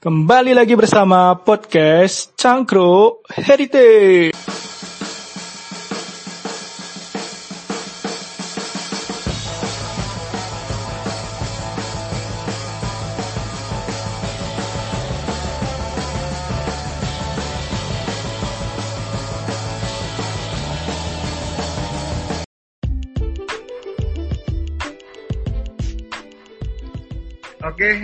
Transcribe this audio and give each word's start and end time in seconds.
Kembali 0.00 0.56
lagi 0.56 0.72
bersama 0.80 1.36
podcast 1.36 2.32
Cangkro 2.32 3.20
Heritage. 3.28 4.32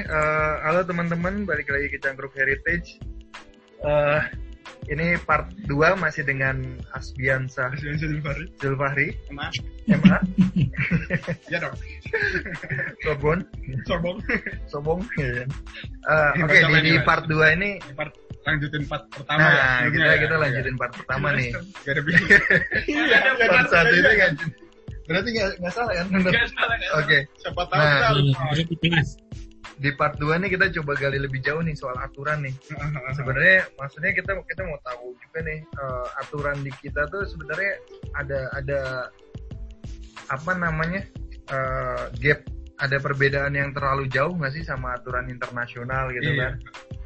Eh, 0.06 0.54
halo 0.62 0.86
teman-teman, 0.86 1.42
balik 1.42 1.66
lagi 1.66 1.90
ke 1.90 1.98
Cangkruk 1.98 2.30
Heritage. 2.38 3.02
Eh, 3.82 4.20
ini 4.86 5.18
part 5.18 5.50
2 5.66 5.98
masih 5.98 6.22
dengan 6.22 6.62
Asbiansa. 6.94 7.74
Zulfahri, 8.62 9.18
Emma. 9.26 9.50
MA, 9.90 10.18
Ya 11.52 11.58
dong. 11.58 11.74
Sorbon, 13.02 13.38
Sorbong. 13.82 14.18
Sobong. 14.70 15.00
Eh, 15.18 15.42
Oke, 16.38 16.54
pertama 16.62 16.78
di, 16.78 16.94
di 16.94 17.02
part 17.02 17.26
2 17.26 17.56
ini, 17.58 17.70
Part 17.94 18.14
lanjutin 18.46 18.86
part 18.86 19.02
pertama 19.10 19.42
nah 19.42 19.50
ya. 19.50 19.66
sebelumnya 19.82 19.90
kita 19.90 20.06
ya. 20.06 20.22
kita 20.22 20.34
lanjutin 20.38 20.74
part 20.78 20.92
pertama 20.94 21.28
nih. 21.34 21.50
Gak 21.82 21.92
ada 21.98 22.02
bingung. 22.06 22.30
Iya, 22.86 23.18
Part 23.42 23.66
satu 23.74 23.90
ini 23.90 24.12
kan, 24.14 24.32
berarti 25.10 25.28
nggak 25.34 25.48
nggak 25.58 25.72
salah 25.74 25.92
kan? 25.98 26.06
Gak 26.14 26.46
salah 26.54 26.76
kan? 26.78 26.90
Oke, 27.02 27.18
Siapa 27.42 27.62
tahu 27.66 27.74
Nah, 27.74 27.90
kita 27.90 28.06
harus 28.06 28.22
Iya, 28.86 29.02
di 29.76 29.90
part 29.92 30.16
2 30.16 30.38
nih 30.38 30.50
kita 30.50 30.66
coba 30.80 30.96
gali 30.96 31.18
lebih 31.18 31.40
jauh 31.40 31.60
nih 31.60 31.72
soal 31.72 31.96
aturan 31.96 32.40
nih. 32.40 32.54
sebenarnya 33.18 33.66
maksudnya 33.74 34.12
kita 34.12 34.32
kita 34.42 34.62
mau 34.62 34.78
tahu 34.82 35.12
juga 35.16 35.38
nih 35.42 35.58
eh, 35.60 36.06
aturan 36.18 36.56
di 36.60 36.72
kita 36.76 37.04
tuh 37.08 37.22
sebenarnya 37.24 37.72
ada 38.14 38.40
ada 38.52 38.80
apa 40.26 40.52
namanya 40.54 41.02
eh, 41.46 42.02
gap 42.18 42.40
ada 42.76 43.00
perbedaan 43.00 43.52
yang 43.52 43.72
terlalu 43.72 44.04
jauh 44.06 44.36
nggak 44.36 44.52
sih 44.52 44.60
sama 44.60 44.92
aturan 44.94 45.28
internasional 45.28 46.12
gitu 46.12 46.28
Iya. 46.28 46.42
kan 46.42 46.54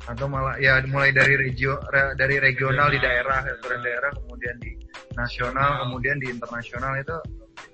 atau 0.09 0.27
malah 0.27 0.57
ya 0.57 0.81
mulai 0.89 1.13
dari 1.13 1.37
regio 1.37 1.77
re- 1.93 2.17
dari 2.17 2.41
regional 2.41 2.89
di 2.89 2.97
Regional. 2.97 3.05
daerah 3.23 3.39
aturan 3.47 3.81
daerah 3.85 4.11
kemudian 4.17 4.57
di 4.59 4.73
nasional 5.15 5.85
kemudian 5.85 6.17
di 6.19 6.27
internasional 6.27 6.97
itu 6.97 7.15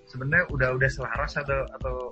sebenarnya 0.05 0.45
udah 0.51 0.69
udah 0.75 0.91
selaras 0.91 1.39
atau 1.39 1.65
atau 1.73 2.11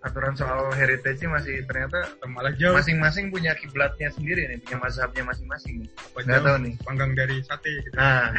aturan 0.00 0.32
soal 0.32 0.72
heritage 0.72 1.20
masih 1.28 1.60
ternyata 1.68 2.16
malah 2.24 2.56
jauh. 2.56 2.72
masing-masing 2.72 3.28
punya 3.28 3.52
kiblatnya 3.52 4.08
sendiri 4.08 4.48
nih, 4.48 4.56
punya 4.64 4.78
mazhabnya 4.80 5.22
masing-masing 5.28 5.84
Nggak 6.16 6.40
tahu 6.40 6.56
nih. 6.64 6.74
Panggang 6.80 7.12
dari 7.12 7.36
sate 7.44 7.68
gitu. 7.84 7.96
Nah, 8.00 8.32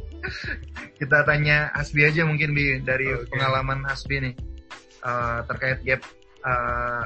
kita 1.02 1.26
tanya 1.26 1.74
Hasbi 1.74 2.06
aja 2.06 2.22
mungkin 2.22 2.54
bi 2.54 2.78
dari 2.86 3.10
Oke. 3.10 3.34
pengalaman 3.34 3.82
Hasbi 3.82 4.30
nih 4.30 4.34
eh, 5.02 5.38
terkait 5.50 5.78
gap 5.82 6.02
eh, 6.46 7.04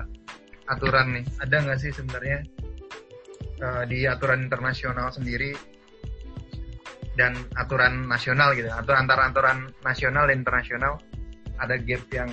aturan 0.68 1.16
nih. 1.16 1.24
Ada 1.40 1.56
nggak 1.64 1.78
sih 1.80 1.92
sebenarnya 1.96 2.38
eh, 3.64 3.82
di 3.88 4.04
aturan 4.04 4.44
internasional 4.44 5.08
sendiri 5.08 5.56
dan 7.16 7.32
aturan 7.56 8.08
nasional 8.08 8.52
gitu, 8.52 8.68
atau 8.68 8.92
antara 8.92 9.32
aturan 9.32 9.72
nasional 9.84 10.28
dan 10.28 10.44
internasional 10.44 11.00
ada 11.60 11.76
gap 11.76 12.04
yang 12.12 12.30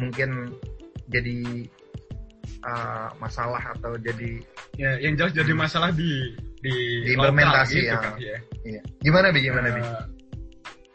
mungkin 0.00 0.30
jadi 1.12 1.38
eh, 2.64 3.08
masalah 3.20 3.60
atau 3.76 3.94
jadi 4.00 4.40
Ya, 4.80 4.96
yang 4.96 5.12
jelas 5.12 5.36
jadi 5.36 5.52
masalah 5.52 5.92
di 5.92 6.08
di, 6.64 6.72
Diimplementasi, 7.04 7.84
lokal 7.84 7.84
gitu 7.84 7.84
ya. 7.84 7.98
kan, 8.00 8.12
ya. 8.16 8.38
Iya. 8.64 8.80
Gimana 9.04 9.26
bi? 9.28 9.40
Gimana 9.44 9.68
bi? 9.72 9.80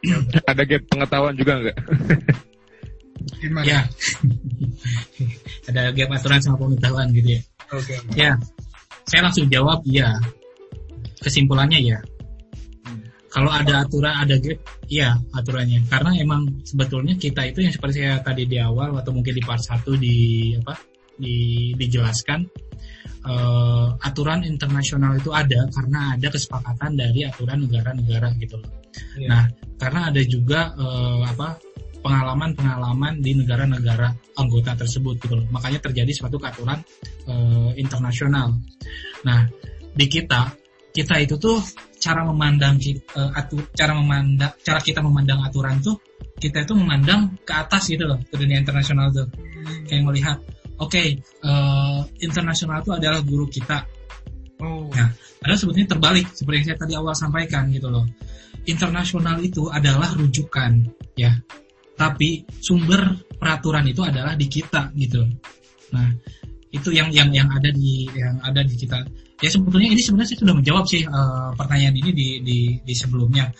Eh, 0.10 0.42
Ada 0.50 0.64
gap 0.66 0.82
pengetahuan 0.90 1.34
juga 1.38 1.54
nggak? 1.62 1.78
gimana? 3.46 3.66
Ya. 3.66 3.80
Ada 5.70 5.94
gap 5.94 6.10
aturan 6.18 6.42
sama 6.42 6.58
pengetahuan 6.58 7.14
gitu 7.14 7.30
ya. 7.38 7.42
Oke. 7.74 7.96
Ya. 8.18 8.32
Saya 9.06 9.22
langsung 9.30 9.50
jawab 9.54 9.86
iya. 9.86 10.18
Kesimpulannya 11.22 11.78
ya. 11.82 11.98
Kalau 13.36 13.52
ada 13.52 13.84
aturan, 13.84 14.16
ada 14.16 14.40
gap, 14.40 14.64
iya 14.88 15.20
aturannya. 15.36 15.84
Karena 15.92 16.16
emang 16.16 16.64
sebetulnya 16.64 17.20
kita 17.20 17.44
itu 17.44 17.68
yang 17.68 17.76
seperti 17.76 18.00
saya 18.00 18.24
tadi 18.24 18.48
di 18.48 18.56
awal 18.64 18.96
atau 18.96 19.12
mungkin 19.12 19.36
di 19.36 19.44
part 19.44 19.60
1 19.60 19.84
di 20.00 20.16
apa? 20.56 20.96
di 21.16 21.72
dijelaskan 21.80 22.44
eh, 23.24 23.88
aturan 24.04 24.44
internasional 24.44 25.16
itu 25.16 25.32
ada 25.32 25.68
karena 25.72 26.20
ada 26.20 26.28
kesepakatan 26.28 26.92
dari 26.96 27.28
aturan 27.28 27.64
negara-negara 27.68 28.36
gitu 28.40 28.60
loh. 28.60 28.72
Iya. 29.20 29.28
Nah, 29.28 29.44
karena 29.80 30.12
ada 30.12 30.22
juga 30.24 30.72
eh, 30.76 31.22
apa 31.28 31.60
pengalaman-pengalaman 32.04 33.20
di 33.20 33.36
negara-negara 33.36 34.16
anggota 34.40 34.80
tersebut 34.80 35.20
gitu 35.20 35.44
loh. 35.44 35.48
Makanya 35.52 35.84
terjadi 35.84 36.12
suatu 36.16 36.40
aturan 36.40 36.80
eh, 37.28 37.72
internasional. 37.80 38.56
Nah, 39.28 39.44
di 39.96 40.06
kita 40.08 40.65
kita 40.96 41.20
itu 41.20 41.36
tuh 41.36 41.60
cara 42.00 42.24
memandang 42.24 42.80
eh, 42.80 43.00
atu, 43.36 43.60
cara 43.76 43.92
memandang 43.92 44.56
cara 44.64 44.80
kita 44.80 45.04
memandang 45.04 45.44
aturan 45.44 45.84
tuh 45.84 46.00
kita 46.40 46.64
itu 46.64 46.72
memandang 46.72 47.36
ke 47.44 47.52
atas 47.52 47.92
gitu 47.92 48.08
loh 48.08 48.20
ke 48.24 48.36
dunia 48.40 48.64
internasional 48.64 49.12
tuh 49.12 49.28
kayak 49.92 50.04
melihat 50.08 50.38
oke 50.80 50.96
eh, 51.20 52.00
internasional 52.24 52.80
itu 52.80 52.96
adalah 52.96 53.20
guru 53.20 53.52
kita 53.52 53.84
Oh. 54.56 54.88
Nah, 54.88 55.12
Padahal 55.46 55.62
sebetulnya 55.62 55.90
terbalik 55.94 56.28
seperti 56.34 56.56
yang 56.58 56.68
saya 56.74 56.80
tadi 56.82 56.94
awal 56.98 57.14
sampaikan 57.14 57.70
gitu 57.70 57.86
loh. 57.92 58.02
Internasional 58.66 59.38
itu 59.46 59.70
adalah 59.70 60.10
rujukan 60.18 60.82
ya. 61.14 61.38
Tapi 61.94 62.50
sumber 62.66 63.14
peraturan 63.38 63.86
itu 63.86 64.02
adalah 64.02 64.34
di 64.34 64.50
kita 64.50 64.90
gitu. 64.98 65.22
Nah, 65.94 66.10
itu 66.74 66.90
yang 66.90 67.14
yang 67.14 67.30
yang 67.30 67.46
ada 67.54 67.70
di 67.70 68.10
yang 68.10 68.42
ada 68.42 68.66
di 68.66 68.74
kita. 68.74 69.06
Ya 69.44 69.50
sebetulnya 69.52 69.90
ini 69.92 70.02
sebenarnya 70.02 70.30
saya 70.32 70.40
sudah 70.48 70.56
menjawab 70.56 70.86
sih 70.88 71.04
eh, 71.04 71.50
pertanyaan 71.60 71.96
ini 71.96 72.12
di 72.16 72.28
di 72.40 72.58
di 72.80 72.94
sebelumnya. 72.96 73.52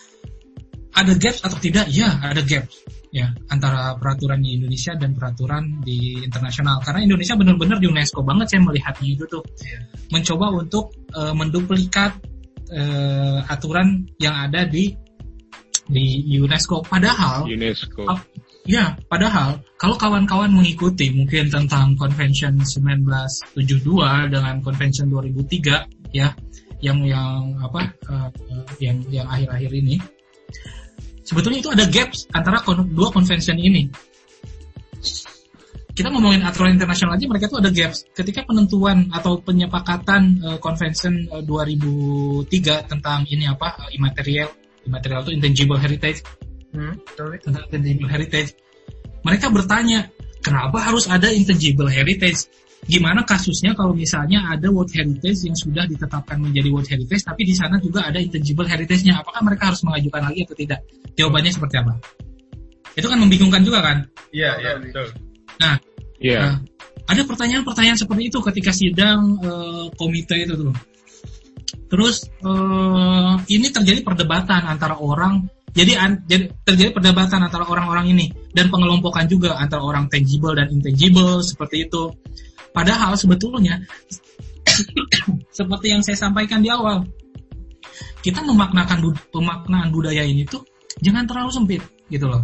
Ada 0.96 1.12
gaps 1.20 1.44
atau 1.44 1.60
tidak? 1.60 1.92
Ya, 1.92 2.08
ada 2.24 2.40
gaps 2.40 2.80
ya 3.12 3.32
antara 3.48 3.96
peraturan 3.96 4.44
di 4.44 4.60
Indonesia 4.60 4.92
dan 4.96 5.12
peraturan 5.12 5.80
di 5.80 6.20
internasional. 6.24 6.80
Karena 6.80 7.04
Indonesia 7.04 7.36
benar-benar 7.36 7.80
di 7.80 7.88
UNESCO 7.88 8.20
banget 8.24 8.56
saya 8.56 8.60
melihatnya 8.64 9.08
itu 9.08 9.24
tuh 9.28 9.42
mencoba 10.12 10.52
untuk 10.52 10.92
eh, 11.12 11.34
menduplikat 11.36 12.12
eh, 12.72 13.40
aturan 13.52 14.08
yang 14.20 14.36
ada 14.48 14.64
di 14.64 14.92
di 15.86 16.36
UNESCO. 16.36 16.84
Padahal 16.84 17.46
UNESCO. 17.46 18.04
Ya, 18.66 18.98
padahal 19.06 19.62
kalau 19.78 19.94
kawan-kawan 19.94 20.50
mengikuti 20.50 21.14
mungkin 21.14 21.46
tentang 21.46 21.94
Convention 21.94 22.58
1972 22.58 23.54
dengan 24.26 24.58
Convention 24.58 25.06
2003 25.06 25.86
ya, 26.10 26.34
yang 26.82 26.98
yang 27.06 27.56
apa 27.62 27.94
eh, 28.10 28.28
yang 28.82 28.98
yang 29.08 29.26
akhir-akhir 29.30 29.70
ini 29.70 29.96
sebetulnya 31.26 31.58
itu 31.58 31.70
ada 31.72 31.84
gaps 31.90 32.30
antara 32.30 32.62
kon- 32.62 32.90
dua 32.94 33.10
convention 33.10 33.58
ini. 33.58 33.90
Kita 35.96 36.12
ngomongin 36.12 36.44
aturan 36.44 36.76
internasional 36.76 37.16
aja 37.16 37.24
mereka 37.24 37.48
tuh 37.48 37.64
ada 37.64 37.72
gaps. 37.72 38.04
Ketika 38.12 38.44
penentuan 38.44 39.08
atau 39.08 39.40
penyepakatan 39.40 40.22
eh, 40.44 40.58
Convention 40.60 41.14
eh, 41.32 41.42
2003 41.42 42.90
tentang 42.90 43.24
ini 43.26 43.48
apa 43.48 43.88
eh, 43.88 43.96
immaterial 43.96 44.48
immaterial 44.86 45.26
itu 45.26 45.32
intangible 45.34 45.80
heritage 45.80 46.22
Hmm, 46.74 46.94
tentang 47.16 47.64
intangible 47.70 48.10
heritage. 48.10 48.50
Mereka 49.22 49.50
bertanya, 49.50 50.10
kenapa 50.42 50.78
harus 50.82 51.10
ada 51.10 51.30
intangible 51.30 51.90
heritage? 51.90 52.46
Gimana 52.86 53.26
kasusnya 53.26 53.74
kalau 53.74 53.96
misalnya 53.96 54.46
ada 54.46 54.70
World 54.70 54.94
Heritage 54.94 55.50
yang 55.50 55.58
sudah 55.58 55.90
ditetapkan 55.90 56.38
menjadi 56.38 56.70
World 56.70 56.86
Heritage, 56.86 57.26
tapi 57.26 57.42
di 57.42 57.54
sana 57.56 57.82
juga 57.82 58.06
ada 58.06 58.22
intangible 58.22 58.68
heritage-nya? 58.68 59.18
Apakah 59.18 59.42
mereka 59.42 59.74
harus 59.74 59.82
mengajukan 59.82 60.22
lagi 60.22 60.46
atau 60.46 60.54
tidak? 60.54 60.80
Jawabannya 61.18 61.50
seperti 61.50 61.74
apa? 61.82 61.92
Itu 62.94 63.06
kan 63.10 63.18
membingungkan 63.18 63.66
juga 63.66 63.82
kan? 63.82 64.06
Iya, 64.30 64.50
iya, 64.62 64.72
betul. 64.78 65.26
Iya. 66.20 66.40
Nah, 66.40 66.54
ada 67.06 67.22
pertanyaan-pertanyaan 67.22 67.98
seperti 67.98 68.22
itu 68.32 68.38
ketika 68.40 68.72
sidang 68.72 69.36
eh, 69.40 69.86
komite 69.94 70.36
itu 70.36 70.54
tuh. 70.56 70.74
Terus 71.86 72.26
eh, 72.26 73.34
ini 73.52 73.66
terjadi 73.70 74.00
perdebatan 74.02 74.64
antara 74.66 74.98
orang, 74.98 75.46
jadi, 75.76 75.92
an- 76.00 76.24
jadi 76.24 76.48
terjadi 76.64 76.90
perdebatan 76.96 77.44
antara 77.44 77.68
orang-orang 77.68 78.16
ini 78.16 78.32
dan 78.56 78.72
pengelompokan 78.72 79.28
juga 79.28 79.60
antara 79.60 79.84
orang 79.84 80.08
tangible 80.08 80.56
dan 80.56 80.72
intangible 80.72 81.44
seperti 81.44 81.84
itu. 81.84 82.08
Padahal 82.72 83.12
sebetulnya 83.12 83.84
seperti 85.58 85.86
yang 85.92 86.00
saya 86.00 86.16
sampaikan 86.16 86.64
di 86.64 86.72
awal, 86.72 87.04
kita 88.24 88.40
memaknakan 88.40 89.04
bud- 89.04 89.28
pemaknaan 89.28 89.92
budaya 89.92 90.24
ini 90.24 90.48
tuh 90.48 90.64
jangan 91.04 91.28
terlalu 91.28 91.52
sempit 91.52 91.82
gitu 92.08 92.24
loh. 92.24 92.40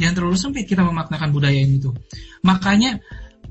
Jangan 0.00 0.14
terlalu 0.16 0.36
sempit 0.40 0.64
kita 0.64 0.80
memaknakan 0.80 1.28
budaya 1.28 1.58
ini 1.60 1.76
tuh. 1.76 1.92
Makanya 2.48 2.96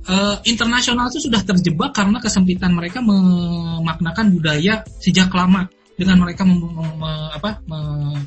eh, 0.10 0.36
internasional 0.50 1.14
itu 1.14 1.22
sudah 1.30 1.46
terjebak 1.46 1.94
karena 1.94 2.18
kesempitan 2.18 2.74
mereka 2.74 2.98
memaknakan 3.06 4.34
budaya 4.34 4.82
sejak 4.98 5.30
lama 5.38 5.70
dengan 5.98 6.18
mereka 6.22 6.46
mem, 6.46 6.62
mem- 6.62 6.98
me- 6.98 7.32
apa 7.34 7.62
me- 7.66 8.26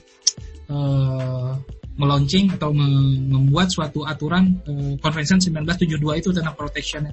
melaunching 2.00 2.56
atau 2.56 2.72
me- 2.72 3.20
membuat 3.20 3.68
suatu 3.68 4.08
aturan 4.08 4.56
eh, 4.64 4.94
Convention 4.96 5.36
1972 5.36 6.00
itu 6.20 6.28
tentang 6.32 6.56
protection 6.56 7.04
eh, 7.06 7.12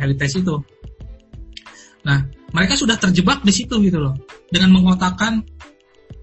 heritage 0.00 0.40
itu. 0.40 0.56
Nah, 2.08 2.24
mereka 2.56 2.78
sudah 2.78 2.96
terjebak 2.96 3.44
di 3.44 3.52
situ 3.52 3.76
gitu 3.84 4.00
loh 4.00 4.16
dengan 4.48 4.72
mengotakkan 4.72 5.44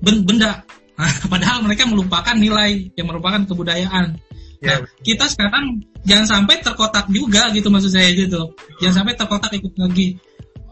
ben- 0.01 0.25
benda 0.25 0.66
padahal 1.31 1.62
mereka 1.62 1.86
melupakan 1.86 2.33
nilai 2.33 2.89
yang 2.98 3.06
merupakan 3.12 3.45
kebudayaan. 3.45 4.18
Ya, 4.63 4.80
Nah, 4.81 4.88
kita 5.04 5.30
sekarang 5.30 5.83
jangan 6.07 6.25
sampai 6.25 6.63
terkotak 6.63 7.06
juga 7.12 7.51
gitu 7.51 7.68
maksud 7.69 7.92
saya 7.92 8.10
gitu. 8.16 8.56
Jangan 8.81 9.04
sampai 9.04 9.13
terkotak 9.13 9.51
ikut 9.54 9.75
lagi 9.77 10.18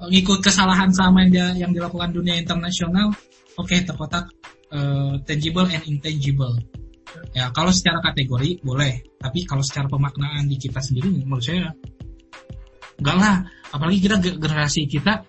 ngikut 0.03 0.39
kesalahan 0.43 0.91
sama 0.91 1.23
yang 1.27 1.31
dia, 1.31 1.47
yang 1.67 1.71
dilakukan 1.75 2.09
dunia 2.15 2.39
internasional. 2.39 3.11
Oke, 3.59 3.77
terkotak 3.85 4.33
eh, 4.73 5.13
tangible 5.23 5.69
and 5.69 5.83
intangible. 5.85 6.57
Ya, 7.31 7.53
kalau 7.53 7.69
secara 7.69 8.01
kategori 8.01 8.65
boleh, 8.65 9.05
tapi 9.21 9.45
kalau 9.45 9.61
secara 9.61 9.85
pemaknaan 9.85 10.49
di 10.49 10.57
kita 10.57 10.81
sendiri 10.81 11.13
menurut 11.13 11.45
saya 11.45 11.69
enggak 12.97 13.17
lah. 13.17 13.35
Apalagi 13.69 13.99
kita 14.01 14.15
ge- 14.17 14.37
generasi 14.37 14.85
kita 14.85 15.21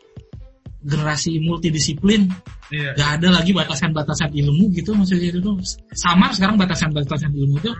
generasi 0.81 1.41
multidisiplin 1.41 2.29
Iya. 2.69 2.93
nggak 2.97 3.11
ada 3.21 3.29
lagi 3.41 3.53
batasan-batasan 3.53 4.33
ilmu 4.33 4.73
gitu 4.73 4.93
maksudnya 4.97 5.33
itu 5.33 5.41
tuh 5.41 5.57
samar 5.93 6.33
sekarang 6.33 6.57
batasan-batasan 6.57 7.33
ilmu 7.33 7.57
itu 7.61 7.73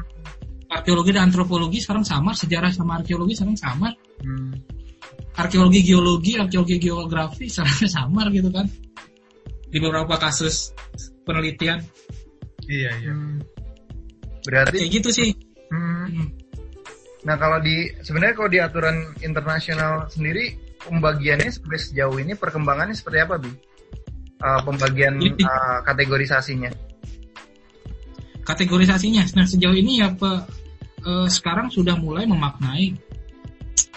arkeologi 0.69 1.11
dan 1.13 1.29
antropologi 1.29 1.81
sekarang 1.81 2.05
samar 2.05 2.33
sejarah 2.33 2.73
sama 2.73 3.01
arkeologi 3.01 3.33
sekarang 3.37 3.57
samar 3.57 3.93
Hmm. 4.25 4.57
arkeologi 5.37 5.85
geologi 5.85 6.37
arkeologi 6.37 6.77
geografi 6.81 7.49
sekarang 7.49 7.89
samar 7.97 8.29
gitu 8.33 8.49
kan 8.49 8.65
di 9.69 9.79
beberapa 9.81 10.17
kasus 10.17 10.73
penelitian 11.25 11.81
Iya, 12.65 12.91
iya. 12.97 13.13
Hmm. 13.13 13.45
Berarti 14.45 14.77
kayak 14.81 14.93
gitu 14.93 15.09
sih 15.13 15.31
hmm. 15.69 16.33
Nah 17.25 17.37
kalau 17.41 17.61
di 17.61 17.89
sebenarnya 18.05 18.35
kalau 18.37 18.51
di 18.53 18.61
aturan 18.61 18.97
internasional 19.25 20.09
sendiri 20.13 20.57
pembagiannya 20.85 21.49
sampai 21.49 21.81
sejauh 21.81 22.17
ini 22.21 22.37
perkembangannya 22.37 22.93
seperti 22.93 23.19
apa 23.25 23.41
bi? 23.41 23.53
Uh, 24.45 24.61
pembagian 24.61 25.17
uh, 25.17 25.81
kategorisasinya. 25.89 26.69
kategorisasinya 28.45 29.25
nah 29.41 29.49
sejauh 29.49 29.73
ini 29.73 30.05
ya 30.05 30.13
Pak, 30.13 30.41
eh, 31.01 31.29
sekarang 31.33 31.73
sudah 31.73 31.97
mulai 31.97 32.29
memaknai 32.29 32.93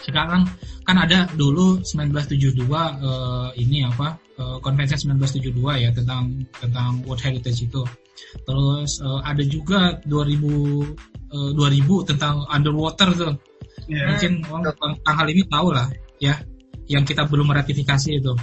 sekarang 0.07 0.47
kan 0.87 0.97
ada 1.03 1.27
dulu 1.35 1.83
1972 1.83 2.63
eh, 2.63 3.49
ini 3.59 3.83
apa 3.83 4.15
eh, 4.37 4.57
konvensi 4.61 4.95
1972 4.95 5.83
ya 5.83 5.89
tentang 5.91 6.45
tentang 6.61 7.01
World 7.03 7.21
Heritage 7.21 7.67
itu. 7.67 7.83
Terus 8.45 9.01
eh, 9.01 9.21
ada 9.25 9.43
juga 9.45 9.97
2000 10.05 10.13
eh, 11.33 11.51
2000 11.53 12.09
tentang 12.13 12.45
underwater 12.47 13.11
tuh. 13.13 13.35
Iya. 13.87 14.03
mungkin 14.03 14.43
orang 14.51 14.63
tentang 14.73 14.91
hal 15.15 15.27
ini 15.31 15.47
tahu 15.47 15.69
lah 15.71 15.87
ya 16.19 16.35
yang 16.87 17.03
kita 17.03 17.27
belum 17.27 17.51
ratifikasi 17.51 18.09
itu. 18.19 18.33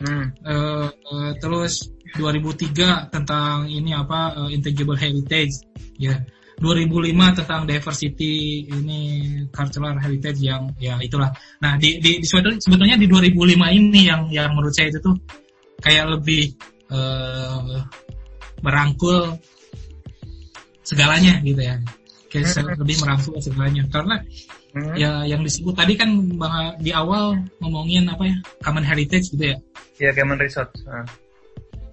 Hmm. 0.00 0.32
Eh, 0.32 0.88
eh, 0.88 1.30
terus 1.36 1.92
2003 2.16 3.12
tentang 3.12 3.68
ini 3.68 3.92
apa 3.92 4.48
eh, 4.48 4.56
intangible 4.56 4.96
heritage 4.96 5.60
ya. 6.00 6.16
2005 6.60 7.40
tentang 7.40 7.64
diversity 7.64 8.68
ini 8.68 9.00
cultural 9.48 9.96
heritage 9.96 10.44
yang 10.44 10.68
ya 10.76 11.00
itulah. 11.00 11.32
Nah 11.64 11.80
di, 11.80 11.96
di, 12.04 12.20
sebetulnya 12.20 13.00
di 13.00 13.08
2005 13.08 13.32
ini 13.80 14.00
yang 14.04 14.28
yang 14.28 14.52
menurut 14.52 14.76
saya 14.76 14.92
itu 14.92 15.00
tuh 15.00 15.16
kayak 15.80 16.06
lebih 16.12 16.54
eh, 16.90 17.80
merangkul 18.60 19.36
segalanya 20.82 21.38
gitu 21.40 21.60
ya 21.60 21.76
kayak 22.30 22.46
se- 22.46 22.62
lebih 22.64 22.96
merangkul 23.00 23.34
segalanya 23.38 23.84
karena 23.88 24.18
Hmm. 24.70 24.94
ya 24.94 25.26
yang 25.26 25.42
disebut 25.42 25.74
tadi 25.74 25.98
kan 25.98 26.06
di 26.78 26.94
awal 26.94 27.34
ngomongin 27.58 28.06
apa 28.06 28.22
ya 28.22 28.38
common 28.62 28.86
heritage 28.86 29.26
gitu 29.34 29.50
ya 29.50 29.58
Ya 29.98 30.14
Common 30.14 30.38
Resort. 30.38 30.70
Ah. 30.86 31.02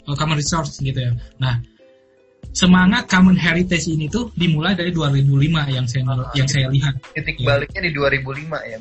uh, 0.06 0.14
common 0.14 0.38
resource 0.38 0.78
gitu 0.80 0.96
ya. 0.96 1.12
Nah, 1.36 1.58
semangat 2.54 3.10
common 3.10 3.34
heritage 3.34 3.90
ini 3.90 4.08
tuh 4.08 4.30
dimulai 4.32 4.78
dari 4.78 4.94
2005 4.94 5.26
yang 5.68 5.84
saya 5.90 6.06
Ah. 6.08 6.30
yang 6.32 6.46
saya 6.46 6.70
lihat. 6.70 6.94
Titik 7.18 7.42
Iya. 7.42 7.48
baliknya 7.50 7.82
di 7.82 7.92
2005 7.92 8.62
ya? 8.64 8.78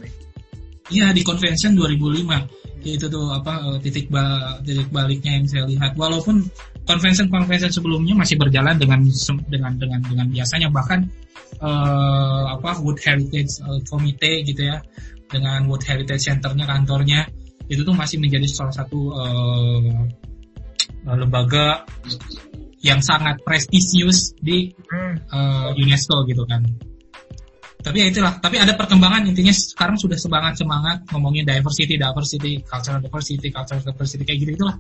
Iya 0.92 1.06
di 1.10 1.22
convention 1.24 1.72
2005 1.72 2.44
itu 2.94 3.10
tuh 3.10 3.34
apa 3.34 3.58
uh, 3.66 3.78
titik 3.82 4.06
ba 4.06 4.54
titik 4.62 4.86
baliknya 4.94 5.42
yang 5.42 5.46
saya 5.50 5.64
lihat. 5.66 5.98
Walaupun 5.98 6.46
convention 6.86 7.26
convention 7.26 7.74
sebelumnya 7.74 8.14
masih 8.14 8.38
berjalan 8.38 8.78
dengan 8.78 9.02
dengan 9.50 9.72
dengan 9.74 10.00
dengan 10.06 10.26
biasanya 10.30 10.70
bahkan 10.70 11.10
uh, 11.58 12.54
apa 12.54 12.78
World 12.78 13.02
Heritage 13.02 13.58
uh, 13.66 13.82
Committee 13.90 14.46
gitu 14.46 14.70
ya 14.70 14.78
dengan 15.26 15.66
World 15.66 15.82
Heritage 15.82 16.30
Centernya 16.30 16.70
kantornya 16.70 17.26
itu 17.66 17.82
tuh 17.82 17.96
masih 17.98 18.22
menjadi 18.22 18.46
salah 18.46 18.74
satu 18.74 19.10
uh, 19.10 19.98
lembaga 21.06 21.82
yang 22.82 23.02
sangat 23.02 23.42
prestisius 23.42 24.34
di 24.38 24.70
uh, 25.34 25.74
UNESCO 25.74 26.22
gitu 26.30 26.46
kan. 26.46 26.62
Tapi 27.86 28.02
ya 28.02 28.06
itulah, 28.10 28.32
tapi 28.42 28.58
ada 28.58 28.74
perkembangan 28.74 29.30
intinya 29.30 29.54
sekarang 29.54 29.94
sudah 29.94 30.18
semangat 30.18 30.58
semangat 30.58 31.06
ngomongin 31.14 31.46
diversity, 31.46 31.94
diversity, 31.94 32.58
cultural 32.66 32.98
diversity, 32.98 33.48
cultural 33.54 33.78
diversity 33.78 34.26
kayak 34.26 34.38
gitu 34.42 34.52
itulah. 34.58 34.74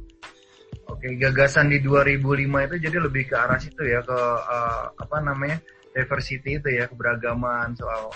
Oke, 0.90 1.14
gagasan 1.14 1.70
di 1.70 1.78
2005 1.78 2.66
itu 2.66 2.74
jadi 2.82 2.98
lebih 2.98 3.30
ke 3.30 3.34
arah 3.38 3.62
situ 3.62 3.78
ya 3.86 4.02
ke 4.02 4.18
uh, 4.42 4.90
apa 4.98 5.16
namanya 5.22 5.62
diversity 5.94 6.58
itu 6.58 6.68
ya 6.74 6.90
keberagaman 6.90 7.78
soal 7.78 8.10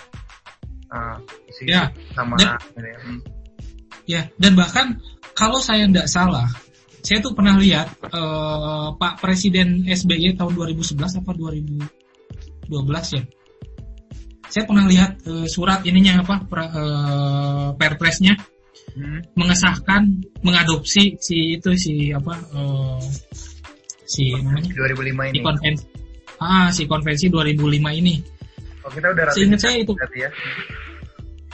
uh, 0.91 1.17
isi 1.47 1.71
Ya, 1.71 1.87
sama 2.11 2.35
dan- 2.35 2.59
gitu 2.59 2.83
ya. 2.83 2.99
Hmm. 2.99 3.19
Ya, 4.09 4.21
dan 4.35 4.59
bahkan 4.59 4.99
kalau 5.31 5.63
saya 5.63 5.87
tidak 5.87 6.11
salah, 6.11 6.51
saya 6.99 7.21
tuh 7.23 7.31
pernah 7.37 7.55
lihat 7.55 7.95
eh, 8.01 8.87
Pak 8.97 9.21
Presiden 9.21 9.85
SBY 9.85 10.35
tahun 10.35 10.57
2011 10.57 11.21
apa 11.21 11.31
2012 11.37 13.15
ya. 13.15 13.23
Saya 14.51 14.63
pernah 14.65 14.85
lihat 14.85 15.11
eh, 15.23 15.47
surat 15.47 15.79
ininya 15.81 16.19
apa 16.19 16.35
pra- 16.43 16.69
eh, 16.69 17.69
perpresnya 17.75 18.35
Hmm. 18.91 19.23
mengesahkan 19.33 20.03
mengadopsi 20.41 21.15
si 21.17 21.55
itu 21.55 21.71
si 21.73 22.11
apa 22.11 22.35
eh, 22.35 22.99
si 24.03 24.35
namanya 24.35 24.67
2005 24.67 24.99
si 25.23 25.31
ini. 25.31 25.39
konvensi 25.39 25.83
ah 26.37 26.67
si 26.69 26.83
konvensi 26.85 27.25
2005 27.25 27.71
ini 27.93 28.15
Oh, 28.81 28.89
kita 28.89 29.13
udah 29.13 29.29
Seingat 29.29 29.61
ratifikasi 29.61 29.63
saya 29.63 29.77
itu. 29.77 29.93
ya. 30.17 30.29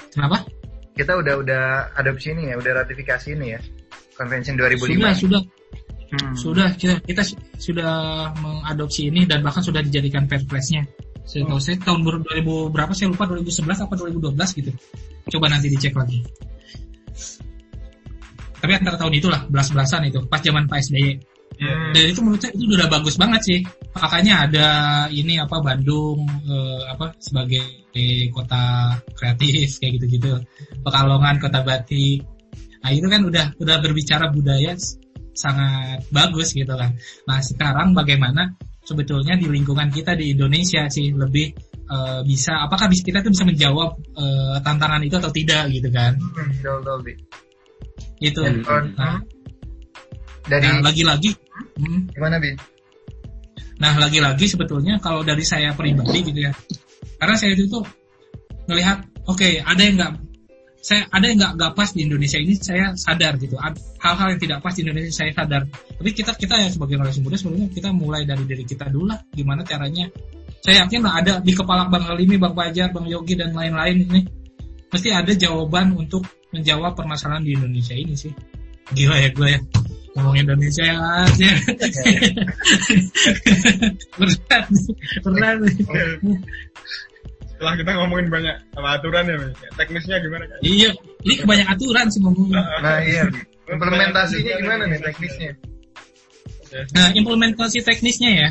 kenapa 0.09 0.37
Kita 0.95 1.13
udah 1.13 1.33
udah 1.37 1.63
adopsi 1.93 2.33
ini 2.33 2.49
ya, 2.49 2.55
udah 2.55 2.71
ratifikasi 2.75 3.27
ini 3.29 3.47
ya. 3.53 3.59
Convention 4.15 4.55
2005. 4.55 4.97
sudah 4.97 5.13
sudah 5.13 5.41
Hmm. 6.07 6.33
sudah 6.33 6.67
kita 6.73 6.95
kita 7.03 7.21
su- 7.21 7.37
sudah 7.61 7.91
mengadopsi 8.33 9.11
ini 9.11 9.27
dan 9.27 9.43
bahkan 9.43 9.59
sudah 9.59 9.83
dijadikan 9.83 10.25
perpresnya 10.25 10.87
saya 11.27 11.43
tahu 11.43 11.59
saya 11.59 11.75
tahun 11.83 12.01
ber- 12.07 12.23
2000 12.23 12.71
berapa? 12.71 12.91
Saya 12.95 13.11
lupa 13.11 13.27
2011 13.27 13.83
apa 13.83 13.93
2012 13.99 14.57
gitu. 14.63 14.71
Coba 15.27 15.51
nanti 15.51 15.67
dicek 15.67 15.91
lagi. 15.91 16.23
Tapi 18.57 18.71
antara 18.73 18.97
tahun 18.97 19.13
itulah 19.13 19.41
belas-belasan 19.51 20.09
itu 20.09 20.23
pas 20.25 20.41
zaman 20.41 20.65
Pak 20.65 20.79
SBY 20.81 21.35
Hmm. 21.57 21.89
dan 21.89 22.13
itu 22.13 22.21
menurut 22.21 22.37
saya 22.37 22.53
itu 22.53 22.69
udah 22.69 22.85
bagus 22.85 23.17
banget 23.17 23.41
sih. 23.41 23.59
Makanya 23.97 24.45
ada 24.45 24.67
ini 25.09 25.41
apa 25.41 25.57
Bandung 25.57 26.21
eh, 26.45 26.81
apa 26.85 27.17
sebagai 27.17 27.65
kota 28.29 28.93
kreatif 29.17 29.81
kayak 29.81 29.97
gitu-gitu. 29.97 30.37
Pekalongan 30.85 31.41
kota 31.41 31.65
batik 31.65 32.21
nah 32.85 32.93
itu 32.93 33.09
kan 33.09 33.25
udah 33.25 33.57
udah 33.57 33.77
berbicara 33.81 34.29
budaya 34.29 34.77
sangat 35.33 36.05
bagus 36.13 36.53
gitu 36.53 36.69
kan. 36.77 36.93
Nah 37.25 37.41
sekarang 37.41 37.97
bagaimana 37.97 38.53
sebetulnya 38.87 39.35
di 39.35 39.51
lingkungan 39.51 39.91
kita 39.91 40.15
di 40.15 40.31
Indonesia 40.31 40.87
sih 40.87 41.11
lebih 41.11 41.51
eh, 41.91 42.21
bisa 42.23 42.63
apakah 42.63 42.87
bis- 42.87 43.03
kita 43.03 43.19
tuh 43.19 43.35
bisa 43.35 43.43
menjawab 43.43 43.99
eh, 44.15 44.57
tantangan 44.63 45.03
itu 45.03 45.19
atau 45.19 45.31
tidak 45.35 45.67
gitu 45.75 45.91
kan 45.91 46.15
Hmm, 46.15 46.47
betul, 46.55 46.75
betul, 46.79 46.97
Bi. 47.03 47.13
itu 48.23 48.41
Dan 48.41 48.63
nah, 48.95 49.19
dari 50.47 50.67
nah, 50.71 50.79
lagi-lagi 50.79 51.35
hmm, 51.75 52.15
gimana 52.15 52.39
bi? 52.39 52.55
Nah, 53.77 53.93
lagi-lagi 53.93 54.49
sebetulnya 54.49 54.97
kalau 54.97 55.21
dari 55.21 55.45
saya 55.45 55.69
pribadi 55.77 56.25
gitu 56.25 56.39
ya. 56.49 56.51
Karena 57.21 57.35
saya 57.37 57.53
itu 57.53 57.69
tuh 57.69 57.85
ngelihat, 58.65 59.05
oke, 59.29 59.61
ada 59.61 59.81
yang 59.81 59.95
nggak 60.01 60.13
saya 60.87 61.03
ada 61.11 61.25
yang 61.27 61.35
nggak 61.35 61.53
nggak 61.59 61.71
pas 61.75 61.89
di 61.91 61.99
Indonesia 62.07 62.39
ini 62.39 62.53
saya 62.55 62.95
sadar 62.95 63.35
gitu 63.35 63.59
hal-hal 63.99 64.27
yang 64.31 64.39
tidak 64.39 64.63
pas 64.63 64.71
di 64.71 64.87
Indonesia 64.87 65.11
saya 65.11 65.35
sadar 65.35 65.67
tapi 65.67 66.09
kita 66.15 66.31
kita 66.39 66.55
ya 66.55 66.71
sebagai 66.71 66.95
generasi 66.95 67.19
muda 67.19 67.35
sebenarnya 67.35 67.67
kita 67.75 67.91
mulai 67.91 68.23
dari 68.23 68.47
diri 68.47 68.63
kita 68.63 68.87
dulu 68.87 69.11
lah 69.11 69.19
gimana 69.35 69.67
caranya 69.67 70.07
saya 70.63 70.83
yakin 70.83 70.99
lah 71.03 71.13
ada 71.21 71.33
di 71.39 71.53
kepala 71.53 71.87
Bang 71.87 72.03
Halimi, 72.03 72.35
Bang 72.35 72.51
Fajar, 72.51 72.91
Bang 72.91 73.07
Yogi 73.07 73.39
dan 73.39 73.53
lain-lain 73.55 74.03
ini 74.03 74.21
mesti 74.91 75.09
ada 75.15 75.31
jawaban 75.35 75.95
untuk 75.95 76.23
menjawab 76.51 76.95
permasalahan 76.95 77.43
di 77.43 77.55
Indonesia 77.55 77.95
ini 77.95 78.15
sih. 78.15 78.31
Gila 78.95 79.15
ya 79.19 79.29
gue 79.35 79.47
ya 79.51 79.59
ngomong 80.17 80.35
Indonesia 80.39 80.83
ya. 80.87 80.97
berat, 84.17 84.65
berat. 85.23 85.59
Setelah 87.57 87.73
kita 87.73 87.91
ngomongin 87.97 88.29
banyak 88.29 88.55
sama 88.69 89.01
aturan 89.01 89.25
ya, 89.25 89.35
Mas. 89.41 89.57
teknisnya 89.73 90.21
gimana 90.21 90.45
kan? 90.45 90.57
Iya, 90.61 90.93
ini 91.25 91.33
kebanyakan 91.41 91.73
aturan 91.73 92.05
sih 92.13 92.21
ngomongnya. 92.21 92.61
Nah 92.85 93.01
iya, 93.01 93.25
implementasinya 93.65 94.53
gimana 94.61 94.83
nih 94.85 94.99
teknisnya? 95.01 95.51
Nah, 96.93 97.09
implementasi 97.17 97.81
teknisnya 97.81 98.29
ya. 98.29 98.49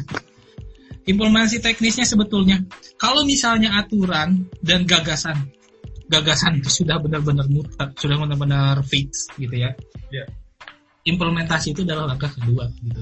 Implementasi 1.06 1.62
teknisnya 1.62 2.02
sebetulnya, 2.02 2.66
kalau 2.98 3.22
misalnya 3.22 3.78
aturan 3.78 4.50
dan 4.58 4.82
gagasan, 4.82 5.54
gagasan 6.10 6.58
itu 6.58 6.82
sudah 6.82 6.98
benar-benar 6.98 7.46
mutlak, 7.46 7.94
sudah 7.94 8.18
benar-benar 8.18 8.82
fix 8.82 9.30
gitu 9.38 9.54
ya. 9.54 9.70
Iya. 10.10 10.26
Implementasi 11.06 11.78
itu 11.78 11.86
adalah 11.86 12.10
langkah 12.10 12.34
kedua 12.34 12.66
gitu. 12.82 12.98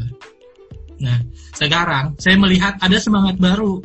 Nah, 1.01 1.17
sekarang 1.57 2.21
saya 2.21 2.37
melihat 2.37 2.77
ada 2.77 3.01
semangat 3.01 3.41
baru 3.41 3.81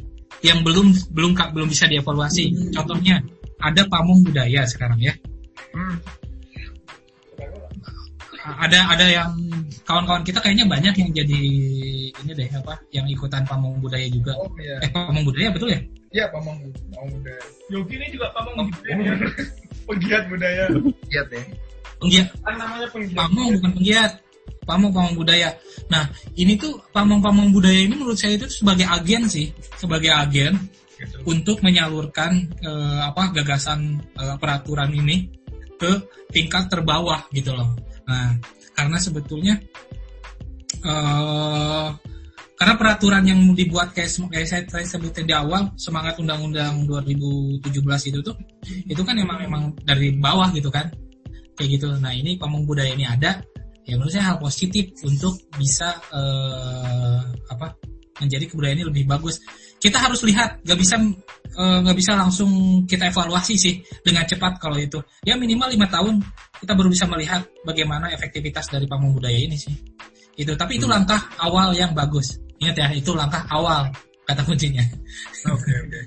yang 0.46 0.64
belum 0.64 0.96
belum 1.12 1.32
belum 1.36 1.68
bisa 1.68 1.86
dievaluasi. 1.90 2.72
Contohnya 2.72 3.20
ada 3.60 3.84
pamong 3.92 4.24
budaya 4.24 4.64
sekarang 4.64 5.00
ya. 5.00 5.14
Hmm. 5.76 5.98
Ada 8.50 8.80
ada 8.98 9.06
yang 9.06 9.32
kawan-kawan 9.86 10.24
kita 10.26 10.42
kayaknya 10.42 10.66
banyak 10.66 10.96
yang 10.96 11.12
jadi 11.14 11.40
ini 12.10 12.32
deh 12.34 12.50
apa 12.50 12.82
yang 12.90 13.06
ikutan 13.06 13.46
pamong 13.46 13.78
budaya 13.84 14.08
juga. 14.10 14.34
Oh 14.40 14.50
iya. 14.58 14.80
Eh 14.82 14.90
pamong 14.90 15.22
budaya 15.28 15.52
betul 15.54 15.70
ya? 15.70 15.80
Iya, 16.10 16.26
pamong 16.34 16.58
pamong 16.90 17.12
budaya. 17.22 17.42
Yogi 17.70 17.94
ini 18.00 18.08
juga 18.10 18.32
pamong 18.34 18.66
budaya. 18.74 19.14
Penggiat 19.86 20.24
budaya. 20.32 20.64
Lihat 21.12 21.28
ya. 21.30 21.44
Penggiat 22.00 22.28
Kan 22.42 22.56
namanya 22.58 22.88
penggiat. 22.90 23.18
pamong 23.20 23.48
bukan 23.60 23.72
penggiat. 23.78 24.12
Pamong 24.68 24.94
pamong 24.94 25.16
budaya. 25.18 25.56
Nah, 25.90 26.06
ini 26.38 26.54
tuh 26.56 26.78
pamong-pamong 26.94 27.50
budaya 27.50 27.80
ini 27.82 27.98
menurut 27.98 28.20
saya 28.20 28.38
itu 28.38 28.46
sebagai 28.50 28.86
agen 28.86 29.26
sih, 29.26 29.50
sebagai 29.78 30.14
agen 30.14 30.58
Gitu. 31.00 31.16
untuk 31.32 31.64
menyalurkan 31.64 32.60
eh, 32.60 33.00
apa 33.00 33.32
gagasan 33.32 34.04
eh, 34.20 34.36
peraturan 34.36 34.92
ini 34.92 35.32
ke 35.80 35.96
tingkat 36.36 36.68
terbawah 36.68 37.24
gitu 37.32 37.56
loh. 37.56 37.72
Nah, 38.04 38.36
karena 38.76 39.00
sebetulnya 39.00 39.56
eh 40.80 41.90
karena 42.60 42.76
peraturan 42.76 43.24
yang 43.24 43.40
dibuat 43.56 43.96
kayak, 43.96 44.12
kayak 44.28 44.48
saya 44.48 44.68
tadi 44.68 44.84
sebutin 44.84 45.24
di 45.24 45.32
awal 45.32 45.72
semangat 45.80 46.20
undang-undang 46.20 46.84
2017 46.84 47.64
itu 48.12 48.20
tuh 48.20 48.36
itu 48.68 49.00
kan 49.00 49.16
emang 49.16 49.40
emang 49.40 49.64
dari 49.88 50.12
bawah 50.20 50.52
gitu 50.52 50.68
kan 50.68 50.92
kayak 51.56 51.80
gitu. 51.80 51.88
Nah 52.04 52.12
ini 52.12 52.36
pamong 52.36 52.68
budaya 52.68 52.92
ini 52.92 53.08
ada 53.08 53.40
ya 53.90 53.98
menurut 53.98 54.14
saya 54.14 54.26
hal 54.34 54.38
positif 54.38 54.94
untuk 55.02 55.34
bisa 55.58 55.90
eh, 56.14 57.20
apa 57.50 57.74
menjadi 58.20 58.46
kebudayaan 58.52 58.78
ini 58.84 58.86
lebih 58.86 59.04
bagus. 59.08 59.40
Kita 59.80 59.96
harus 59.96 60.22
lihat, 60.28 60.60
nggak 60.62 60.80
bisa 60.80 60.96
eh, 61.56 61.78
nggak 61.82 61.98
bisa 61.98 62.12
langsung 62.14 62.84
kita 62.86 63.10
evaluasi 63.10 63.56
sih 63.56 63.82
dengan 64.04 64.28
cepat 64.28 64.60
kalau 64.60 64.78
itu. 64.78 65.00
Ya 65.24 65.40
minimal 65.40 65.72
lima 65.72 65.88
tahun 65.88 66.22
kita 66.60 66.76
baru 66.76 66.92
bisa 66.92 67.08
melihat 67.08 67.48
bagaimana 67.64 68.12
efektivitas 68.12 68.70
dari 68.70 68.86
pamong 68.86 69.16
budaya 69.18 69.40
ini 69.40 69.56
sih. 69.56 69.74
Itu, 70.40 70.56
tapi 70.56 70.80
itu 70.80 70.88
langkah 70.88 71.20
awal 71.40 71.76
yang 71.76 71.92
bagus. 71.92 72.40
Ingat 72.64 72.76
ya, 72.76 72.88
itu 72.96 73.12
langkah 73.12 73.44
awal 73.52 73.92
kata 74.24 74.44
kuncinya. 74.46 74.84
Oke 75.56 75.72
oke. 75.74 76.00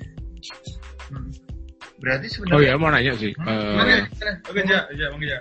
Hmm. 1.12 1.28
Berarti 2.02 2.26
Oh 2.26 2.32
sebenarnya 2.34 2.66
ya 2.66 2.74
mau 2.80 2.90
nanya 2.90 3.12
sih. 3.14 3.32
Hmm? 3.38 3.78
Gimana? 3.78 3.94
Oke, 4.50 4.60
ja, 4.66 4.80
ja, 4.96 5.06
Bang 5.12 5.22
Ja. 5.22 5.38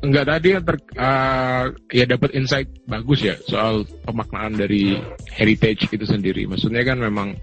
Enggak 0.00 0.24
tadi 0.28 0.48
yang 0.56 0.64
ter, 0.64 0.76
eh, 0.96 1.64
ya 1.92 2.04
dapat 2.08 2.30
insight 2.32 2.68
bagus 2.88 3.20
ya 3.20 3.36
soal 3.44 3.84
pemaknaan 4.04 4.56
dari 4.56 4.96
heritage 5.32 5.88
itu 5.92 6.04
sendiri. 6.08 6.48
Maksudnya 6.48 6.82
kan 6.84 6.98
memang 7.00 7.36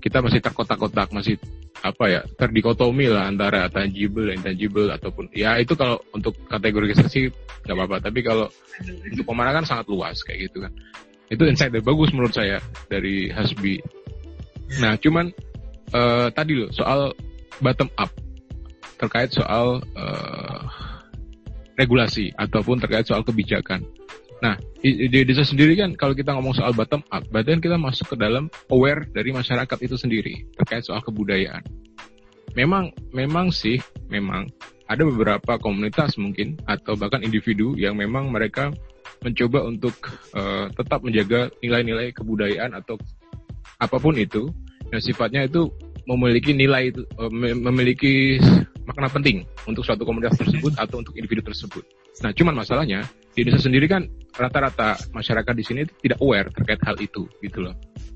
kita 0.00 0.20
masih 0.20 0.44
terkotak-kotak, 0.44 1.10
masih 1.10 1.40
apa 1.84 2.04
ya 2.08 2.20
terdikotomi 2.40 3.06
lah 3.12 3.28
antara 3.28 3.68
tangible 3.68 4.32
dan 4.32 4.40
intangible 4.40 4.88
ataupun 4.88 5.28
ya 5.36 5.60
itu 5.60 5.76
kalau 5.76 6.00
untuk 6.12 6.36
kategorisasi 6.48 7.32
nggak 7.64 7.76
apa-apa. 7.76 7.96
Tapi 8.04 8.20
kalau 8.20 8.46
untuk 8.84 9.24
pemandangan 9.24 9.64
sangat 9.64 9.86
luas 9.88 10.20
kayak 10.22 10.52
gitu 10.52 10.68
kan. 10.68 10.72
Itu 11.26 11.42
insight 11.48 11.74
yang 11.74 11.82
bagus 11.82 12.14
menurut 12.14 12.36
saya 12.36 12.62
dari 12.86 13.32
Hasbi. 13.32 13.82
Nah 14.78 14.94
cuman 15.00 15.32
eh, 15.90 16.28
tadi 16.30 16.52
loh 16.60 16.70
soal 16.76 17.16
bottom 17.58 17.88
up 17.96 18.12
terkait 18.96 19.32
soal 19.32 19.80
eh, 19.96 20.60
regulasi 21.76 22.32
ataupun 22.34 22.80
terkait 22.80 23.04
soal 23.06 23.22
kebijakan. 23.22 23.84
Nah, 24.36 24.60
di 24.84 25.24
desa 25.24 25.48
sendiri 25.48 25.72
kan 25.80 25.96
kalau 25.96 26.12
kita 26.12 26.36
ngomong 26.36 26.52
soal 26.52 26.76
bottom 26.76 27.00
up, 27.08 27.24
berarti 27.32 27.56
kita 27.56 27.80
masuk 27.80 28.12
ke 28.12 28.16
dalam 28.20 28.52
aware 28.68 29.08
dari 29.08 29.32
masyarakat 29.32 29.78
itu 29.80 29.96
sendiri 29.96 30.44
terkait 30.60 30.84
soal 30.84 31.00
kebudayaan. 31.00 31.64
Memang 32.52 32.92
memang 33.12 33.48
sih, 33.52 33.80
memang 34.12 34.48
ada 34.88 35.02
beberapa 35.02 35.56
komunitas 35.56 36.20
mungkin 36.20 36.60
atau 36.68 36.96
bahkan 36.96 37.24
individu 37.24 37.74
yang 37.80 37.96
memang 37.96 38.28
mereka 38.28 38.72
mencoba 39.24 39.64
untuk 39.64 39.96
eh, 40.36 40.68
tetap 40.76 41.00
menjaga 41.00 41.48
nilai-nilai 41.64 42.12
kebudayaan 42.12 42.76
atau 42.76 43.00
apa 43.80 43.96
pun 43.96 44.16
itu 44.16 44.48
yang 44.92 45.02
sifatnya 45.02 45.48
itu 45.48 45.68
memiliki 46.06 46.52
nilai 46.52 46.92
itu 46.92 47.02
eh, 47.02 47.32
mem- 47.32 47.62
memiliki 47.72 48.36
makna 48.86 49.10
penting 49.10 49.42
untuk 49.66 49.82
suatu 49.82 50.06
komunitas 50.06 50.38
tersebut 50.38 50.78
atau 50.78 51.02
untuk 51.02 51.12
individu 51.18 51.42
tersebut. 51.42 51.82
Nah, 52.22 52.30
cuman 52.32 52.54
masalahnya 52.56 53.04
di 53.34 53.44
Indonesia 53.44 53.66
sendiri 53.68 53.86
kan 53.90 54.06
rata-rata 54.32 54.96
masyarakat 55.12 55.54
di 55.58 55.64
sini 55.66 55.80
tidak 56.00 56.22
aware 56.22 56.48
terkait 56.54 56.80
hal 56.86 56.96
itu 57.02 57.26
gitu 57.42 57.66
loh. 57.66 57.74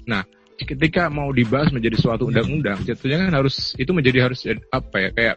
Nah, 0.08 0.24
ketika 0.56 1.10
mau 1.12 1.28
dibahas 1.34 1.74
menjadi 1.74 1.98
suatu 2.00 2.30
undang-undang, 2.30 2.80
jatuhnya 2.86 3.28
kan 3.28 3.32
harus 3.34 3.74
itu 3.76 3.90
menjadi 3.92 4.30
harus 4.30 4.46
apa 4.72 4.96
ya 4.96 5.10
kayak 5.12 5.36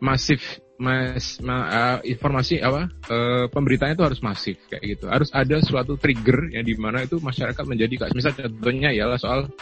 masif 0.00 0.40
mas 0.80 1.36
ma- 1.44 2.00
eh, 2.00 2.16
informasi 2.16 2.64
apa 2.64 2.88
eh, 2.88 3.44
pemberitaan 3.52 3.92
itu 3.92 4.02
harus 4.02 4.24
masif 4.24 4.56
kayak 4.72 4.96
gitu. 4.96 5.04
Harus 5.12 5.28
ada 5.36 5.60
suatu 5.60 6.00
trigger 6.00 6.56
yang 6.56 6.64
di 6.64 6.72
mana 6.80 7.04
itu 7.04 7.20
masyarakat 7.20 7.64
menjadi 7.68 8.08
kayak 8.08 8.16
misal 8.16 8.32
contohnya 8.32 8.88
ialah 8.88 9.20
soal 9.20 9.52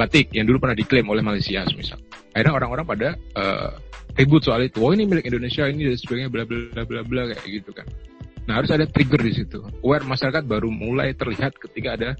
batik 0.00 0.32
yang 0.32 0.48
dulu 0.48 0.64
pernah 0.64 0.72
diklaim 0.72 1.04
oleh 1.12 1.20
Malaysia 1.20 1.60
misal. 1.76 2.00
Akhirnya 2.32 2.56
orang-orang 2.56 2.86
pada 2.88 3.08
eh, 3.36 3.70
ribut 4.16 4.40
soal 4.40 4.64
itu. 4.64 4.80
Oh 4.80 4.96
ini 4.96 5.04
milik 5.04 5.28
Indonesia 5.28 5.68
ini 5.68 5.84
dan 5.92 5.96
sebagainya 6.00 6.32
bla 6.32 6.48
bla 6.48 6.82
bla 6.88 7.00
bla 7.04 7.22
kayak 7.36 7.44
gitu 7.60 7.70
kan. 7.76 7.84
Nah 8.48 8.64
harus 8.64 8.72
ada 8.72 8.88
trigger 8.88 9.20
di 9.20 9.32
situ. 9.36 9.60
Aware 9.84 10.08
masyarakat 10.08 10.42
baru 10.48 10.72
mulai 10.72 11.12
terlihat 11.12 11.60
ketika 11.60 12.00
ada 12.00 12.10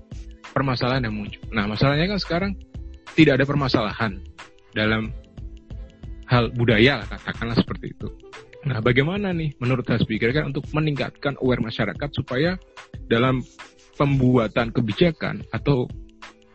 permasalahan 0.53 1.09
yang 1.09 1.17
muncul. 1.17 1.41
Nah 1.57 1.65
masalahnya 1.65 2.13
kan 2.13 2.21
sekarang 2.21 2.53
tidak 3.17 3.41
ada 3.41 3.45
permasalahan 3.49 4.13
dalam 4.77 5.11
hal 6.29 6.53
budaya 6.53 7.03
katakanlah 7.09 7.57
seperti 7.57 7.97
itu. 7.97 8.09
Nah 8.69 8.79
bagaimana 8.85 9.33
nih 9.33 9.57
menurut 9.57 9.89
Hasbi 9.89 10.21
kira-kira 10.21 10.45
untuk 10.45 10.69
meningkatkan 10.77 11.35
aware 11.41 11.65
masyarakat 11.65 12.11
supaya 12.13 12.61
dalam 13.09 13.41
pembuatan 13.97 14.71
kebijakan 14.71 15.43
atau 15.51 15.89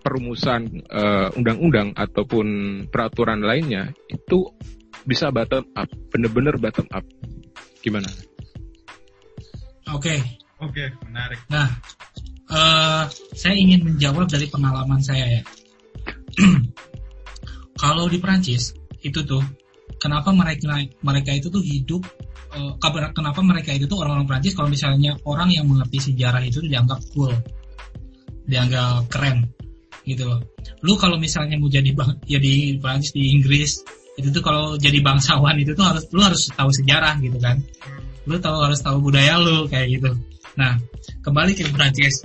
perumusan 0.06 0.86
eh, 0.86 1.28
undang-undang 1.34 1.98
ataupun 1.98 2.46
peraturan 2.94 3.42
lainnya 3.42 3.90
itu 4.06 4.54
bisa 5.02 5.34
bottom 5.34 5.66
up, 5.74 5.90
bener-bener 6.14 6.62
bottom 6.62 6.86
up. 6.94 7.06
Gimana? 7.82 8.10
Oke, 9.90 10.18
Oke, 10.64 10.88
menarik. 11.04 11.40
Nah, 11.52 11.68
eh, 12.48 13.04
saya 13.36 13.56
ingin 13.60 13.84
menjawab 13.84 14.32
dari 14.32 14.48
pengalaman 14.48 15.04
saya 15.04 15.28
ya. 15.28 15.42
Kalau 17.82 18.08
di 18.08 18.18
Prancis 18.24 18.72
itu 19.04 19.20
tuh, 19.28 19.44
kenapa 20.00 20.32
mereka 20.32 20.80
mereka 21.04 21.36
itu 21.36 21.52
tuh 21.52 21.60
hidup, 21.60 22.08
eh, 22.56 22.72
kenapa 23.12 23.40
mereka 23.44 23.76
itu 23.76 23.84
tuh 23.84 24.00
orang-orang 24.00 24.28
Prancis 24.32 24.56
kalau 24.56 24.72
misalnya 24.72 25.20
orang 25.28 25.52
yang 25.52 25.68
mengerti 25.68 26.12
sejarah 26.12 26.40
itu 26.40 26.64
dianggap 26.64 27.04
cool, 27.12 27.36
dianggap 28.48 29.12
keren, 29.12 29.52
gitu 30.06 30.24
loh. 30.30 30.40
Lu 30.86 30.94
kalau 30.96 31.18
misalnya 31.18 31.58
mau 31.58 31.68
jadi 31.68 31.90
bang, 31.92 32.22
ya 32.30 32.38
di 32.38 32.78
Prancis 32.78 33.12
di 33.12 33.34
Inggris 33.34 33.82
itu 34.16 34.32
tuh 34.32 34.40
kalau 34.40 34.80
jadi 34.80 35.04
bangsawan 35.04 35.60
itu 35.60 35.76
tuh 35.76 35.84
harus 35.84 36.08
lu 36.16 36.24
harus 36.24 36.48
tahu 36.56 36.72
sejarah 36.72 37.20
gitu 37.20 37.36
kan 37.36 37.60
lu 38.24 38.40
tahu 38.40 38.64
harus 38.64 38.80
tahu 38.80 39.04
budaya 39.04 39.36
lu 39.44 39.68
kayak 39.68 39.92
gitu 40.00 40.16
Nah, 40.56 40.80
kembali 41.20 41.52
ke 41.52 41.68
Prancis. 41.68 42.24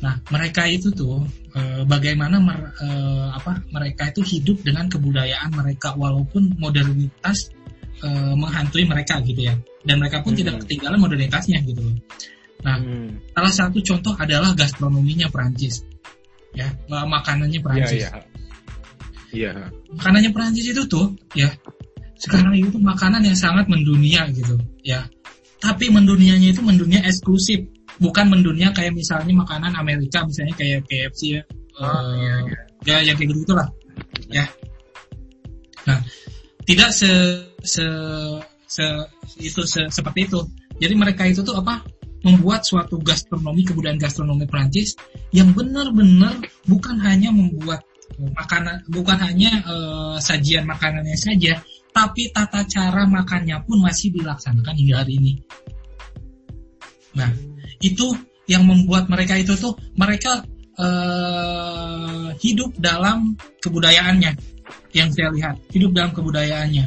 Nah, 0.00 0.16
mereka 0.32 0.64
itu 0.64 0.88
tuh 0.96 1.28
eh, 1.52 1.84
bagaimana 1.84 2.40
mer- 2.40 2.72
eh, 2.80 3.28
apa 3.32 3.60
mereka 3.68 4.08
itu 4.08 4.24
hidup 4.24 4.64
dengan 4.64 4.88
kebudayaan 4.88 5.52
mereka 5.52 5.92
walaupun 5.92 6.56
modernitas 6.56 7.52
eh, 8.00 8.32
menghantui 8.32 8.88
mereka 8.88 9.20
gitu 9.20 9.44
ya. 9.44 9.52
Dan 9.84 10.00
mereka 10.00 10.24
pun 10.24 10.32
Hmm. 10.32 10.40
tidak 10.40 10.64
ketinggalan 10.64 11.00
modernitasnya 11.00 11.60
gitu 11.68 11.84
loh. 11.84 11.96
Nah, 12.64 12.80
Hmm. 12.80 13.20
salah 13.36 13.52
satu 13.52 13.78
contoh 13.84 14.16
adalah 14.16 14.56
gastronominya 14.56 15.28
Prancis. 15.28 15.84
Ya, 16.54 16.68
eh, 16.70 17.06
makanannya 17.06 17.58
Iya, 17.58 17.64
Prancis. 17.64 18.02
iya. 18.04 18.10
Iya. 19.34 19.50
makanannya 19.92 20.30
Perancis 20.32 20.66
itu 20.70 20.82
tuh 20.86 21.12
ya 21.36 21.50
sekarang 22.16 22.56
itu 22.56 22.78
makanan 22.80 23.20
yang 23.20 23.36
sangat 23.36 23.68
mendunia 23.68 24.24
gitu 24.32 24.56
ya 24.80 25.04
tapi 25.60 25.92
mendunianya 25.92 26.56
itu 26.56 26.64
mendunia 26.64 27.04
eksklusif 27.04 27.60
bukan 28.00 28.32
mendunia 28.32 28.72
kayak 28.72 28.96
misalnya 28.96 29.36
makanan 29.36 29.76
Amerika 29.76 30.24
misalnya 30.24 30.56
kayak 30.56 30.84
KFC 30.86 31.36
ya 31.36 31.42
Oh, 31.76 31.84
Eh, 31.84 32.12
iya, 32.16 32.34
iya. 32.40 32.58
ya 32.88 32.96
yang 33.12 33.16
kayak 33.20 33.28
gitu 33.36 33.44
gitulah 33.44 33.68
ya 34.32 34.48
nah 35.84 36.00
tidak 36.64 36.88
se 36.90 37.10
se, 37.60 37.84
se 38.64 38.84
itu 39.36 39.60
se- 39.68 39.90
seperti 39.92 40.24
itu 40.24 40.40
jadi 40.80 40.96
mereka 40.96 41.28
itu 41.28 41.44
tuh 41.44 41.60
apa 41.60 41.84
membuat 42.26 42.66
suatu 42.66 42.98
gastronomi 42.98 43.62
kebudayaan 43.62 44.02
gastronomi 44.02 44.50
Prancis 44.50 44.98
yang 45.30 45.54
benar-benar 45.54 46.42
bukan 46.66 46.98
hanya 46.98 47.30
membuat 47.30 47.86
makanan 48.18 48.82
bukan 48.90 49.18
hanya 49.22 49.62
eh, 49.62 50.16
sajian 50.18 50.66
makanannya 50.66 51.14
saja 51.14 51.62
tapi 51.94 52.34
tata 52.34 52.66
cara 52.66 53.06
makannya 53.06 53.62
pun 53.62 53.80
masih 53.80 54.12
dilaksanakan 54.12 54.74
hingga 54.76 55.00
hari 55.00 55.16
ini. 55.16 55.32
Nah 57.16 57.30
itu 57.80 58.12
yang 58.44 58.68
membuat 58.68 59.08
mereka 59.08 59.38
itu 59.38 59.54
tuh 59.56 59.78
mereka 59.96 60.42
eh, 60.76 62.28
hidup 62.42 62.74
dalam 62.76 63.38
kebudayaannya 63.62 64.32
yang 64.92 65.08
saya 65.14 65.30
lihat 65.32 65.56
hidup 65.72 65.94
dalam 65.94 66.12
kebudayaannya. 66.12 66.84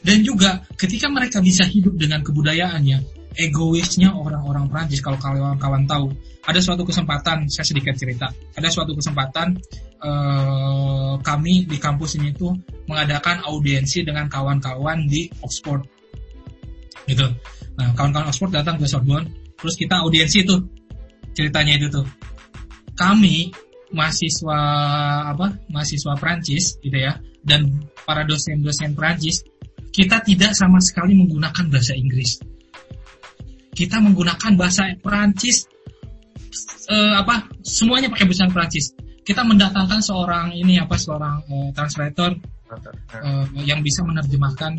Dan 0.00 0.24
juga 0.24 0.64
ketika 0.80 1.12
mereka 1.12 1.44
bisa 1.44 1.68
hidup 1.68 1.92
dengan 2.00 2.24
kebudayaannya 2.24 3.19
egoisnya 3.38 4.10
orang-orang 4.10 4.66
Prancis 4.66 4.98
kalau 5.02 5.18
kawan-kawan 5.20 5.86
tahu. 5.86 6.10
Ada 6.46 6.58
suatu 6.58 6.82
kesempatan 6.82 7.46
saya 7.46 7.66
sedikit 7.66 7.94
cerita. 7.94 8.26
Ada 8.56 8.68
suatu 8.72 8.96
kesempatan 8.96 9.54
eh, 10.02 11.14
kami 11.20 11.68
di 11.68 11.78
kampus 11.78 12.18
ini 12.18 12.34
tuh 12.34 12.56
mengadakan 12.90 13.44
audiensi 13.46 14.02
dengan 14.02 14.26
kawan-kawan 14.26 15.06
di 15.06 15.30
Oxford. 15.44 15.86
Gitu. 17.06 17.26
Nah 17.78 17.94
kawan-kawan 17.94 18.32
Oxford 18.32 18.50
datang 18.50 18.80
ke 18.80 18.86
Sorbonne 18.88 19.54
terus 19.60 19.76
kita 19.76 20.00
audiensi 20.02 20.42
tuh 20.42 20.60
ceritanya 21.36 21.78
itu 21.78 21.88
tuh. 21.92 22.06
Kami 22.98 23.52
mahasiswa 23.90 24.58
apa 25.34 25.58
mahasiswa 25.66 26.14
Prancis 26.14 26.78
gitu 26.78 26.94
ya 26.94 27.18
dan 27.42 27.66
para 28.06 28.22
dosen-dosen 28.22 28.94
Prancis 28.94 29.42
kita 29.90 30.22
tidak 30.22 30.54
sama 30.54 30.78
sekali 30.78 31.18
menggunakan 31.18 31.66
bahasa 31.66 31.98
Inggris 31.98 32.38
kita 33.80 33.96
menggunakan 33.96 34.52
bahasa 34.60 34.92
Prancis 35.00 35.64
eh, 36.92 37.14
apa 37.16 37.48
semuanya 37.64 38.12
pakai 38.12 38.28
bahasa 38.28 38.44
Prancis 38.52 38.92
kita 39.24 39.40
mendatangkan 39.40 40.04
seorang 40.04 40.52
ini 40.52 40.76
apa 40.76 41.00
seorang 41.00 41.40
eh, 41.48 41.70
translator 41.72 42.36
eh, 43.16 43.44
yang 43.64 43.80
bisa 43.80 44.04
menerjemahkan 44.04 44.76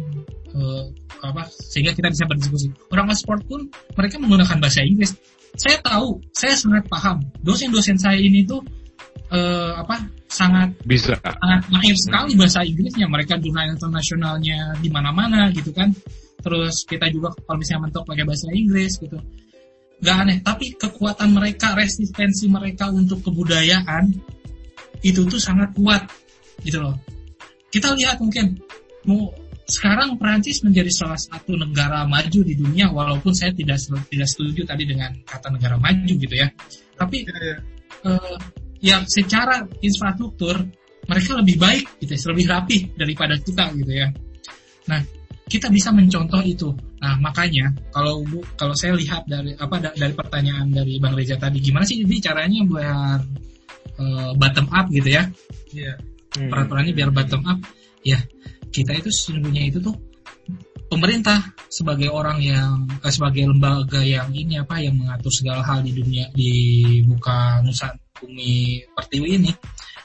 eh, 0.53 0.85
apa 1.21 1.45
sehingga 1.49 1.93
kita 1.93 2.09
bisa 2.09 2.25
berdiskusi. 2.25 2.67
Orang 2.89 3.13
Oxford 3.13 3.41
pun 3.45 3.69
mereka 3.95 4.17
menggunakan 4.17 4.57
bahasa 4.57 4.81
Inggris. 4.81 5.13
Saya 5.53 5.83
tahu, 5.83 6.23
saya 6.31 6.55
sangat 6.55 6.87
paham. 6.87 7.19
Dosen-dosen 7.43 7.99
saya 7.99 8.17
ini 8.17 8.47
tuh 8.47 8.63
eh, 9.31 9.73
apa 9.75 10.07
sangat 10.31 10.71
Bisa. 10.87 11.19
sangat 11.19 11.61
mahir 11.69 11.95
sekali 11.95 12.33
bahasa 12.39 12.63
Inggrisnya. 12.63 13.07
Mereka 13.07 13.37
jurnal 13.39 13.71
internasionalnya 13.71 14.75
di 14.79 14.89
mana-mana 14.89 15.51
gitu 15.53 15.71
kan. 15.75 15.91
Terus 16.41 16.83
kita 16.89 17.07
juga 17.13 17.31
kalau 17.33 17.57
misalnya 17.61 17.87
mentok 17.87 18.03
pakai 18.09 18.25
bahasa 18.25 18.49
Inggris 18.51 18.97
gitu. 18.97 19.17
Gak 20.01 20.17
aneh, 20.17 20.37
tapi 20.41 20.73
kekuatan 20.73 21.29
mereka, 21.29 21.77
resistensi 21.77 22.49
mereka 22.49 22.89
untuk 22.89 23.21
kebudayaan 23.21 24.09
itu 25.05 25.21
tuh 25.29 25.37
sangat 25.37 25.77
kuat 25.77 26.09
gitu 26.65 26.81
loh. 26.81 26.97
Kita 27.69 27.93
lihat 27.93 28.17
mungkin 28.17 28.57
mau 29.05 29.29
sekarang 29.69 30.19
Perancis 30.19 30.65
menjadi 30.65 30.91
salah 30.91 31.21
satu 31.21 31.55
negara 31.55 32.03
maju 32.03 32.39
di 32.43 32.57
dunia 32.57 32.91
walaupun 32.91 33.31
saya 33.31 33.55
tidak 33.55 33.79
tidak 34.09 34.27
setuju 34.27 34.67
tadi 34.67 34.83
dengan 34.83 35.15
kata 35.23 35.53
negara 35.53 35.77
maju 35.77 36.13
gitu 36.17 36.35
ya. 36.35 36.49
Tapi 36.97 37.17
eh, 38.09 38.37
yang 38.81 39.05
secara 39.05 39.63
infrastruktur 39.79 40.59
mereka 41.05 41.31
lebih 41.37 41.57
baik 41.57 41.85
gitu, 42.01 42.11
ya, 42.13 42.19
lebih 42.33 42.45
rapi 42.49 42.77
daripada 42.97 43.35
kita 43.37 43.73
gitu 43.77 43.93
ya. 43.93 44.07
Nah, 44.89 45.01
kita 45.51 45.67
bisa 45.67 45.91
mencontoh 45.91 46.39
itu. 46.47 46.71
Nah, 47.03 47.19
makanya 47.19 47.75
kalau 47.91 48.23
Bu- 48.23 48.47
kalau 48.55 48.71
saya 48.71 48.95
lihat 48.95 49.27
dari 49.27 49.51
apa 49.59 49.83
da- 49.83 49.91
dari 49.91 50.15
pertanyaan 50.15 50.71
dari 50.71 50.95
Bang 50.95 51.11
Reza 51.11 51.35
tadi 51.35 51.59
gimana 51.59 51.83
sih 51.83 52.07
ini 52.07 52.23
caranya 52.23 52.63
biar 52.63 53.19
eh, 53.99 54.31
bottom 54.39 54.71
up 54.71 54.87
gitu 54.87 55.11
ya. 55.11 55.27
Iya. 55.75 55.99
Hmm. 56.39 56.47
Peraturannya 56.47 56.95
biar 56.95 57.11
bottom 57.11 57.43
up. 57.43 57.59
Ya, 58.07 58.23
kita 58.71 58.95
itu 58.95 59.11
sesungguhnya 59.11 59.67
itu 59.67 59.83
tuh 59.83 59.91
pemerintah 60.87 61.51
sebagai 61.67 62.07
orang 62.07 62.39
yang 62.39 62.87
eh, 63.03 63.11
sebagai 63.11 63.43
lembaga 63.43 63.99
yang 63.99 64.31
ini 64.31 64.55
apa 64.55 64.79
yang 64.79 64.95
mengatur 64.95 65.35
segala 65.35 65.67
hal 65.67 65.83
di 65.83 65.91
dunia 65.91 66.31
di 66.31 66.51
muka 67.03 67.59
nusa 67.59 67.91
bumi 68.15 68.87
pertiwi 68.95 69.29
ini 69.35 69.51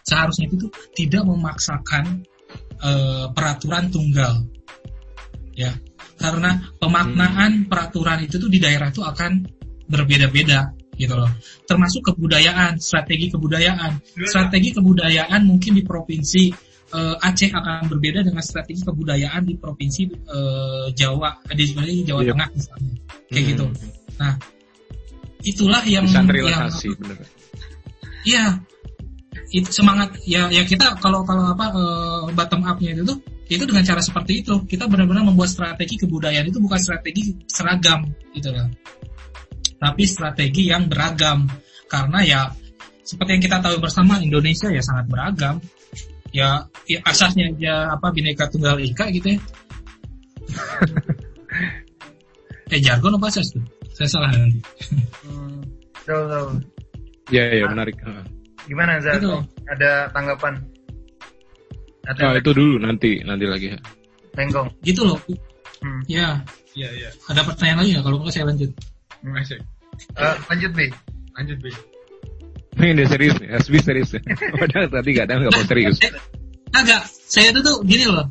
seharusnya 0.03 0.51
itu 0.51 0.67
tuh 0.67 0.73
tidak 0.91 1.23
memaksakan 1.23 2.27
eh, 2.83 3.27
peraturan 3.31 3.95
tunggal 3.95 4.56
ya 5.57 5.73
karena 6.21 6.61
pemaknaan 6.77 7.67
peraturan 7.67 8.25
itu 8.25 8.37
tuh 8.37 8.53
di 8.53 8.61
daerah 8.61 8.93
tuh 8.93 9.05
akan 9.09 9.45
berbeda-beda 9.89 10.77
gitu 10.97 11.13
loh 11.17 11.29
termasuk 11.65 12.13
kebudayaan 12.13 12.81
strategi 12.81 13.33
kebudayaan 13.33 14.01
strategi 14.25 14.73
kebudayaan 14.77 15.45
mungkin 15.45 15.77
di 15.77 15.83
provinsi 15.85 16.45
eh, 16.93 17.17
Aceh 17.21 17.53
akan 17.53 17.89
berbeda 17.89 18.25
dengan 18.25 18.45
strategi 18.45 18.85
kebudayaan 18.85 19.43
di 19.45 19.55
provinsi 19.57 20.03
eh, 20.13 20.87
Jawa 20.93 21.31
di 21.53 21.65
di 21.73 22.05
Jawa 22.05 22.21
Yep. 22.25 22.33
Tengah 22.33 22.49
misalnya 22.53 22.93
kayak 23.33 23.43
Hmm. 23.43 23.51
gitu 23.53 23.65
itulah 25.47 25.83
yang 25.87 26.05
Bisa 26.11 26.27
yang. 26.27 26.67
Iya. 28.27 28.45
Itu 29.55 29.71
semangat 29.71 30.19
ya 30.27 30.51
ya 30.51 30.67
kita 30.67 30.99
kalau 30.99 31.23
kalau 31.23 31.55
apa 31.55 31.71
eh, 31.71 32.23
bottom 32.35 32.67
up-nya 32.67 32.99
itu 32.99 33.07
tuh 33.07 33.19
itu 33.47 33.63
dengan 33.63 33.87
cara 33.87 34.03
seperti 34.03 34.43
itu. 34.43 34.67
Kita 34.67 34.91
benar-benar 34.91 35.23
membuat 35.23 35.55
strategi 35.55 35.95
kebudayaan 36.03 36.51
itu 36.51 36.59
bukan 36.59 36.83
strategi 36.83 37.31
seragam 37.47 38.03
gitu 38.35 38.51
loh. 38.51 38.67
Tapi 39.77 40.03
strategi 40.09 40.73
yang 40.73 40.91
beragam 40.91 41.47
karena 41.87 42.19
ya 42.27 42.41
seperti 43.07 43.39
yang 43.39 43.45
kita 43.47 43.59
tahu 43.63 43.79
bersama 43.79 44.19
Indonesia 44.19 44.67
ya 44.67 44.83
sangat 44.83 45.07
beragam. 45.07 45.63
Ya, 46.35 46.67
ya 46.91 46.99
asasnya 47.07 47.55
aja 47.55 47.95
apa 47.95 48.11
bineka 48.11 48.51
tunggal 48.51 48.83
ika 48.83 49.09
gitu 49.15 49.39
ya. 49.39 49.41
eh 52.75 52.81
jargon 52.83 53.17
apa 53.17 53.31
asas 53.31 53.55
tuh? 53.55 53.63
Saya 53.95 54.09
salah 54.11 54.31
nanti. 54.35 54.59
Hmm, 55.23 55.63
tahu 56.03 56.23
tahu. 56.29 56.49
Ya 57.31 57.47
ya 57.55 57.71
menarik. 57.71 57.95
Gimana 58.67 58.99
Zat? 58.99 59.23
Itu. 59.23 59.39
Ada 59.71 60.11
tanggapan? 60.11 60.76
Atau 62.07 62.25
Ah, 62.31 62.35
itu 62.39 62.51
dulu 62.55 62.79
nanti 62.79 63.21
nanti 63.23 63.45
lagi. 63.45 63.69
Tenggong? 64.33 64.69
Gitu 64.81 65.03
loh. 65.03 65.19
Hmm. 65.83 66.01
Ya, 66.07 66.41
Iya, 66.73 66.89
iya. 66.93 67.09
ada 67.27 67.41
pertanyaan 67.43 67.83
lagi 67.85 67.91
nggak? 67.97 68.05
Kalau 68.05 68.17
enggak 68.21 68.33
saya 68.33 68.45
lanjut. 68.49 68.71
Hmm. 69.25 69.35
Asik. 69.37 69.61
Eh, 70.15 70.37
lanjut 70.53 70.71
bi. 70.77 70.87
Lanjut, 71.37 71.59
Bi. 71.61 71.71
Ini 72.77 72.93
udah 72.93 73.07
serius 73.09 73.35
nih, 73.41 73.49
SB 73.57 73.75
serius. 73.81 74.11
Padahal 74.61 74.89
tadi 74.93 75.09
gak 75.13 75.25
ada 75.29 75.35
nggak 75.41 75.53
mau 75.53 75.65
serius. 75.65 75.97
Eh, 76.05 76.13
Agak, 76.73 77.09
saya 77.09 77.49
itu 77.53 77.61
tuh 77.65 77.81
gini 77.85 78.05
loh. 78.05 78.25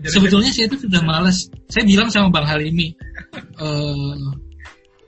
Jadi- 0.00 0.12
Sebetulnya 0.12 0.50
saya 0.52 0.66
itu 0.72 0.76
sudah 0.88 1.00
malas. 1.04 1.48
Saya 1.68 1.84
bilang 1.84 2.08
sama 2.08 2.32
Bang 2.32 2.48
Halimi, 2.48 2.96
eh 3.36 4.20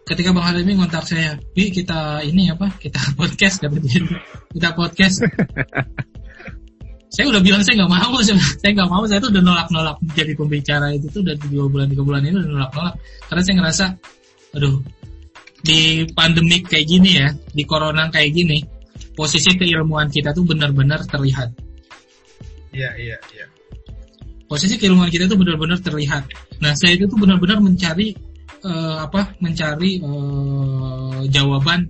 ketika 0.04 0.30
Bang 0.36 0.44
Halimi 0.44 0.76
ngontak 0.76 1.08
saya, 1.08 1.40
Bi 1.56 1.72
kita 1.72 2.20
ini 2.22 2.52
apa? 2.52 2.68
Kita 2.76 3.00
podcast 3.20 3.64
kata 3.64 3.80
dia. 3.80 4.04
Kita 4.52 4.68
podcast. 4.76 5.24
saya 7.16 7.32
udah 7.32 7.40
bilang 7.40 7.64
saya 7.64 7.80
nggak 7.80 7.92
mau, 7.96 8.12
saya 8.26 8.36
saya 8.60 8.70
nggak 8.76 8.90
mau. 8.92 9.02
Saya 9.08 9.18
tuh 9.24 9.32
udah 9.32 9.42
nolak-nolak 9.42 9.96
jadi 10.12 10.32
pembicara 10.36 10.92
itu 10.92 11.08
tuh 11.08 11.24
udah 11.24 11.34
dua 11.48 11.64
bulan 11.72 11.86
tiga 11.88 12.04
bulan 12.04 12.20
ini 12.28 12.36
udah 12.36 12.50
nolak-nolak. 12.52 12.94
Karena 13.24 13.40
saya 13.40 13.54
ngerasa, 13.56 13.84
aduh, 14.60 14.76
di 15.64 16.04
pandemik 16.12 16.68
kayak 16.68 16.84
gini 16.84 17.10
ya, 17.16 17.32
di 17.32 17.64
corona 17.64 18.12
kayak 18.12 18.36
gini, 18.36 18.60
posisi 19.16 19.56
keilmuan 19.56 20.12
kita 20.12 20.36
tuh 20.36 20.44
benar-benar 20.44 21.08
terlihat 21.08 21.56
Iya, 22.76 22.90
iya, 23.00 23.16
iya. 23.32 23.46
posisi 24.44 24.76
keilmuan 24.76 25.08
kita 25.08 25.24
itu 25.24 25.34
benar-benar 25.34 25.80
terlihat. 25.80 26.28
Nah, 26.60 26.76
saya 26.76 26.94
itu 26.94 27.08
tuh 27.08 27.16
benar-benar 27.16 27.58
mencari 27.58 28.12
eh, 28.62 28.96
apa? 29.00 29.32
Mencari 29.40 29.96
eh, 29.96 31.20
jawaban 31.32 31.88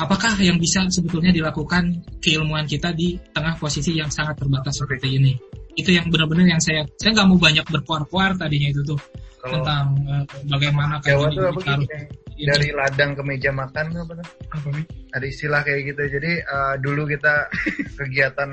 apakah 0.00 0.32
yang 0.40 0.56
bisa 0.56 0.88
sebetulnya 0.88 1.30
dilakukan 1.30 2.00
keilmuan 2.24 2.64
kita 2.64 2.96
di 2.96 3.20
tengah 3.36 3.60
posisi 3.60 3.92
yang 3.92 4.08
sangat 4.08 4.40
terbatas 4.40 4.80
seperti 4.80 5.20
ini. 5.20 5.32
Itu 5.76 5.92
yang 5.92 6.08
benar-benar 6.08 6.56
yang 6.56 6.62
saya 6.62 6.88
saya 6.96 7.14
nggak 7.14 7.28
mau 7.28 7.38
banyak 7.38 7.66
berkuar-kuar 7.68 8.34
tadinya 8.40 8.68
itu 8.72 8.82
tuh 8.82 9.00
Kalau 9.40 9.60
tentang 9.60 9.84
eh, 10.04 10.24
bagaimana 10.48 10.94
Jawa 11.04 11.28
tuh 11.32 11.44
apa 11.52 11.60
gitu? 11.60 11.96
Dari 12.40 12.68
ladang 12.72 13.12
ke 13.12 13.22
meja 13.24 13.52
makan 13.52 13.86
apa 13.92 14.12
tuh? 14.16 14.26
Bi? 14.72 14.82
Ada 15.12 15.26
istilah 15.28 15.60
kayak 15.60 15.80
gitu. 15.92 16.02
Jadi 16.18 16.30
eh, 16.40 16.74
dulu 16.80 17.04
kita 17.04 17.48
kegiatan 18.00 18.50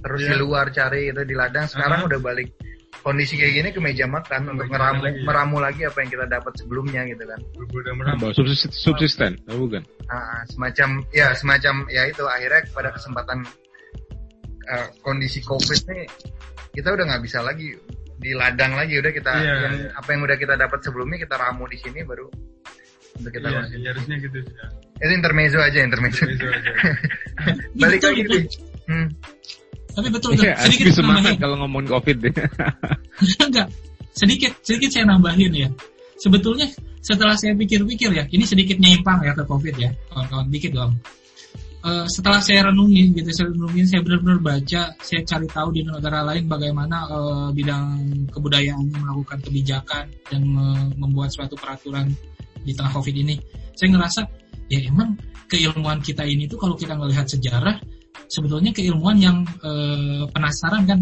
terus 0.00 0.20
Iya. 0.24 0.28
di 0.32 0.36
luar 0.40 0.66
cari 0.72 1.12
itu 1.12 1.22
di 1.28 1.34
ladang 1.36 1.68
sekarang 1.68 2.04
Aha. 2.04 2.08
udah 2.08 2.20
balik 2.24 2.48
kondisi 3.00 3.38
kayak 3.38 3.52
gini 3.54 3.68
ke 3.72 3.80
meja 3.80 4.04
makan 4.04 4.52
untuk 4.52 4.68
meramu 4.68 5.00
lagi, 5.00 5.16
ya. 5.16 5.24
meramu 5.24 5.56
lagi 5.56 5.82
apa 5.88 5.98
yang 6.04 6.10
kita 6.10 6.26
dapat 6.28 6.52
sebelumnya 6.58 7.00
gitu 7.08 7.24
kan 7.24 7.40
Udah? 7.56 8.34
Subsisten, 8.36 8.70
subsisten, 8.70 9.32
oh, 9.48 9.64
bukan? 9.64 9.82
Ah, 10.06 10.42
semacam 10.46 11.00
ya 11.10 11.32
semacam 11.32 11.86
ya 11.88 12.04
itu 12.04 12.20
akhirnya 12.26 12.60
pada 12.70 12.90
kesempatan 12.92 13.38
eh, 14.68 14.86
kondisi 15.00 15.40
covid 15.40 15.80
nih 15.88 16.04
kita 16.70 16.92
udah 16.92 17.04
nggak 17.08 17.22
bisa 17.24 17.40
lagi 17.40 17.72
di 18.20 18.36
ladang 18.36 18.76
lagi 18.76 19.00
udah 19.00 19.10
kita 19.10 19.32
Iya, 19.32 19.54
yang 19.64 19.74
iya. 19.80 19.88
apa 19.96 20.08
yang 20.12 20.20
udah 20.22 20.36
kita 20.36 20.54
dapat 20.54 20.78
sebelumnya 20.84 21.18
kita 21.18 21.34
ramu 21.40 21.64
di 21.66 21.78
sini 21.80 22.04
baru 22.04 22.28
untuk 23.16 23.32
kita 23.32 23.48
Iya, 23.48 23.56
konsumsi. 23.64 23.78
iya, 23.80 23.90
harusnya 23.96 24.16
gitu 24.20 24.38
sih. 24.44 24.52
ya. 24.52 24.66
itu 25.00 25.12
intermezzo 25.16 25.58
aja 25.58 25.78
intermezzo 25.80 26.22
aja. 26.28 26.44
balik 27.80 28.02
lagi. 28.04 28.22
Bi. 28.28 28.38
hmm. 28.86 29.08
Tapi 29.90 30.08
betul, 30.08 30.38
betul. 30.38 30.54
sedikit 30.66 30.94
semangat 30.94 31.34
nambahin. 31.34 31.40
kalau 31.42 31.56
ngomongin 31.64 31.88
covid 31.90 32.16
deh. 32.24 32.32
Enggak, 33.42 33.68
sedikit 34.14 34.52
sedikit 34.62 34.90
saya 34.94 35.04
nambahin 35.10 35.52
ya. 35.52 35.68
Sebetulnya 36.20 36.68
setelah 37.00 37.32
saya 37.32 37.56
pikir-pikir 37.56 38.12
ya, 38.12 38.24
ini 38.28 38.44
sedikit 38.44 38.76
nyimpang 38.76 39.24
ya 39.24 39.32
ke 39.32 39.44
COVID 39.48 39.74
ya, 39.80 39.88
kawan-kawan 40.12 40.46
dikit 40.52 40.72
dong. 40.76 40.92
Eh, 41.80 42.04
setelah 42.12 42.44
saya 42.44 42.68
renungin 42.68 43.16
gitu, 43.16 43.32
saya 43.32 43.48
renungin, 43.56 43.88
saya 43.88 44.04
benar-benar 44.04 44.36
baca, 44.44 44.92
saya 45.00 45.20
cari 45.24 45.48
tahu 45.48 45.72
di 45.72 45.80
negara 45.80 46.20
lain 46.28 46.44
bagaimana 46.44 47.08
eh, 47.08 47.48
bidang 47.56 47.84
kebudayaan 48.28 48.84
melakukan 48.92 49.40
kebijakan 49.40 50.04
dan 50.28 50.44
me- 50.44 50.92
membuat 51.00 51.32
suatu 51.32 51.56
peraturan 51.56 52.12
di 52.60 52.76
tengah 52.76 52.92
COVID 52.92 53.16
ini. 53.16 53.40
Saya 53.72 53.96
ngerasa 53.96 54.20
ya 54.68 54.92
emang 54.92 55.16
keilmuan 55.48 56.04
kita 56.04 56.20
ini 56.28 56.44
tuh 56.44 56.60
kalau 56.60 56.76
kita 56.76 56.92
melihat 57.00 57.24
sejarah 57.24 57.80
sebetulnya 58.26 58.74
keilmuan 58.74 59.16
yang 59.16 59.46
eh, 59.64 60.28
penasaran 60.28 60.84
kan. 60.84 61.00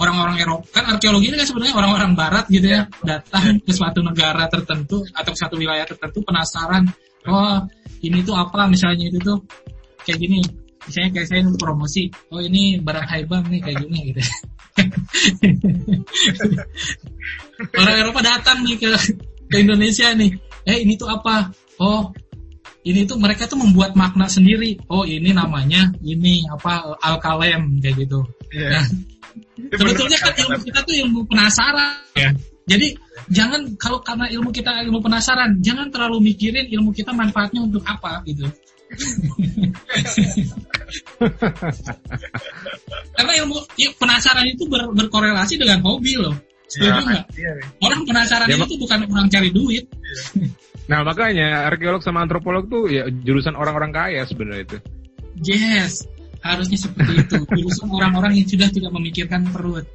Orang-orang 0.00 0.40
Eropa 0.40 0.64
kan 0.72 0.96
arkeologi 0.96 1.28
ini 1.28 1.36
kan 1.36 1.44
sebenarnya 1.44 1.76
orang-orang 1.76 2.16
Barat 2.16 2.48
gitu 2.48 2.72
ya 2.72 2.88
datang 3.04 3.60
ke 3.60 3.68
suatu 3.68 4.00
negara 4.00 4.48
tertentu 4.48 5.04
atau 5.12 5.28
ke 5.28 5.36
suatu 5.36 5.60
wilayah 5.60 5.84
tertentu 5.84 6.24
penasaran 6.24 6.88
oh 7.28 7.60
ini 8.00 8.24
tuh 8.24 8.32
apa? 8.32 8.64
Misalnya 8.64 9.12
itu 9.12 9.20
tuh 9.20 9.44
kayak 10.08 10.24
gini. 10.24 10.40
Misalnya 10.88 11.20
kayak 11.20 11.28
saya 11.28 11.44
promosi 11.60 12.08
oh 12.32 12.40
ini 12.40 12.80
barang 12.80 13.06
haibam 13.12 13.44
nih 13.52 13.60
kayak 13.60 13.76
gini 13.84 13.98
gitu. 14.08 14.24
Orang 17.84 17.96
Eropa 18.00 18.24
datang 18.24 18.64
nih 18.64 18.80
ke 18.80 18.88
ke 19.52 19.56
Indonesia 19.60 20.16
nih 20.16 20.32
eh 20.64 20.80
ini 20.80 20.96
tuh 20.96 21.12
apa? 21.12 21.52
Oh 21.76 22.08
ini 22.80 23.04
tuh 23.04 23.20
mereka 23.20 23.44
tuh 23.44 23.60
membuat 23.60 23.92
makna 23.92 24.24
sendiri 24.26 24.80
oh 24.88 25.04
ini 25.04 25.36
namanya 25.36 25.92
ini 26.00 26.48
apa 26.48 26.96
alkalem 27.00 27.80
kayak 27.82 28.08
gitu 28.08 28.20
Iya. 28.50 28.82
Nah, 28.82 28.86
sebetulnya 29.78 30.18
kan 30.18 30.34
ilmu 30.34 30.58
kita 30.66 30.80
tuh 30.82 30.94
ilmu 31.06 31.20
penasaran 31.30 32.02
ya. 32.18 32.34
Jadi 32.66 32.98
jangan 33.30 33.62
kalau 33.78 34.02
karena 34.02 34.26
ilmu 34.30 34.50
kita 34.50 34.82
ilmu 34.86 34.98
penasaran, 35.02 35.58
jangan 35.62 35.86
terlalu 35.90 36.34
mikirin 36.34 36.66
ilmu 36.66 36.90
kita 36.90 37.14
manfaatnya 37.14 37.62
untuk 37.62 37.82
apa 37.86 38.22
gitu. 38.26 38.42
karena 43.14 43.32
ilmu 43.42 43.56
ya, 43.78 43.88
penasaran 43.98 44.46
itu 44.50 44.66
ber- 44.66 44.90
berkorelasi 44.94 45.54
dengan 45.58 45.82
hobi 45.86 46.18
loh. 46.18 46.34
Setuju 46.70 47.02
nggak? 47.02 47.24
Iya. 47.34 47.52
Orang 47.82 48.06
penasaran 48.06 48.46
Ya, 48.46 48.54
itu 48.54 48.78
bukan 48.78 49.02
orang 49.10 49.26
cari 49.26 49.50
duit. 49.50 49.90
Nah 50.90 51.06
makanya 51.06 51.70
arkeolog 51.70 52.02
sama 52.02 52.26
antropolog 52.26 52.66
tuh 52.66 52.90
ya 52.90 53.06
jurusan 53.06 53.54
orang-orang 53.54 53.94
kaya 53.94 54.26
sebenarnya 54.26 54.66
itu. 54.66 54.78
Yes, 55.46 56.02
harusnya 56.42 56.74
seperti 56.82 57.22
itu. 57.22 57.36
Jurusan 57.62 57.88
orang-orang 57.94 58.42
yang 58.42 58.48
sudah 58.50 58.68
tidak 58.74 58.90
memikirkan 58.90 59.46
perut. 59.54 59.86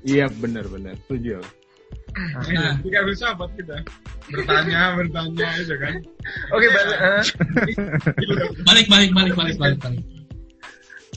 Iya 0.00 0.32
benar-benar 0.40 0.96
setuju. 1.04 1.44
Nah, 2.14 2.78
Tidak 2.78 3.02
bisa 3.10 3.34
buat 3.34 3.50
kita 3.58 3.74
bertanya, 4.30 4.94
bertanya 4.96 5.48
itu 5.60 5.74
kan. 5.76 5.94
oke 6.54 6.66
balik 6.72 6.96
eh, 6.96 7.22
balik 8.64 8.86
balik 8.88 9.10
balik 9.12 9.34
balik 9.36 9.56
balik 9.58 9.78
balik. 9.82 10.02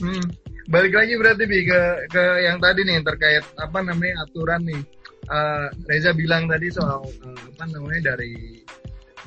hmm. 0.02 0.24
balik 0.68 0.92
lagi 0.92 1.14
berarti 1.16 1.44
bi 1.46 1.64
ke 1.64 1.80
ke 2.10 2.24
yang 2.44 2.58
tadi 2.58 2.82
nih 2.84 2.98
terkait 3.00 3.46
apa 3.56 3.78
namanya 3.80 4.26
aturan 4.26 4.60
nih 4.66 4.82
Eh, 5.28 5.66
Reza 5.84 6.16
bilang 6.16 6.48
tadi 6.48 6.72
soal 6.72 7.04
eh, 7.04 7.40
apa 7.52 7.64
namanya 7.68 8.16
dari 8.16 8.64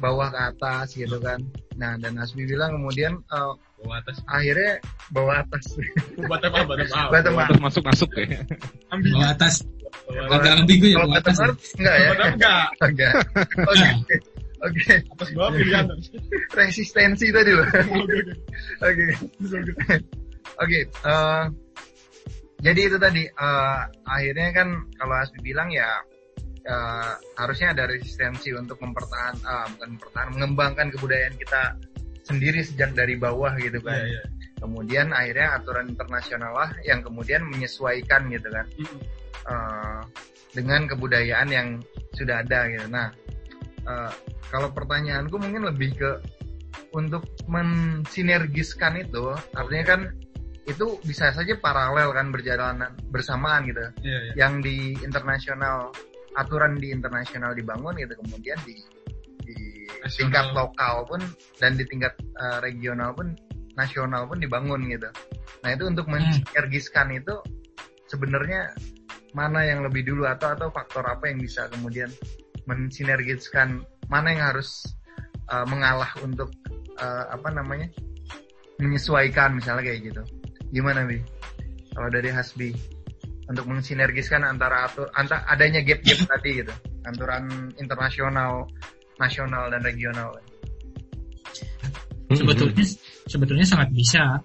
bawah 0.01 0.27
ke 0.27 0.39
atas 0.49 0.87
gitu 0.91 1.17
kan 1.17 1.37
nah 1.77 1.93
dan 1.95 2.17
Asmi 2.17 2.43
bilang 2.43 2.73
kemudian 2.73 3.13
eh, 3.21 3.53
Bawa 3.77 3.97
atas. 3.97 4.21
akhirnya 4.25 4.77
bawah 5.09 5.41
atas 5.41 5.63
Bottom 6.29 6.53
up, 6.53 6.65
bottom 6.65 6.85
up. 6.87 7.09
Bottom 7.09 7.33
up. 7.33 7.47
Terus 7.49 7.61
masuk-masuk 7.61 8.09
ya. 8.13 8.41
Ambil. 8.89 9.09
Bawah 9.15 9.29
atas, 9.33 9.53
Bawah 10.05 10.37
agak 10.37 10.53
ambigu 10.59 10.85
ya 10.87 10.97
bawah 11.01 11.17
atas. 11.17 11.37
ya. 11.37 11.49
enggak 11.77 11.95
ya 11.95 12.09
enggak. 12.29 12.65
enggak 12.85 13.13
oke 13.65 13.87
oke 14.61 14.93
Atas 15.17 15.29
bawah 15.33 15.49
pilihan. 15.53 15.85
resistensi 16.53 17.25
tadi 17.29 17.51
loh 17.53 17.65
Oke, 18.85 19.03
oke. 20.57 20.79
Eh, 20.85 21.43
jadi 22.61 22.79
itu 22.85 22.97
tadi 22.97 23.23
eh, 23.25 23.79
akhirnya 24.05 24.47
kan 24.53 24.67
kalau 24.93 25.15
Asbi 25.17 25.41
bilang 25.41 25.73
ya 25.73 25.89
eh, 26.61 27.13
harusnya 27.37 27.73
ada 27.73 27.89
resistensi 27.89 28.53
untuk 28.53 28.77
mempertahan, 28.81 29.35
ah, 29.45 29.65
bukan 29.75 29.89
mempertahan, 29.97 30.29
mengembangkan 30.37 30.87
kebudayaan 30.93 31.35
kita 31.37 31.61
sendiri 32.21 32.61
sejak 32.61 32.93
dari 32.93 33.17
bawah 33.17 33.53
gitu 33.57 33.81
kan. 33.81 34.05
Iya, 34.05 34.21
iya. 34.21 34.23
Kemudian 34.61 35.09
akhirnya 35.09 35.57
aturan 35.57 35.89
internasional 35.89 36.53
lah 36.53 36.71
yang 36.85 37.01
kemudian 37.01 37.41
menyesuaikan 37.49 38.29
gitu 38.29 38.45
kan 38.53 38.65
Mm-mm. 38.77 38.99
eh, 39.49 40.01
dengan 40.53 40.85
kebudayaan 40.85 41.49
yang 41.49 41.67
sudah 42.13 42.45
ada 42.45 42.69
gitu. 42.69 42.85
Nah, 42.93 43.09
eh, 43.89 44.11
kalau 44.53 44.69
pertanyaanku 44.69 45.35
mungkin 45.41 45.65
lebih 45.65 45.97
ke 45.97 46.11
untuk 46.91 47.23
mensinergiskan 47.47 48.99
itu, 48.99 49.31
artinya 49.55 49.85
kan 49.95 50.01
itu 50.69 51.01
bisa 51.01 51.33
saja 51.33 51.57
paralel 51.57 52.13
kan 52.13 52.29
berjalan 52.29 52.85
bersamaan 53.09 53.65
gitu. 53.65 53.81
Iya, 54.05 54.19
iya. 54.29 54.33
Yang 54.45 54.53
di 54.61 54.77
internasional 55.01 55.89
aturan 56.39 56.79
di 56.79 56.93
internasional 56.93 57.51
dibangun 57.55 57.97
gitu, 57.99 58.13
kemudian 58.25 58.57
di 58.63 58.75
di 59.41 59.57
Nasional. 60.01 60.17
tingkat 60.17 60.45
lokal 60.53 60.95
pun 61.09 61.21
dan 61.57 61.75
di 61.75 61.83
tingkat 61.89 62.13
eh, 62.19 62.57
regional 62.63 63.11
pun 63.11 63.35
nasional 63.75 64.27
pun 64.27 64.39
dibangun 64.39 64.87
gitu. 64.91 65.09
Nah 65.63 65.69
itu 65.71 65.83
untuk 65.87 66.07
mensinergiskan 66.07 67.11
itu 67.15 67.35
sebenarnya 68.11 68.71
mana 69.31 69.63
yang 69.63 69.83
lebih 69.83 70.03
dulu 70.03 70.27
atau 70.27 70.51
atau 70.51 70.67
faktor 70.75 71.07
apa 71.07 71.31
yang 71.31 71.39
bisa 71.39 71.71
kemudian 71.71 72.11
mensinergiskan 72.67 73.83
mana 74.11 74.35
yang 74.35 74.43
harus 74.51 74.83
uh, 75.47 75.63
mengalah 75.63 76.11
untuk 76.19 76.51
uh, 76.99 77.31
apa 77.31 77.47
namanya 77.55 77.87
menyesuaikan 78.77 79.55
misalnya 79.55 79.87
kayak 79.87 80.11
gitu. 80.11 80.23
Gimana 80.75 81.07
bi? 81.07 81.23
Kalau 81.95 82.09
dari 82.11 82.29
Hasbi 82.31 82.75
untuk 83.49 83.65
mensinergiskan 83.69 84.43
antara 84.45 84.85
atur 84.89 85.07
antara 85.15 85.45
adanya 85.49 85.81
gap-gap 85.81 86.19
tadi 86.37 86.61
gitu, 86.61 86.73
aturan 87.07 87.73
internasional, 87.79 88.67
nasional 89.17 89.69
dan 89.71 89.81
regional. 89.81 90.29
sebetulnya 92.31 92.87
sebetulnya 93.27 93.67
sangat 93.67 93.91
bisa 93.91 94.39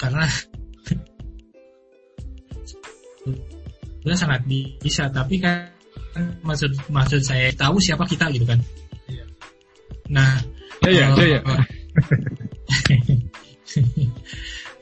karena 0.00 0.24
sebetulnya 4.00 4.16
sangat 4.24 4.40
bisa 4.80 5.12
tapi 5.12 5.36
kan 5.36 5.68
maksud 6.40 6.72
maksud 6.88 7.20
saya 7.20 7.52
tahu 7.52 7.76
siapa 7.76 8.08
kita 8.08 8.32
gitu 8.32 8.48
kan 8.48 8.56
Iya. 9.12 9.24
nah 10.08 10.40
Jaya, 10.82 11.04
eh, 11.04 11.14
jaya. 11.14 11.38
ya, 11.46 11.62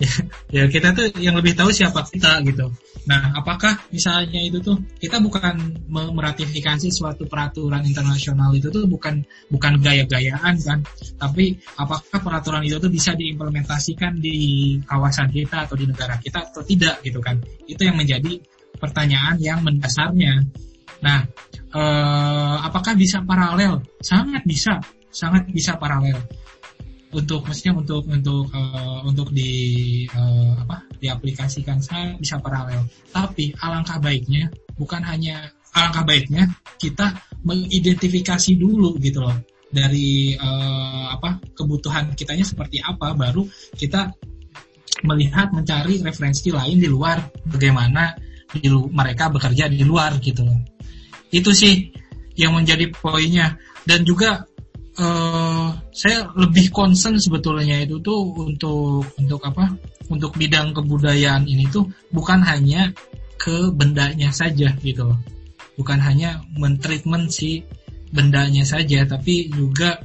ya 0.57 0.65
kita 0.67 0.97
tuh 0.97 1.13
yang 1.21 1.37
lebih 1.37 1.53
tahu 1.53 1.69
siapa 1.69 2.09
kita 2.09 2.41
gitu. 2.49 2.73
Nah 3.05 3.37
apakah 3.37 3.77
misalnya 3.93 4.41
itu 4.41 4.61
tuh 4.61 4.81
kita 4.97 5.21
bukan 5.21 5.77
me- 5.89 6.13
meratifikasi 6.13 6.89
suatu 6.89 7.29
peraturan 7.29 7.85
internasional 7.85 8.49
itu 8.57 8.73
tuh 8.73 8.89
bukan 8.89 9.21
bukan 9.53 9.73
gaya-gayaan 9.81 10.57
kan? 10.61 10.81
Tapi 11.21 11.61
apakah 11.77 12.19
peraturan 12.21 12.65
itu 12.65 12.81
tuh 12.81 12.89
bisa 12.89 13.13
diimplementasikan 13.13 14.17
di 14.17 14.77
kawasan 14.89 15.29
kita 15.29 15.69
atau 15.69 15.77
di 15.77 15.85
negara 15.85 16.17
kita 16.17 16.49
atau 16.49 16.65
tidak 16.65 17.05
gitu 17.05 17.21
kan? 17.21 17.37
Itu 17.69 17.85
yang 17.85 18.01
menjadi 18.01 18.41
pertanyaan 18.81 19.37
yang 19.37 19.61
mendasarnya. 19.61 20.41
Nah 21.05 21.21
eh, 21.77 22.57
apakah 22.65 22.97
bisa 22.97 23.21
paralel? 23.21 23.85
Sangat 24.01 24.49
bisa. 24.49 24.81
Sangat 25.11 25.51
bisa 25.51 25.75
paralel 25.75 26.23
untuk 27.11 27.43
maksudnya 27.43 27.75
untuk 27.75 28.07
untuk 28.07 28.47
eh, 28.55 29.01
untuk 29.07 29.29
di 29.35 29.51
eh, 30.07 30.53
apa 30.55 30.87
diaplikasikan 31.01 31.83
sangat 31.83 32.21
bisa 32.23 32.39
paralel 32.39 32.87
tapi 33.11 33.51
alangkah 33.59 33.99
baiknya 33.99 34.47
bukan 34.79 35.03
hanya 35.03 35.51
alangkah 35.75 36.07
baiknya 36.07 36.47
kita 36.79 37.19
mengidentifikasi 37.43 38.55
dulu 38.55 38.95
gitu 39.03 39.27
loh 39.27 39.37
dari 39.71 40.35
eh, 40.39 41.05
apa 41.11 41.43
kebutuhan 41.55 42.15
kitanya 42.15 42.47
seperti 42.47 42.79
apa 42.83 43.15
baru 43.15 43.43
kita 43.75 44.15
melihat 45.07 45.49
mencari 45.55 46.03
referensi 46.05 46.53
lain 46.53 46.77
di 46.77 46.89
luar 46.91 47.17
bagaimana 47.49 48.13
di 48.51 48.67
lu- 48.67 48.91
mereka 48.91 49.31
bekerja 49.31 49.71
di 49.71 49.81
luar 49.87 50.19
gitu 50.19 50.43
loh. 50.45 50.59
Itu 51.31 51.55
sih 51.55 51.95
yang 52.35 52.59
menjadi 52.59 52.91
poinnya 52.91 53.57
dan 53.87 54.03
juga 54.03 54.45
eh, 55.01 55.67
saya 55.91 56.29
lebih 56.37 56.69
concern 56.69 57.17
sebetulnya 57.17 57.81
itu 57.81 57.97
tuh 58.05 58.37
untuk 58.37 59.09
untuk 59.17 59.41
apa? 59.49 59.73
Untuk 60.13 60.37
bidang 60.37 60.77
kebudayaan 60.77 61.49
ini 61.49 61.65
tuh 61.73 61.89
bukan 62.13 62.45
hanya 62.45 62.93
ke 63.41 63.73
bendanya 63.73 64.29
saja 64.31 64.77
gitu 64.85 65.09
loh. 65.09 65.19
Bukan 65.81 65.97
hanya 65.97 66.45
mentreatment 66.53 67.33
si 67.33 67.65
bendanya 68.13 68.67
saja 68.69 69.07
tapi 69.09 69.49
juga 69.49 69.97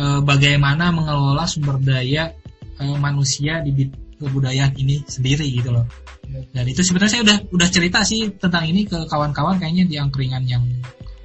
eh, 0.00 0.20
bagaimana 0.24 0.88
mengelola 0.94 1.44
sumber 1.44 1.76
daya 1.84 2.32
eh, 2.80 2.96
manusia 2.96 3.60
di 3.60 3.92
kebudayaan 4.18 4.74
ini 4.80 5.04
sendiri 5.04 5.46
gitu 5.52 5.70
loh. 5.70 5.86
Dan 6.28 6.64
itu 6.68 6.84
sebenarnya 6.84 7.12
saya 7.18 7.22
udah 7.24 7.38
udah 7.56 7.68
cerita 7.68 8.04
sih 8.04 8.28
tentang 8.36 8.68
ini 8.68 8.84
ke 8.84 9.08
kawan-kawan 9.08 9.56
kayaknya 9.56 9.84
di 9.88 9.96
angkringan 9.96 10.44
yang 10.44 10.64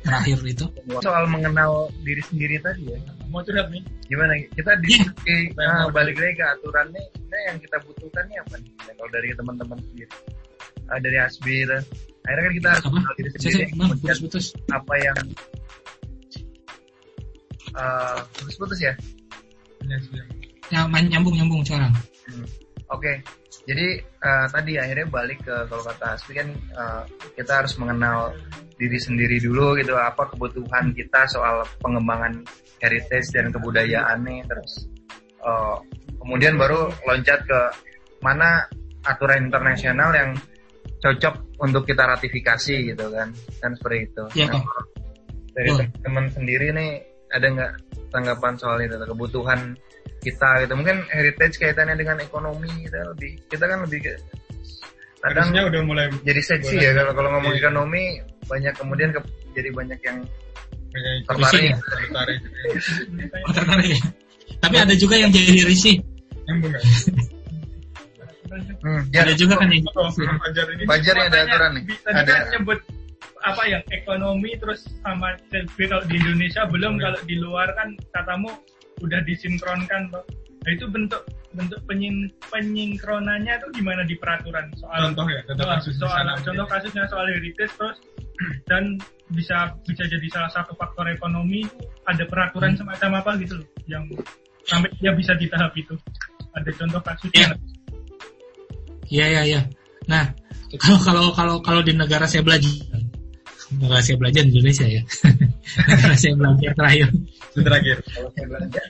terakhir 0.03 0.37
itu. 0.43 0.65
Soal 0.99 1.25
mengenal 1.25 1.87
diri 2.03 2.21
sendiri 2.27 2.59
tadi 2.59 2.91
ya. 2.91 2.99
Mau 3.31 3.41
curhat 3.41 3.71
nih? 3.71 3.81
Gimana? 4.05 4.35
Kita 4.53 4.75
Iya. 4.75 4.81
diskusi 4.83 5.35
nah, 5.57 5.89
balik 5.89 6.19
lagi 6.19 6.35
ke 6.37 6.45
aturannya. 6.45 7.03
Kita 7.15 7.37
yang 7.49 7.57
kita 7.57 7.77
butuhkan 7.81 8.23
nih 8.29 8.37
apa 8.43 8.55
nih? 8.61 8.71
Nah, 8.77 8.93
kalau 8.93 9.09
dari 9.09 9.27
teman-teman 9.33 9.79
sendiri, 9.89 10.13
Ah, 10.91 10.99
dari 10.99 11.15
Asbi, 11.15 11.63
gitu. 11.63 11.79
akhirnya 12.27 12.43
kan 12.43 12.53
kita 12.53 12.67
harus 12.69 12.83
Apa? 12.83 12.91
mengenal 12.91 13.13
diri 13.15 13.29
sendiri. 13.31 13.53
saya 13.55 13.67
kemudian 13.71 13.95
putus-putus. 14.19 14.45
apa 14.69 14.93
yang 14.99 15.17
eh 17.73 18.17
putus-putus 18.37 18.79
ya? 18.83 18.93
Ya, 20.71 20.87
main 20.87 21.07
nyambung 21.07 21.35
nyambung 21.35 21.61
sekarang. 21.63 21.91
Oke, 22.91 23.19
jadi 23.65 23.99
eh, 24.03 24.45
tadi 24.51 24.77
akhirnya 24.77 25.07
balik 25.09 25.39
ke 25.43 25.55
kalau 25.71 25.83
kata 25.83 26.19
Asfi 26.19 26.35
kan 26.35 26.47
eh, 26.53 27.01
kita 27.39 27.63
harus 27.63 27.73
mengenal 27.79 28.35
diri 28.77 28.97
sendiri 28.99 29.37
dulu 29.39 29.77
gitu 29.77 29.93
apa 29.95 30.27
kebutuhan 30.33 30.91
kita 30.93 31.25
soal 31.29 31.61
pengembangan 31.79 32.41
heritage 32.81 33.29
dan 33.31 33.53
kebudayaannya 33.53 34.43
terus 34.49 34.89
eh, 35.39 35.77
kemudian 36.19 36.55
baru 36.57 36.89
loncat 37.05 37.43
ke 37.45 37.59
mana 38.23 38.63
aturan 39.03 39.51
internasional 39.51 40.15
yang 40.15 40.31
cocok 41.03 41.59
untuk 41.59 41.83
kita 41.83 42.07
ratifikasi 42.07 42.95
gitu 42.95 43.05
kan 43.11 43.27
kan 43.59 43.71
seperti 43.75 44.07
itu. 44.07 44.23
Iya, 44.39 44.47
Nah, 44.55 44.63
dari 45.53 45.69
Betul. 45.69 45.85
teman-teman 46.01 46.25
sendiri 46.33 46.67
nih 46.73 46.91
ada 47.29 47.45
nggak 47.51 47.73
tanggapan 48.09 48.53
soal 48.57 48.79
itu 48.81 48.95
kebutuhan 48.95 49.59
kita 50.23 50.49
gitu 50.63 50.73
mungkin 50.79 51.03
heritage 51.11 51.59
kaitannya 51.59 51.99
dengan 51.99 52.17
ekonomi 52.23 52.71
kita 52.87 53.03
lebih 53.13 53.31
kita 53.51 53.65
kan 53.67 53.83
lebih 53.83 53.99
kadang 55.21 55.49
Harusnya 55.51 55.63
udah 55.67 55.81
mulai 55.83 56.05
jadi 56.23 56.41
seksi 56.41 56.75
ya 56.79 56.91
kalau 56.95 57.11
kalau 57.13 57.29
ngomong 57.37 57.53
Iya. 57.53 57.59
ekonomi 57.67 58.03
banyak 58.47 58.73
kemudian 58.75 59.09
ke, 59.15 59.19
jadi 59.55 59.69
banyak 59.71 59.99
yang 60.03 60.17
tertarik 61.25 61.73
tertarik. 61.81 62.39
Oh, 63.49 63.53
tertarik 63.53 63.89
ya. 63.97 63.99
Tapi 64.61 64.75
ada 64.77 64.93
juga 64.93 65.15
yang 65.17 65.31
jadi 65.33 65.65
risih. 65.65 65.95
Nggak? 66.45 66.83
hmm, 68.83 69.01
ya, 69.09 69.25
Ada 69.25 69.33
juga 69.33 69.57
kan 69.57 69.69
yang 69.71 69.83
Fajar 69.89 70.67
ini. 70.75 70.83
Fajar 70.85 71.15
yang 71.17 71.27
ada 71.31 71.39
aturan 71.47 71.71
nih. 71.79 71.83
Tadi 72.05 72.17
Ada. 72.21 72.31
kan 72.31 72.43
nyebut 72.53 72.79
apa 73.43 73.63
yang 73.67 73.83
ekonomi 73.91 74.55
terus 74.55 74.87
sama 75.03 75.35
tapi 75.51 75.83
kalau 75.91 76.03
di 76.07 76.15
Indonesia 76.15 76.63
belum 76.63 76.95
kalau 76.95 77.19
di 77.27 77.35
luar 77.35 77.67
kan 77.75 77.91
katamu 78.15 78.55
udah 79.03 79.19
disinkronkan 79.27 80.07
toh. 80.15 80.23
Nah 80.63 80.71
itu 80.71 80.87
bentuk 80.87 81.27
bentuk 81.53 81.79
penyin, 81.85 82.27
penyinkronannya 82.49 83.53
tuh 83.61 83.69
gimana 83.73 84.01
di 84.05 84.17
peraturan 84.17 84.67
soal 84.77 85.13
Contoh 85.13 85.25
ya, 85.29 85.41
contoh 85.45 85.65
soal, 85.65 85.77
kasus 85.79 85.95
soal 85.97 86.23
contoh 86.41 86.67
kasusnya 86.67 87.03
soal 87.09 87.25
heritage 87.29 87.73
terus 87.77 87.97
dan 88.69 88.97
bisa 89.33 89.73
bisa 89.87 90.03
jadi 90.05 90.27
salah 90.29 90.51
satu 90.51 90.73
faktor 90.75 91.09
ekonomi 91.09 91.65
ada 92.09 92.25
peraturan 92.27 92.77
semacam 92.77 93.21
apa 93.23 93.31
gitu 93.41 93.61
loh 93.61 93.67
yang 93.85 94.03
sampai 94.65 94.89
dia 94.99 95.13
bisa 95.13 95.33
di 95.37 95.47
tahap 95.49 95.73
itu 95.77 95.95
ada 96.53 96.69
contoh 96.73 97.01
kasusnya 97.01 97.53
Iya. 97.53 97.55
Iya 99.13 99.25
iya 99.29 99.41
iya. 99.45 99.61
Nah, 100.09 100.25
kalau 100.79 100.97
kalau 101.03 101.25
kalau 101.35 101.55
kalau 101.61 101.81
di 101.85 101.93
negara 101.93 102.25
saya 102.25 102.41
belajar 102.41 102.71
negara 103.77 104.01
saya 104.01 104.17
belajar 104.17 104.41
di 104.47 104.51
Indonesia 104.57 104.85
ya. 104.87 105.01
negara 105.91 106.15
saya 106.17 106.33
belajar 106.33 106.71
terakhir. 106.73 107.07
Itu 107.53 107.59
terakhir. 107.61 107.95
Kalau 108.09 108.29
saya 108.33 108.45
belajar 108.47 108.85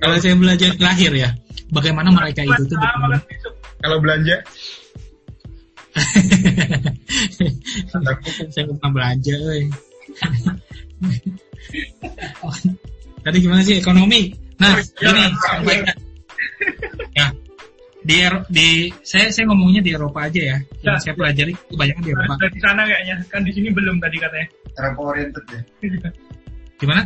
terakhir 0.00 1.12
ya, 1.12 1.30
bagaimana 1.70 2.08
mereka 2.10 2.42
itu 2.42 2.62
tuh 2.66 2.76
kan 2.76 3.20
Kalau 3.80 3.96
belanja, 4.00 4.36
saya 8.52 8.64
bukan 8.68 8.90
belanja, 8.92 9.34
euy. 9.36 9.64
Tadi 13.20 13.36
gimana 13.38 13.60
sih 13.60 13.76
ekonomi? 13.76 14.32
Nah, 14.56 14.80
gini, 14.96 15.24
ya 17.12 17.28
di 18.00 18.14
Ero- 18.16 18.48
di 18.48 18.88
saya 19.04 19.28
saya 19.28 19.44
ngomongnya 19.48 19.84
di 19.84 19.92
Eropa 19.92 20.24
aja 20.24 20.40
ya. 20.40 20.56
Yang 20.80 20.96
Ya. 20.96 21.00
saya 21.04 21.14
pelajari 21.16 21.52
kebanyakan 21.68 22.02
di 22.04 22.10
Eropa. 22.12 22.32
dari 22.40 22.58
sana 22.60 22.82
kayaknya 22.88 23.16
kan 23.28 23.40
di 23.44 23.52
sini 23.52 23.68
belum 23.68 23.96
tadi 24.00 24.16
katanya 24.16 24.48
Eropa 24.76 25.00
oriented 25.04 25.44
ya 25.52 25.60
Gimana? 26.80 27.02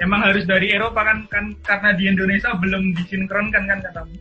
Emang 0.00 0.20
harus 0.24 0.44
dari 0.48 0.72
Eropa 0.72 1.04
kan 1.04 1.18
kan 1.28 1.44
karena 1.60 1.90
di 1.96 2.04
Indonesia 2.08 2.54
belum 2.56 2.96
disinkronkan 2.96 3.62
kan 3.68 3.78
katamu 3.82 4.16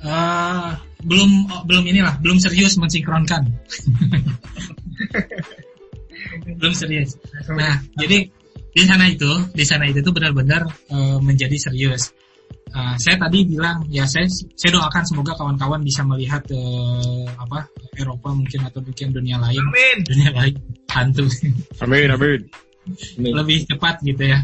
Eh, 0.00 0.70
belum 1.04 1.30
oh, 1.52 1.62
belum 1.68 1.84
inilah 1.84 2.16
belum 2.24 2.40
serius 2.40 2.80
mensinkronkan. 2.80 3.44
Belum 6.60 6.72
serius. 6.76 7.16
Nah 7.52 7.80
jadi 7.96 8.28
di 8.70 8.82
sana 8.86 9.08
itu 9.08 9.28
di 9.52 9.64
sana 9.64 9.88
itu 9.88 10.00
tuh 10.00 10.12
benar-benar 10.12 10.62
eh, 10.88 11.18
menjadi 11.20 11.56
serius. 11.68 12.12
Eh, 12.70 12.94
saya 12.96 13.16
tadi 13.20 13.44
bilang 13.44 13.84
ya 13.92 14.08
saya 14.08 14.24
saya 14.30 14.70
doakan 14.72 15.04
semoga 15.04 15.32
kawan-kawan 15.36 15.84
bisa 15.84 16.00
melihat 16.04 16.44
eh, 16.48 17.28
apa 17.36 17.68
Eropa 17.96 18.32
mungkin 18.32 18.60
atau 18.68 18.80
mungkin 18.80 19.12
dunia 19.12 19.36
lain. 19.36 19.60
Amin. 19.60 19.96
Dunia 20.06 20.30
lain 20.32 20.54
hantu. 20.88 21.28
Amin, 21.84 22.08
amin. 22.08 22.40
Lebih 23.20 23.66
cepat 23.68 24.00
gitu 24.02 24.24
ya. 24.30 24.40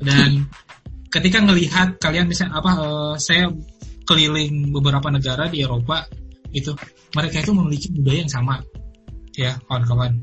Dan 0.00 0.48
ketika 1.14 1.38
ngelihat 1.38 1.98
kalian 2.02 2.26
bisa 2.26 2.50
apa 2.50 2.70
eh, 2.80 3.14
saya 3.22 3.46
keliling 4.04 4.74
beberapa 4.74 5.08
negara 5.08 5.48
di 5.48 5.64
Eropa 5.64 6.04
itu 6.54 6.74
mereka 7.14 7.40
itu 7.40 7.52
memiliki 7.54 7.88
budaya 7.94 8.18
yang 8.26 8.32
sama. 8.32 8.54
Ya 9.34 9.58
kawan-kawan. 9.66 10.22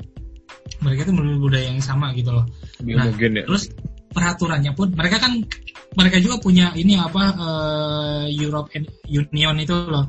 Mereka 0.82 1.10
itu 1.10 1.14
memiliki 1.14 1.42
budaya 1.42 1.66
yang 1.72 1.84
sama 1.84 2.16
gitu 2.16 2.32
loh. 2.32 2.46
Lebih 2.80 2.94
Nah, 2.98 3.08
ya. 3.12 3.44
terus 3.46 3.70
peraturannya 4.12 4.72
pun 4.76 4.92
mereka 4.92 5.24
kan 5.24 5.40
mereka 5.96 6.20
juga 6.20 6.40
punya 6.40 6.72
ini 6.76 7.00
apa 7.00 7.24
eh, 7.36 8.26
European 8.36 8.84
Union 9.08 9.56
itu 9.60 9.76
loh. 9.76 10.08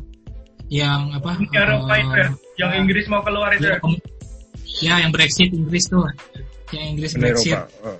Yang 0.72 1.00
apa 1.20 1.30
Eropa 1.52 1.94
itu 2.00 2.16
ya? 2.16 2.28
yang 2.64 2.70
Inggris 2.84 3.04
mau 3.10 3.20
keluar 3.20 3.52
itu 3.52 3.68
ya, 3.68 3.76
ya? 4.80 4.94
yang 5.04 5.12
Brexit 5.12 5.52
Inggris 5.52 5.84
tuh 5.90 6.06
yang 6.76 6.88
Inggris 6.96 7.12
Uni 7.14 7.22
Brexit 7.30 7.56
Eropa. 7.56 7.68
Oh. 7.84 7.98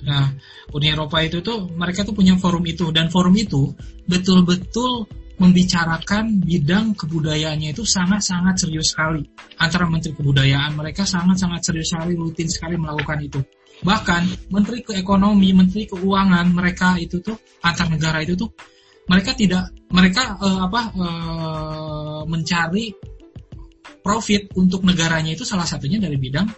Nah, 0.00 0.26
Uni 0.72 0.86
Eropa 0.88 1.18
itu 1.20 1.38
tuh 1.44 1.68
mereka 1.76 2.06
tuh 2.06 2.16
punya 2.16 2.34
forum 2.40 2.64
itu 2.64 2.88
dan 2.90 3.12
forum 3.12 3.36
itu 3.36 3.72
betul-betul 4.08 5.06
membicarakan 5.40 6.44
bidang 6.44 6.92
kebudayaannya 6.92 7.72
itu 7.72 7.82
sangat-sangat 7.88 8.60
serius 8.60 8.92
sekali. 8.92 9.24
Antara 9.56 9.88
Menteri 9.88 10.12
Kebudayaan 10.12 10.76
mereka 10.76 11.08
sangat-sangat 11.08 11.64
serius 11.64 11.88
sekali, 11.96 12.12
rutin 12.12 12.44
sekali 12.44 12.76
melakukan 12.76 13.24
itu. 13.24 13.40
Bahkan 13.80 14.52
Menteri 14.52 14.84
Keekonomi, 14.84 15.56
Menteri 15.56 15.88
Keuangan 15.88 16.44
mereka 16.52 17.00
itu 17.00 17.24
tuh 17.24 17.40
antar 17.64 17.88
negara 17.88 18.20
itu 18.20 18.36
tuh 18.36 18.52
mereka 19.08 19.32
tidak 19.32 19.72
mereka 19.88 20.36
eh, 20.44 20.60
apa 20.60 20.80
eh, 20.92 22.22
mencari 22.28 22.92
profit 24.04 24.52
untuk 24.60 24.84
negaranya 24.84 25.32
itu 25.32 25.48
salah 25.48 25.64
satunya 25.64 25.96
dari 25.96 26.20
bidang 26.20 26.48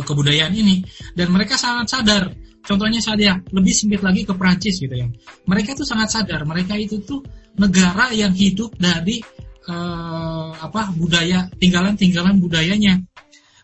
kebudayaan 0.00 0.56
ini. 0.56 0.80
Dan 1.12 1.28
mereka 1.28 1.60
sangat 1.60 1.92
sadar. 1.92 2.32
Contohnya 2.62 3.02
saya 3.02 3.42
lebih 3.50 3.74
sempit 3.74 4.00
lagi 4.00 4.22
ke 4.22 4.32
Prancis 4.32 4.78
gitu 4.78 4.94
ya. 4.94 5.10
Mereka 5.44 5.76
tuh 5.76 5.84
sangat 5.84 6.14
sadar. 6.14 6.46
Mereka 6.48 6.78
itu 6.78 7.02
tuh 7.04 7.20
negara 7.58 8.14
yang 8.14 8.32
hidup 8.32 8.72
dari 8.80 9.20
eh, 9.68 10.50
apa 10.56 10.94
budaya 10.96 11.50
tinggalan-tinggalan 11.58 12.38
budayanya. 12.38 13.02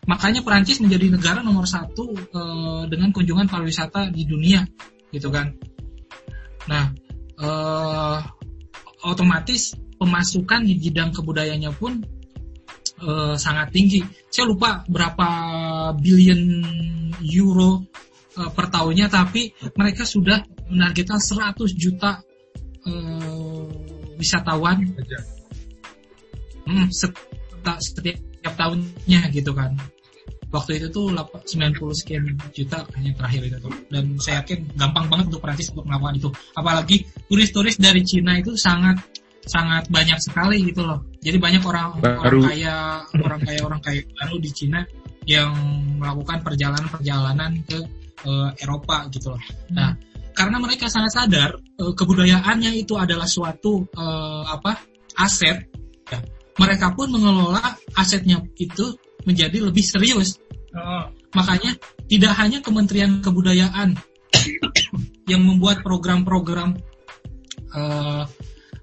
Makanya 0.05 0.43
Prancis 0.43 0.83
menjadi 0.83 1.15
negara 1.15 1.39
nomor 1.39 1.63
satu 1.63 2.11
eh, 2.11 2.83
dengan 2.91 3.09
kunjungan 3.15 3.47
pariwisata 3.47 4.11
di 4.11 4.27
dunia 4.27 4.67
gitu 5.15 5.31
kan. 5.31 5.47
Nah 6.67 6.91
eh, 7.39 8.17
otomatis 9.07 9.79
pemasukan 9.99 10.63
di 10.67 10.75
bidang 10.75 11.15
kebudayaannya 11.15 11.71
pun 11.75 12.03
eh, 12.99 13.35
sangat 13.39 13.71
tinggi. 13.71 14.03
Saya 14.29 14.51
lupa 14.51 14.83
berapa 14.87 15.27
billion 15.97 16.41
euro 17.23 17.83
eh, 18.37 18.49
per 18.51 18.67
tahunnya, 18.71 19.07
tapi 19.07 19.51
mereka 19.75 20.03
sudah 20.03 20.43
menargetkan 20.69 21.19
100 21.19 21.55
juta 21.75 22.21
eh, 22.85 23.65
wisatawan. 24.19 24.83
Hmm, 26.69 26.87
set- 26.93 27.17
setiap 27.81 28.53
tahunnya 28.55 29.31
gitu 29.33 29.51
kan. 29.51 29.75
Waktu 30.49 30.81
itu 30.81 30.87
tuh 30.89 31.13
lap- 31.13 31.45
90 31.45 31.93
sekian 31.93 32.25
juta 32.49 32.81
kayaknya 32.89 33.13
terakhir 33.21 33.41
itu 33.53 33.57
tuh. 33.61 33.73
Dan 33.93 34.17
saya 34.17 34.41
yakin 34.41 34.65
gampang 34.73 35.05
banget 35.05 35.29
untuk 35.29 35.41
Prancis 35.45 35.69
untuk 35.69 35.85
melakukan 35.85 36.15
itu. 36.17 36.29
Apalagi 36.57 37.05
turis-turis 37.29 37.77
dari 37.77 38.01
Cina 38.01 38.33
itu 38.41 38.57
sangat 38.57 38.97
sangat 39.45 39.87
banyak 39.87 40.19
sekali 40.19 40.63
gitu 40.67 40.83
loh. 40.83 41.03
Jadi 41.19 41.37
banyak 41.39 41.63
orang 41.63 41.99
orang 41.99 42.19
Baru. 42.23 42.39
kaya 42.47 42.75
orang 43.23 43.41
kaya 43.43 43.59
orang 43.63 43.81
kaya 43.83 44.01
baru 44.15 44.35
di 44.39 44.49
Cina 44.51 44.81
yang 45.27 45.51
melakukan 45.99 46.41
perjalanan-perjalanan 46.41 47.51
ke 47.67 47.79
eh, 48.25 48.49
Eropa 48.63 49.07
gitu 49.11 49.35
loh. 49.35 49.43
Nah 49.75 49.95
karena 50.33 50.55
mereka 50.61 50.87
sangat 50.87 51.11
sadar 51.11 51.51
eh, 51.59 51.93
kebudayaannya 51.93 52.71
itu 52.79 52.95
adalah 52.95 53.27
suatu 53.27 53.83
eh, 53.91 54.43
apa 54.47 54.79
aset 55.19 55.67
ya, 56.07 56.19
mereka 56.55 56.95
pun 56.95 57.11
mengelola 57.11 57.75
asetnya 57.99 58.39
itu 58.55 58.95
menjadi 59.27 59.67
lebih 59.67 59.83
serius. 59.83 60.39
Oh, 60.69 61.11
Makanya 61.33 61.75
tidak 62.09 62.33
hanya 62.41 62.61
Kementerian 62.61 63.21
Kebudayaan 63.21 63.97
yang 65.31 65.41
membuat 65.45 65.83
program-program 65.85 66.77
eh, 67.75 68.23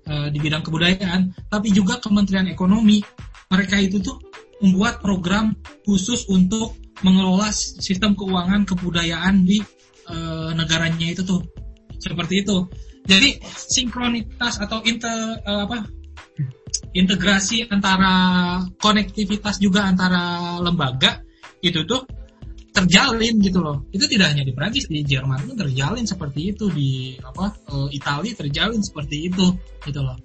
eh, 0.07 0.29
di 0.31 0.39
bidang 0.39 0.63
kebudayaan, 0.63 1.51
tapi 1.51 1.75
juga 1.75 1.99
Kementerian 1.99 2.47
Ekonomi. 2.49 3.03
Mereka 3.47 3.79
itu 3.79 4.03
tuh 4.03 4.19
membuat 4.63 5.05
program 5.05 5.55
khusus 5.87 6.27
untuk 6.33 6.75
mengelola 7.05 7.53
sistem 7.53 8.17
keuangan 8.17 8.65
kebudayaan 8.65 9.45
di 9.45 9.61
eh, 10.09 10.51
negaranya 10.57 11.07
itu 11.13 11.23
tuh. 11.27 11.43
Seperti 12.01 12.47
itu. 12.47 12.67
Jadi 13.07 13.39
sinkronitas 13.45 14.59
atau 14.59 14.83
inter 14.83 15.43
eh, 15.43 15.63
apa 15.67 15.87
integrasi 16.93 17.69
antara 17.69 18.13
konektivitas 18.81 19.61
juga 19.61 19.85
antara 19.87 20.57
lembaga 20.61 21.21
itu 21.65 21.85
tuh 21.89 22.05
terjalin 22.77 23.41
gitu 23.41 23.65
loh. 23.65 23.89
Itu 23.89 24.05
tidak 24.05 24.37
hanya 24.37 24.45
di 24.45 24.53
Prancis, 24.53 24.85
di 24.85 25.01
Jerman 25.01 25.49
pun 25.49 25.57
terjalin 25.57 26.05
seperti 26.05 26.53
itu, 26.53 26.69
di 26.69 27.17
apa 27.25 27.57
eh, 27.73 27.89
Italia 27.97 28.33
terjalin 28.37 28.85
seperti 28.85 29.33
itu 29.33 29.57
gitu 29.89 30.01
loh. 30.05 30.21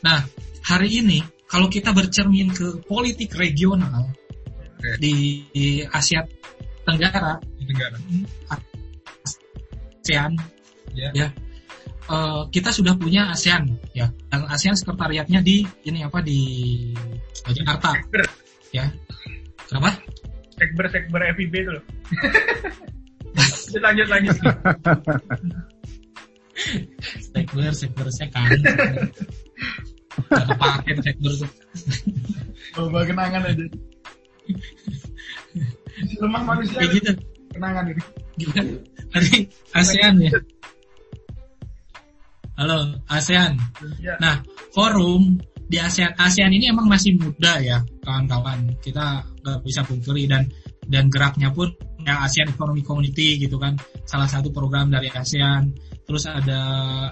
Nah, 0.00 0.24
hari 0.64 1.04
ini 1.04 1.20
kalau 1.44 1.68
kita 1.68 1.92
bercermin 1.92 2.48
ke 2.56 2.80
politik 2.88 3.36
regional 3.36 4.08
di, 4.96 5.44
di 5.52 5.84
Asia 5.84 6.24
Tenggara, 6.80 7.36
Di 7.60 7.64
negara. 7.68 7.96
ASEAN 10.00 10.32
Ya. 10.90 11.14
ya 11.14 11.28
eh, 12.10 12.42
kita 12.50 12.74
sudah 12.74 12.98
punya 12.98 13.30
ASEAN 13.30 13.78
ya 13.94 14.10
dan 14.26 14.42
ASEAN 14.50 14.74
sekretariatnya 14.74 15.38
di 15.38 15.62
ini 15.86 16.02
apa 16.02 16.18
di 16.18 16.40
Jakarta 17.46 17.94
ya 18.74 18.90
kenapa 19.70 20.02
sekber, 20.60 20.84
sekber 20.92 21.20
FIB 21.32 21.54
itu 21.56 21.70
loh. 21.72 21.84
lanjut, 23.84 24.06
lanjut, 24.06 24.36
lanjut. 24.36 24.36
sekber 27.32 27.72
sekber 27.72 28.06
sekan 28.12 28.44
Gak 30.28 30.44
kepake 30.44 30.92
sekber 31.00 31.32
tuh 31.32 31.50
Bawa 32.76 33.02
kenangan 33.02 33.42
aja. 33.48 33.64
Lemah 36.20 36.42
manusia. 36.44 36.78
kayak 36.78 36.90
gitu 37.00 37.12
Kenangan 37.50 37.84
ini. 37.88 38.02
gimana 38.36 38.72
dari 39.10 39.36
ASEAN 39.72 40.14
ya 40.20 40.30
halo 42.56 42.78
ASEAN 43.08 43.56
Ya, 43.98 44.14
Nah, 44.20 44.44
forum 44.70 45.40
di 45.64 45.80
ASEAN 45.80 46.12
ASEAN 46.14 46.52
ini 46.52 46.68
emang 46.68 46.86
masih 46.86 47.14
muda 47.16 47.56
ya, 47.62 47.78
kawan-kawan. 48.02 48.74
Kita 48.82 49.22
nggak 49.40 49.58
bisa 49.64 49.80
pungkiri 49.84 50.28
dan 50.28 50.46
dan 50.90 51.06
geraknya 51.06 51.54
pun 51.54 51.70
ya 52.02 52.24
ASEAN 52.26 52.50
Economic 52.50 52.82
Community 52.82 53.38
gitu 53.38 53.60
kan, 53.60 53.76
salah 54.08 54.26
satu 54.26 54.50
program 54.50 54.90
dari 54.90 55.06
ASEAN. 55.12 55.70
Terus 56.02 56.26
ada 56.26 56.60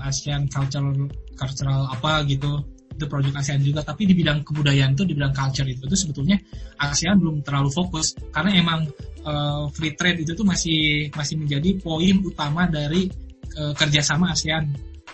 ASEAN 0.02 0.50
Cultural 0.50 1.06
Cultural 1.38 1.86
apa 1.86 2.26
gitu, 2.26 2.66
itu 2.98 3.06
proyek 3.06 3.38
ASEAN 3.38 3.62
juga. 3.62 3.86
Tapi 3.86 4.10
di 4.10 4.14
bidang 4.18 4.42
kebudayaan 4.42 4.98
itu, 4.98 5.06
di 5.06 5.14
bidang 5.14 5.30
culture 5.30 5.68
itu, 5.70 5.86
itu 5.86 5.96
sebetulnya 5.96 6.36
ASEAN 6.82 7.22
belum 7.22 7.46
terlalu 7.46 7.70
fokus 7.70 8.18
karena 8.34 8.50
emang 8.58 8.90
eh, 9.22 9.64
free 9.70 9.94
trade 9.94 10.26
itu 10.26 10.34
tuh 10.34 10.42
masih 10.42 11.12
masih 11.14 11.38
menjadi 11.38 11.78
poin 11.78 12.18
utama 12.26 12.66
dari 12.66 13.06
eh, 13.54 13.72
kerjasama 13.78 14.34
ASEAN 14.34 14.64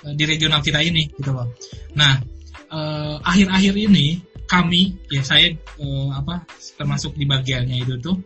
eh, 0.09 0.15
di 0.17 0.25
regional 0.25 0.65
kita 0.65 0.81
ini 0.81 1.13
gitu 1.13 1.37
loh. 1.37 1.53
Nah, 2.01 2.17
eh, 2.73 3.17
akhir-akhir 3.21 3.75
ini 3.77 4.33
kami 4.45 4.97
ya 5.09 5.23
saya 5.25 5.49
eh, 5.57 6.09
apa 6.13 6.45
termasuk 6.77 7.17
di 7.17 7.25
bagiannya 7.25 7.77
itu 7.81 7.95
tuh 8.01 8.17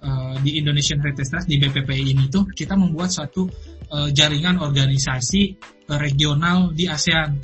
eh, 0.00 0.34
di 0.40 0.56
Indonesian 0.60 1.00
Heritage 1.04 1.28
Trust 1.28 1.48
di 1.48 1.60
BPPI 1.60 2.16
ini 2.16 2.24
tuh 2.32 2.48
kita 2.48 2.74
membuat 2.74 3.12
suatu 3.12 3.48
eh, 3.92 4.08
jaringan 4.12 4.60
organisasi 4.60 5.42
regional 5.88 6.72
di 6.72 6.88
ASEAN. 6.88 7.40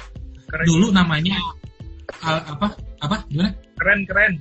keren, 0.48 0.66
Dulu 0.68 0.86
namanya 0.92 1.36
eh, 2.24 2.42
apa 2.48 2.72
apa 3.04 3.16
gimana? 3.28 3.52
keren, 3.76 4.00
keren. 4.08 4.34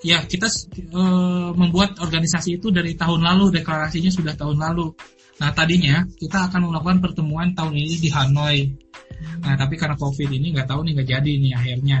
Ya 0.00 0.24
kita 0.24 0.48
membuat 1.60 2.00
organisasi 2.00 2.56
itu 2.56 2.72
dari 2.72 2.96
tahun 2.96 3.20
lalu 3.20 3.52
deklarasinya 3.60 4.08
sudah 4.08 4.32
tahun 4.32 4.56
lalu. 4.56 4.96
Nah 5.40 5.50
tadinya 5.56 6.04
kita 6.20 6.52
akan 6.52 6.68
melakukan 6.68 7.00
pertemuan 7.00 7.56
tahun 7.56 7.74
ini 7.80 7.96
di 7.96 8.08
Hanoi. 8.12 8.60
Nah 9.40 9.56
tapi 9.56 9.80
karena 9.80 9.96
COVID 9.96 10.28
ini 10.28 10.52
nggak 10.52 10.68
tahu 10.68 10.84
nih 10.84 10.92
nggak 11.00 11.08
jadi 11.08 11.32
nih 11.40 11.52
akhirnya. 11.56 11.98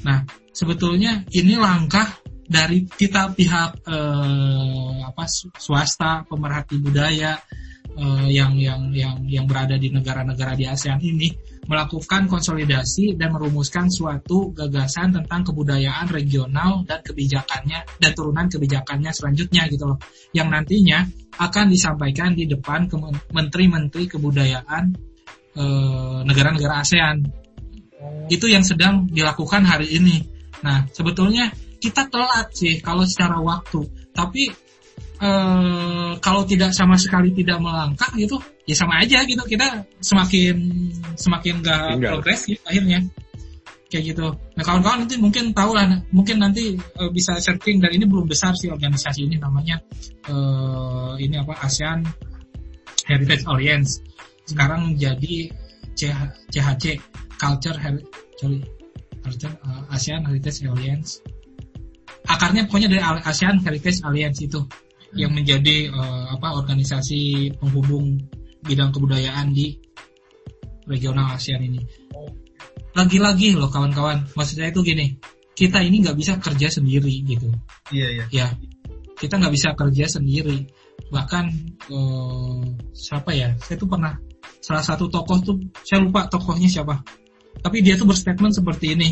Nah 0.00 0.24
sebetulnya 0.50 1.28
ini 1.36 1.60
langkah 1.60 2.08
dari 2.50 2.88
kita 2.88 3.36
pihak 3.36 3.84
eh, 3.84 4.96
apa 5.06 5.24
swasta 5.60 6.24
pemerhati 6.26 6.80
budaya 6.82 7.38
eh, 8.00 8.26
yang 8.32 8.56
yang 8.56 8.88
yang 8.96 9.20
yang 9.28 9.44
berada 9.44 9.76
di 9.76 9.92
negara-negara 9.92 10.56
di 10.56 10.64
ASEAN 10.64 10.98
ini 11.04 11.28
melakukan 11.68 12.26
konsolidasi 12.26 13.14
dan 13.14 13.36
merumuskan 13.36 13.86
suatu 13.92 14.50
gagasan 14.56 15.12
tentang 15.12 15.44
kebudayaan 15.46 16.08
regional 16.08 16.82
dan 16.88 17.04
kebijakannya 17.04 18.00
dan 18.00 18.10
turunan 18.16 18.48
kebijakannya 18.48 19.12
selanjutnya 19.12 19.68
gitu 19.70 19.84
loh 19.94 19.98
yang 20.34 20.50
nantinya 20.50 21.06
akan 21.38 21.70
disampaikan 21.70 22.34
di 22.34 22.50
depan 22.50 22.90
ke 22.90 22.96
menteri-menteri 23.30 24.04
kebudayaan 24.10 24.84
eh, 25.54 26.18
negara-negara 26.24 26.82
ASEAN. 26.82 27.16
Itu 28.32 28.48
yang 28.48 28.64
sedang 28.64 29.06
dilakukan 29.12 29.62
hari 29.68 29.92
ini. 29.92 30.24
Nah 30.64 30.88
sebetulnya 30.90 31.52
kita 31.80 32.08
telat 32.12 32.52
sih 32.52 32.80
kalau 32.80 33.04
secara 33.04 33.40
waktu. 33.40 33.84
Tapi 34.12 34.52
eh, 35.20 36.10
kalau 36.20 36.42
tidak 36.48 36.72
sama 36.72 36.96
sekali 36.96 37.32
tidak 37.36 37.60
melangkah 37.60 38.08
gitu 38.16 38.40
ya 38.64 38.74
sama 38.76 39.00
aja 39.04 39.22
gitu. 39.24 39.40
Kita 39.44 39.84
semakin 40.00 40.56
semakin 41.16 41.54
gak 41.60 41.96
Tinggal. 41.96 42.10
progres 42.18 42.40
gitu, 42.48 42.62
akhirnya. 42.64 43.00
Kayak 43.90 44.04
gitu. 44.14 44.26
Nah 44.54 44.62
kawan-kawan 44.62 45.02
nanti 45.02 45.18
mungkin 45.18 45.50
tahu 45.50 45.74
lah 45.74 45.82
mungkin 46.14 46.38
nanti 46.38 46.78
eh, 46.78 47.10
bisa 47.10 47.36
searching 47.42 47.82
dan 47.82 47.90
ini 47.90 48.06
belum 48.06 48.30
besar 48.30 48.54
sih 48.54 48.70
organisasi 48.70 49.26
ini 49.26 49.36
namanya 49.36 49.82
eh, 50.30 51.12
ini 51.18 51.34
apa 51.36 51.58
ASEAN 51.60 52.06
Heritage 53.10 53.42
Alliance. 53.50 53.98
Sekarang 54.46 54.94
jadi 54.94 55.50
CH, 55.98 56.18
CHC 56.54 57.02
Culture 57.34 57.74
Heri- 57.82 58.06
sorry, 58.38 58.62
Culture 59.26 59.54
eh, 59.58 59.94
ASEAN 59.94 60.22
Heritage 60.22 60.62
Alliance. 60.70 61.18
Akarnya 62.30 62.70
pokoknya 62.70 62.94
dari 62.94 63.02
ASEAN 63.02 63.58
Heritage 63.58 64.06
Alliance 64.06 64.38
itu 64.38 64.62
yang 65.18 65.34
menjadi 65.34 65.90
eh, 65.90 66.24
apa 66.30 66.54
organisasi 66.54 67.52
penghubung 67.58 68.18
bidang 68.62 68.92
kebudayaan 68.94 69.50
di 69.50 69.74
regional 70.86 71.34
ASEAN 71.34 71.62
ini. 71.66 71.80
Lagi-lagi 72.94 73.54
loh 73.54 73.70
kawan-kawan, 73.70 74.26
maksud 74.34 74.58
saya 74.58 74.74
itu 74.74 74.82
gini, 74.82 75.14
kita 75.54 75.78
ini 75.82 76.02
nggak 76.02 76.18
bisa 76.18 76.36
kerja 76.42 76.66
sendiri 76.66 77.22
gitu, 77.22 77.48
Iya, 77.94 78.08
iya. 78.10 78.24
ya. 78.30 78.46
Kita 79.14 79.36
nggak 79.36 79.52
bisa 79.54 79.76
kerja 79.76 80.04
sendiri. 80.10 80.66
Bahkan 81.10 81.44
eh, 81.90 82.60
siapa 82.94 83.30
ya? 83.34 83.54
Saya 83.62 83.76
tuh 83.78 83.88
pernah 83.88 84.14
salah 84.60 84.84
satu 84.84 85.06
tokoh 85.08 85.38
tuh, 85.42 85.56
saya 85.86 86.02
lupa 86.02 86.26
tokohnya 86.26 86.66
siapa. 86.66 87.02
Tapi 87.60 87.82
dia 87.82 87.98
tuh 87.98 88.08
berstatement 88.08 88.54
seperti 88.54 88.98
ini, 88.98 89.08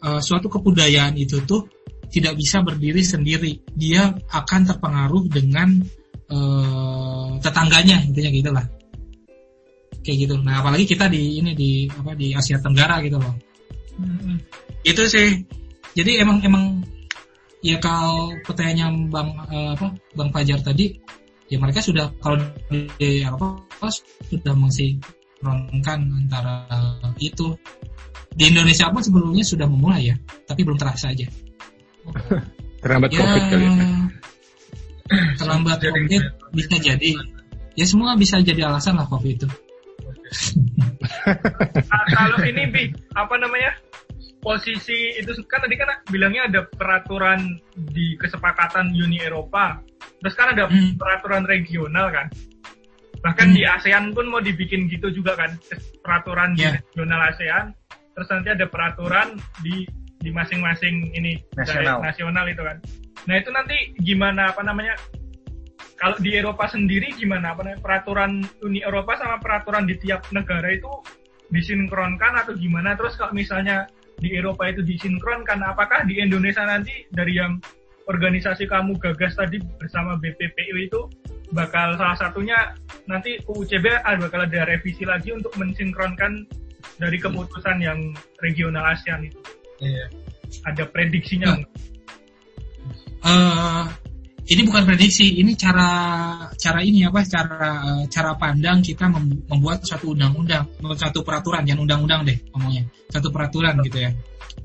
eh, 0.00 0.20
suatu 0.22 0.46
kebudayaan 0.46 1.18
itu 1.18 1.42
tuh 1.44 1.66
tidak 2.10 2.34
bisa 2.38 2.62
berdiri 2.62 3.02
sendiri. 3.02 3.52
Dia 3.74 4.10
akan 4.12 4.60
terpengaruh 4.74 5.28
dengan 5.30 5.80
eh, 6.30 7.30
tetangganya, 7.42 8.02
intinya 8.06 8.30
gitulah. 8.30 8.66
Kayak 10.02 10.16
gitu. 10.26 10.34
Nah, 10.42 10.62
apalagi 10.62 10.86
kita 10.86 11.10
di 11.10 11.42
ini 11.42 11.52
di 11.52 11.90
apa 11.90 12.14
di 12.14 12.30
Asia 12.30 12.62
Tenggara 12.62 13.02
gitu 13.02 13.18
loh. 13.18 13.34
Mm-mm. 13.98 14.36
Itu 14.86 15.02
sih. 15.10 15.42
Jadi 15.96 16.20
emang 16.20 16.44
emang 16.44 16.84
ya 17.64 17.80
kalau 17.80 18.36
pertanyaan 18.44 19.08
Bang 19.08 19.34
eh, 19.50 19.74
apa 19.74 19.96
Bang 20.14 20.30
Fajar 20.30 20.60
tadi 20.62 20.92
ya 21.46 21.56
mereka 21.58 21.80
sudah 21.82 22.10
kalau 22.20 22.38
di 22.70 23.22
Eropa 23.22 23.88
sudah 24.30 24.54
masih 24.54 24.98
mensinkronkan 25.42 26.00
antara 26.26 26.66
itu. 27.20 27.56
Di 28.36 28.52
Indonesia 28.52 28.92
pun 28.92 29.00
sebelumnya 29.00 29.40
sudah 29.40 29.64
memulai 29.64 30.12
ya, 30.12 30.16
tapi 30.44 30.60
belum 30.60 30.76
terasa 30.76 31.08
aja. 31.08 31.24
Terlambat 32.82 33.10
Ya, 33.10 33.18
covid 33.18 33.44
kali. 33.48 33.66
ya. 33.66 33.74
terlambat 35.38 35.78
Jadi- 35.78 35.92
COVID 35.94 36.22
bisa 36.52 36.74
jadi. 36.78 37.10
Ya 37.76 37.84
semua 37.84 38.16
bisa 38.16 38.40
jadi 38.40 38.66
alasan 38.66 38.96
lah 38.96 39.06
COVID 39.06 39.34
itu. 39.36 39.48
Ah, 41.86 42.04
kalau 42.08 42.38
ini 42.42 42.66
bi 42.66 42.82
apa 43.14 43.34
namanya 43.36 43.74
posisi 44.38 44.94
itu 45.14 45.30
kan 45.44 45.58
tadi 45.58 45.74
kan 45.74 45.90
bilangnya 46.06 46.46
ada 46.46 46.60
peraturan 46.66 47.58
di 47.74 48.14
kesepakatan 48.16 48.90
Uni 48.90 49.18
Eropa 49.18 49.82
terus 50.18 50.34
kan 50.34 50.54
ada 50.54 50.66
Hmm. 50.66 50.94
peraturan 50.94 51.42
regional 51.44 52.10
kan 52.10 52.26
bahkan 53.22 53.50
Hmm. 53.50 53.56
di 53.58 53.62
ASEAN 53.66 54.14
pun 54.14 54.26
mau 54.26 54.38
dibikin 54.38 54.86
gitu 54.86 55.10
juga 55.10 55.34
kan 55.34 55.50
peraturan 55.98 56.54
di 56.54 56.62
Ya. 56.62 56.78
regional 56.78 57.20
ASEAN 57.26 57.74
terus 58.14 58.28
nanti 58.30 58.48
ada 58.50 58.66
peraturan 58.66 59.34
di 59.62 59.82
di 60.20 60.30
masing-masing 60.32 61.12
ini 61.14 61.38
Nasional. 61.54 62.02
nasional 62.02 62.44
itu 62.48 62.62
kan. 62.62 62.76
Nah 63.26 63.34
itu 63.38 63.50
nanti 63.52 63.76
gimana 64.00 64.50
apa 64.54 64.62
namanya 64.62 64.94
kalau 65.96 66.16
di 66.20 66.36
Eropa 66.36 66.68
sendiri 66.68 67.12
gimana? 67.16 67.56
Apa 67.56 67.64
namanya 67.64 67.80
peraturan 67.80 68.44
Uni 68.60 68.84
Eropa 68.84 69.16
sama 69.16 69.40
peraturan 69.40 69.88
di 69.88 69.96
tiap 69.96 70.28
negara 70.28 70.68
itu 70.68 70.88
disinkronkan 71.48 72.36
atau 72.44 72.52
gimana? 72.52 72.92
Terus 72.94 73.16
kalau 73.16 73.32
misalnya 73.32 73.88
di 74.20 74.32
Eropa 74.36 74.68
itu 74.68 74.84
disinkronkan 74.84 75.60
apakah 75.64 76.04
di 76.04 76.20
Indonesia 76.20 76.64
nanti 76.64 77.04
dari 77.12 77.36
yang 77.36 77.60
organisasi 78.06 78.70
kamu 78.70 78.96
gagas 79.02 79.34
tadi 79.34 79.58
bersama 79.80 80.16
BPPU 80.20 80.76
itu 80.78 81.00
bakal 81.52 81.98
salah 81.98 82.16
satunya 82.16 82.74
nanti 83.10 83.38
UUCB 83.44 84.02
ada- 84.02 84.20
bakal 84.20 84.46
ada 84.46 84.66
revisi 84.66 85.02
lagi 85.06 85.34
untuk 85.34 85.52
mensinkronkan 85.58 86.46
dari 87.02 87.18
keputusan 87.18 87.82
yang 87.82 87.98
regional 88.40 88.84
ASEAN 88.94 89.26
itu 89.26 89.40
Iya. 89.80 90.06
ada 90.64 90.82
prediksinya 90.88 91.52
Ya. 91.52 91.66
eh 93.26 93.84
ini 94.46 94.62
bukan 94.62 94.86
prediksi, 94.86 95.42
ini 95.42 95.58
cara 95.58 95.90
cara 96.54 96.78
ini 96.78 97.02
apa? 97.02 97.18
Cara 97.26 97.98
cara 98.06 98.32
pandang 98.38 98.78
kita 98.78 99.10
mem- 99.10 99.42
membuat 99.50 99.82
suatu 99.82 100.14
undang-undang, 100.14 100.70
satu 100.94 101.26
peraturan, 101.26 101.66
yang 101.66 101.82
undang-undang 101.82 102.22
deh 102.22 102.38
ngomongnya, 102.54 102.86
satu 103.10 103.34
peraturan 103.34 103.74
gitu 103.82 104.06
ya. 104.06 104.14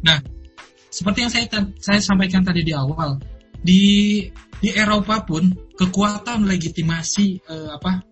Nah, 0.06 0.22
seperti 0.86 1.26
yang 1.26 1.32
saya 1.34 1.46
saya 1.82 1.98
sampaikan 1.98 2.46
tadi 2.46 2.62
di 2.62 2.78
awal, 2.78 3.18
di 3.58 3.82
di 4.62 4.70
Eropa 4.70 5.26
pun 5.26 5.50
kekuatan 5.74 6.46
legitimasi 6.46 7.42
eh, 7.42 7.70
apa 7.74 8.06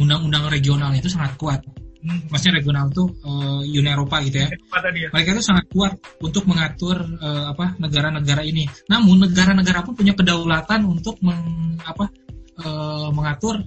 undang-undang 0.00 0.48
regional 0.48 0.96
itu 0.96 1.12
sangat 1.12 1.36
kuat. 1.36 1.60
Maksudnya 2.02 2.64
regional 2.64 2.88
itu 2.88 3.04
eh, 3.20 3.78
Uni 3.78 3.90
Eropa 3.92 4.16
gitu 4.24 4.40
ya 4.40 4.48
ya 4.48 5.08
mereka 5.12 5.28
itu 5.36 5.44
sangat 5.44 5.68
kuat 5.68 5.92
untuk 6.24 6.48
mengatur 6.48 6.96
eh, 7.04 7.44
apa 7.52 7.76
negara-negara 7.76 8.42
ini. 8.44 8.64
Namun 8.88 9.28
negara-negara 9.28 9.84
pun 9.84 9.92
punya 9.96 10.16
kedaulatan 10.16 10.88
untuk 10.88 11.20
meng, 11.20 11.76
apa 11.84 12.08
eh, 12.56 13.08
mengatur 13.12 13.60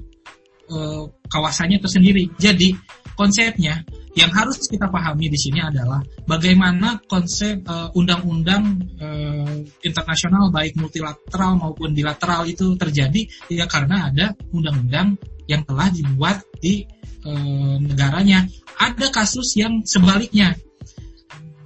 eh, 0.70 1.04
kawasannya 1.30 1.78
tersendiri. 1.78 2.34
Jadi 2.42 2.74
konsepnya 3.14 3.86
yang 4.14 4.30
harus 4.34 4.66
kita 4.66 4.90
pahami 4.90 5.30
di 5.30 5.38
sini 5.38 5.62
adalah 5.62 6.02
bagaimana 6.30 7.02
konsep 7.10 7.66
undang-undang 7.98 8.82
eh, 8.98 9.58
internasional 9.86 10.54
baik 10.54 10.78
multilateral 10.78 11.58
maupun 11.58 11.94
bilateral 11.94 12.46
itu 12.46 12.78
terjadi 12.78 13.26
ya 13.50 13.66
karena 13.66 14.10
ada 14.14 14.34
undang-undang 14.54 15.18
yang 15.50 15.62
telah 15.68 15.92
dibuat 15.92 16.46
di 16.62 16.88
eh, 17.26 17.76
negaranya. 17.80 18.46
Ada 18.74 19.08
kasus 19.10 19.56
yang 19.56 19.82
sebaliknya 19.84 20.56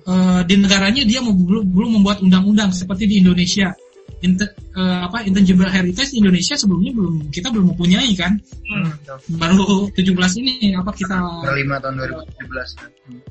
eh, 0.08 0.42
di 0.48 0.56
negaranya 0.56 1.04
dia 1.04 1.20
belum 1.20 1.68
belum 1.68 1.90
membuat 2.00 2.22
undang-undang 2.24 2.72
seperti 2.72 3.08
di 3.10 3.16
Indonesia. 3.20 3.74
Inte- 4.18 4.58
eh, 4.74 5.00
apa 5.06 5.22
intangible 5.30 5.70
heritage 5.70 6.10
di 6.10 6.26
Indonesia 6.26 6.58
sebelumnya 6.58 6.90
belum 6.90 7.30
kita 7.30 7.54
belum 7.54 7.78
mempunyai 7.78 8.18
kan 8.18 8.34
Hmm. 8.66 8.90
baru 9.38 9.94
17 9.94 10.42
ini 10.42 10.74
apa 10.74 10.90
kita 10.90 11.22
Perlima 11.46 11.78
tahun 11.78 12.02
2017. 12.02 12.82
Hmm. 13.06 13.22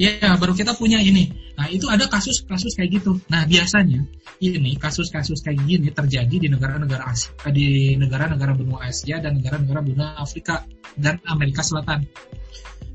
Ya 0.00 0.32
baru 0.40 0.56
kita 0.56 0.72
punya 0.72 0.96
ini. 0.96 1.28
Nah 1.60 1.68
itu 1.68 1.84
ada 1.92 2.08
kasus-kasus 2.08 2.72
kayak 2.72 3.00
gitu. 3.00 3.20
Nah 3.28 3.44
biasanya 3.44 4.00
ini 4.40 4.80
kasus-kasus 4.80 5.44
kayak 5.44 5.60
gini 5.68 5.92
terjadi 5.92 6.36
di 6.40 6.48
negara-negara 6.48 7.04
Asia 7.04 7.36
eh, 7.44 7.52
di 7.52 7.66
negara-negara 8.00 8.56
benua 8.56 8.88
Asia 8.88 9.20
dan 9.20 9.36
negara-negara 9.36 9.84
benua 9.84 10.08
Afrika 10.16 10.64
dan 10.96 11.20
Amerika 11.28 11.60
Selatan. 11.60 12.08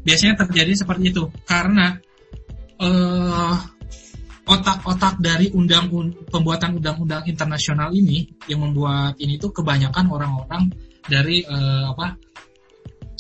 Biasanya 0.02 0.42
terjadi 0.50 0.74
seperti 0.74 1.14
itu 1.14 1.30
karena 1.46 1.94
eh, 2.82 3.56
otak-otak 4.46 5.22
dari 5.22 5.54
undang 5.54 5.90
pembuatan 6.30 6.82
undang-undang 6.82 7.26
internasional 7.30 7.94
ini 7.94 8.26
yang 8.50 8.66
membuat 8.66 9.18
ini 9.22 9.38
tuh 9.38 9.54
kebanyakan 9.54 10.10
orang-orang 10.10 10.74
dari 11.06 11.46
eh, 11.46 11.86
apa 11.86 12.18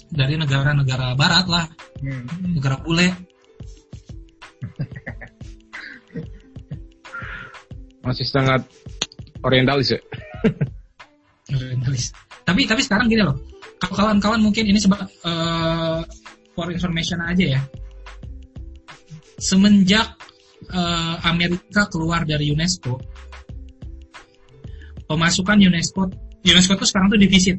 dari 0.10 0.38
negara-negara 0.42 1.14
barat 1.14 1.46
lah 1.46 1.66
Hmm. 1.96 2.28
negara 2.60 2.76
bule 2.84 3.25
Masih 8.06 8.26
sangat 8.30 8.62
orientalis 9.42 9.98
ya. 9.98 10.00
orientalis. 11.50 12.14
Tapi 12.46 12.70
tapi 12.70 12.82
sekarang 12.86 13.10
gini 13.10 13.26
loh, 13.26 13.34
kalau 13.82 13.94
kawan-kawan 13.98 14.42
mungkin 14.42 14.70
ini 14.70 14.78
sebab 14.78 15.02
eh, 15.02 16.00
for 16.54 16.70
information 16.70 17.18
aja 17.26 17.58
ya. 17.58 17.62
Semenjak 19.42 20.14
eh, 20.70 21.16
Amerika 21.26 21.90
keluar 21.90 22.24
dari 22.30 22.54
UNESCO, 22.54 23.02
pemasukan 25.10 25.58
UNESCO 25.66 26.02
UNESCO 26.46 26.74
tuh 26.78 26.88
sekarang 26.88 27.10
tuh 27.10 27.20
defisit, 27.20 27.58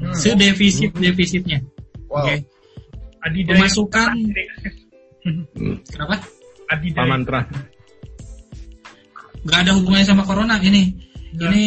Hmm. 0.00 0.16
sedefisit 0.16 0.96
defisitnya. 0.96 1.60
Wow. 2.08 2.24
Oke, 2.24 2.48
Adidaya 3.20 3.60
pemasukan 3.60 4.16
kenapa? 5.86 6.16
Adidaya 6.70 7.04
Pamantra. 7.06 7.40
Gak 9.40 9.60
ada 9.64 9.72
hubungannya 9.76 10.06
sama 10.06 10.22
corona 10.28 10.60
ini. 10.60 11.10
Ini 11.30 11.66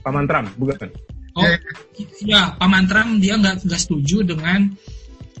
Pamantram, 0.00 0.48
bukan? 0.56 0.88
Oh, 1.36 1.44
ya, 2.24 2.56
Paman 2.56 2.88
Trump 2.88 3.20
dia 3.20 3.36
nggak 3.36 3.68
nggak 3.68 3.80
setuju 3.80 4.24
dengan 4.24 4.72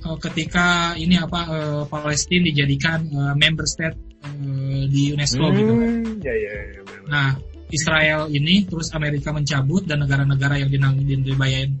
eh, 0.04 0.18
ketika 0.20 0.92
ini 1.00 1.16
apa 1.16 1.40
eh, 1.48 1.82
Palestina 1.88 2.52
dijadikan 2.52 3.00
eh, 3.08 3.32
member 3.32 3.64
state 3.64 3.96
eh, 4.20 4.84
di 4.92 5.16
UNESCO 5.16 5.46
gitu. 5.56 5.72
Hmm, 5.72 6.20
ya 6.20 6.34
ya 6.36 6.52
ya. 6.52 6.80
benar. 6.84 7.02
Nah, 7.08 7.30
Israel 7.72 8.28
ini 8.28 8.68
terus 8.68 8.92
Amerika 8.92 9.32
mencabut 9.32 9.88
dan 9.88 10.04
negara-negara 10.04 10.60
yang 10.60 10.68
dinang 10.68 11.00
dibayain 11.00 11.80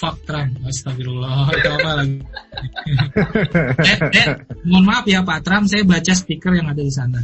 fuck 0.00 0.16
Trump. 0.24 0.56
Astagfirullah. 0.64 1.52
Itu 1.52 1.68
apa 1.70 1.90
lagi? 1.94 2.16
eh, 2.16 4.00
eh, 4.16 4.34
mohon 4.64 4.84
maaf 4.84 5.04
ya 5.04 5.20
Pak 5.20 5.44
Trump, 5.44 5.68
saya 5.68 5.84
baca 5.84 6.12
stiker 6.12 6.52
yang 6.56 6.66
ada 6.66 6.80
di 6.80 6.88
sana. 6.90 7.20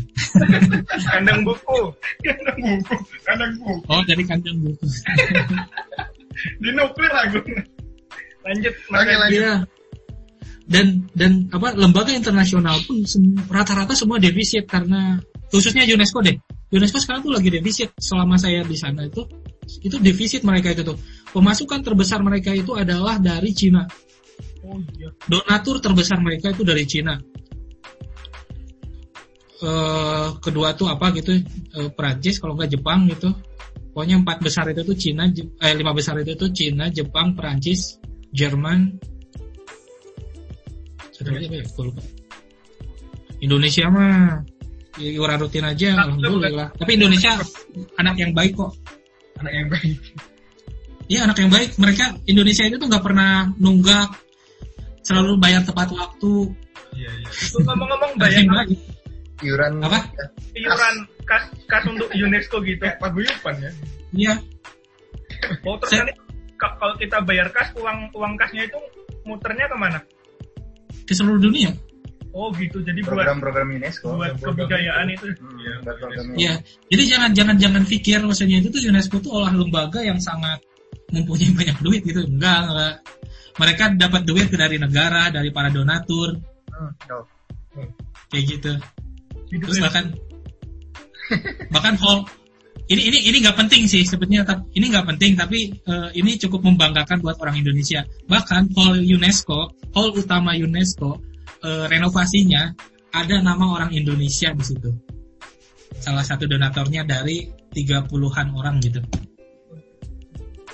kandang 1.08 1.40
buku 1.40 1.78
kandang 2.20 2.58
buku 2.60 2.94
kandang 3.24 3.52
buku 3.56 3.74
Oh, 3.88 4.02
dari 4.04 4.22
kandang 4.22 4.56
buku. 4.60 4.84
di 6.60 6.68
nuklir 6.70 7.12
aku 7.16 7.40
lanjut 8.44 8.74
Oke, 8.92 9.12
lanjut. 9.16 9.32
Iya. 9.32 9.54
Dan 10.66 10.86
dan 11.14 11.46
apa 11.48 11.72
lembaga 11.72 12.12
internasional 12.12 12.76
pun 12.84 13.00
sem- 13.06 13.38
rata-rata 13.48 13.96
semua 13.96 14.20
defisit 14.20 14.68
karena 14.68 15.16
khususnya 15.48 15.86
UNESCO 15.86 16.20
deh. 16.20 16.36
UNESCO 16.68 16.98
sekarang 16.98 17.22
tuh 17.22 17.32
lagi 17.32 17.48
defisit 17.48 17.94
selama 17.96 18.34
saya 18.36 18.60
di 18.66 18.74
sana 18.76 19.06
itu 19.06 19.22
itu 19.80 19.96
defisit 19.98 20.42
mereka 20.42 20.74
itu 20.74 20.82
tuh. 20.84 20.98
Pemasukan 21.34 21.80
terbesar 21.82 22.22
mereka 22.22 22.54
itu 22.54 22.74
adalah 22.74 23.18
dari 23.18 23.50
Cina. 23.52 23.84
oh 24.66 24.78
iya 24.98 25.10
Donatur 25.26 25.78
terbesar 25.82 26.18
mereka 26.22 26.50
itu 26.54 26.62
dari 26.62 26.84
Cina. 26.86 27.14
Eh 29.56 30.28
kedua 30.38 30.76
tuh 30.76 30.92
apa 30.92 31.10
gitu 31.16 31.32
eh, 31.32 31.90
Perancis 31.94 32.38
kalau 32.42 32.54
nggak 32.58 32.76
Jepang 32.76 33.08
gitu. 33.10 33.32
Pokoknya 33.96 34.20
empat 34.20 34.44
besar 34.44 34.68
itu 34.68 34.84
tuh 34.84 34.92
Cina, 34.92 35.24
eh 35.32 35.72
lima 35.72 35.96
besar 35.96 36.20
itu 36.20 36.36
tuh 36.36 36.52
Cina, 36.52 36.92
Jepang, 36.92 37.32
Perancis, 37.32 37.96
Jerman, 38.28 38.92
satu 41.16 41.32
lagi 41.32 41.48
apa 41.48 41.56
ya? 41.56 41.64
Lupa. 41.80 42.02
Indonesia 43.40 43.84
mah 43.88 44.44
ya, 45.00 45.08
iuran 45.16 45.38
rutin 45.40 45.64
aja, 45.64 45.96
alhamdulillah. 45.96 46.76
Tapi 46.76 46.92
Indonesia 46.92 47.40
anak 47.96 48.20
yang 48.20 48.36
baik 48.36 48.52
kok. 48.52 48.76
Anak 49.40 49.52
yang 49.56 49.68
baik. 49.72 49.96
Iya 51.06 51.18
anak 51.30 51.38
yang 51.38 51.50
baik. 51.54 51.70
Mereka 51.78 52.04
Indonesia 52.26 52.64
itu 52.66 52.76
tuh 52.82 52.88
nggak 52.90 53.04
pernah 53.04 53.46
nunggak, 53.62 54.08
selalu 55.06 55.38
bayar 55.38 55.62
tepat 55.62 55.94
waktu. 55.94 56.50
iya 56.96 57.10
iya 57.12 57.28
itu 57.30 57.58
ngomong-ngomong 57.62 58.12
bayar 58.18 58.42
baik. 58.42 58.78
Iuran 59.44 59.84
Apa? 59.84 60.00
iuran 60.56 60.94
kas 61.28 61.44
kas 61.68 61.84
untuk 61.84 62.08
UNESCO 62.08 62.64
gitu 62.64 62.80
kayak 62.80 62.96
paguyuban 62.98 63.54
ya. 63.60 63.70
Iya. 64.16 64.34
oh 65.68 65.76
terus 65.78 65.92
nanti 66.00 66.14
kalau 66.56 66.94
kita 66.96 67.20
bayar 67.22 67.52
kas 67.52 67.68
uang 67.76 68.08
uang 68.16 68.32
kasnya 68.40 68.64
itu 68.64 68.78
muternya 69.28 69.68
ke 69.68 69.76
mana 69.76 70.00
ke 71.06 71.12
seluruh 71.14 71.38
dunia. 71.38 71.70
Oh 72.36 72.52
gitu. 72.52 72.84
Jadi 72.84 73.00
buat 73.00 73.16
program-program 73.16 73.80
UNESCO. 73.80 74.12
buat 74.20 74.36
kebudayaan 74.36 75.08
itu. 75.08 75.24
Hmm, 75.40 75.56
Iya, 75.56 75.74
buat 75.80 75.96
program 75.96 76.24
Ya, 76.36 76.52
jadi 76.92 77.02
jangan 77.08 77.30
jangan 77.32 77.56
jangan 77.56 77.82
pikir 77.88 78.20
maksudnya 78.20 78.60
itu 78.60 78.68
tuh 78.68 78.82
UNESCO 78.92 79.16
tuh 79.24 79.32
olah 79.40 79.52
lembaga 79.56 80.04
yang 80.04 80.20
sangat 80.20 80.60
mempunyai 81.12 81.52
banyak 81.54 81.78
duit 81.82 82.02
gitu. 82.02 82.22
Enggak, 82.26 82.58
enggak. 82.70 82.94
Mereka 83.56 83.84
dapat 83.96 84.22
duit 84.28 84.48
dari 84.52 84.76
negara, 84.76 85.32
dari 85.32 85.48
para 85.48 85.72
donatur, 85.72 86.36
Hmm, 86.76 86.92
no. 87.08 87.24
kayak 88.28 88.44
gitu. 88.52 88.72
Hidup 89.48 89.70
Terus 89.70 89.80
bahkan 89.80 90.04
bahkan 91.72 91.94
hall 91.96 92.28
ini 92.86 93.10
ini 93.10 93.18
ini 93.32 93.36
nggak 93.42 93.58
penting 93.58 93.90
sih 93.90 94.06
sebetulnya 94.06 94.46
ini 94.78 94.86
nggak 94.90 95.06
penting 95.10 95.34
tapi 95.34 95.74
eh, 95.74 96.08
ini 96.14 96.38
cukup 96.38 96.62
membanggakan 96.62 97.18
buat 97.18 97.38
orang 97.42 97.58
Indonesia 97.58 98.06
bahkan 98.30 98.70
hall 98.78 98.94
UNESCO 99.02 99.74
hall 99.90 100.14
utama 100.14 100.54
UNESCO 100.54 101.18
eh, 101.66 101.84
renovasinya 101.90 102.70
ada 103.10 103.42
nama 103.42 103.74
orang 103.74 103.90
Indonesia 103.90 104.54
di 104.54 104.64
situ 104.64 104.90
salah 105.98 106.22
satu 106.22 106.46
donatornya 106.46 107.02
dari 107.02 107.48
30-an 107.74 108.46
orang 108.54 108.78
gitu 108.78 109.02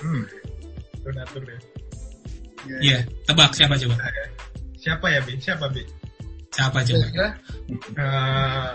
Hmm. 0.03 0.23
donatur 1.03 1.43
ya. 1.47 1.59
Iya 2.83 2.99
tebak 3.27 3.51
siapa 3.55 3.75
coba 3.79 3.95
Siapa 4.83 5.07
ya, 5.07 5.19
Bi? 5.23 5.39
Siapa, 5.39 5.65
Bi? 5.71 5.83
siapa 6.51 6.83
coba 6.83 7.07
Kira-kira, 7.07 7.29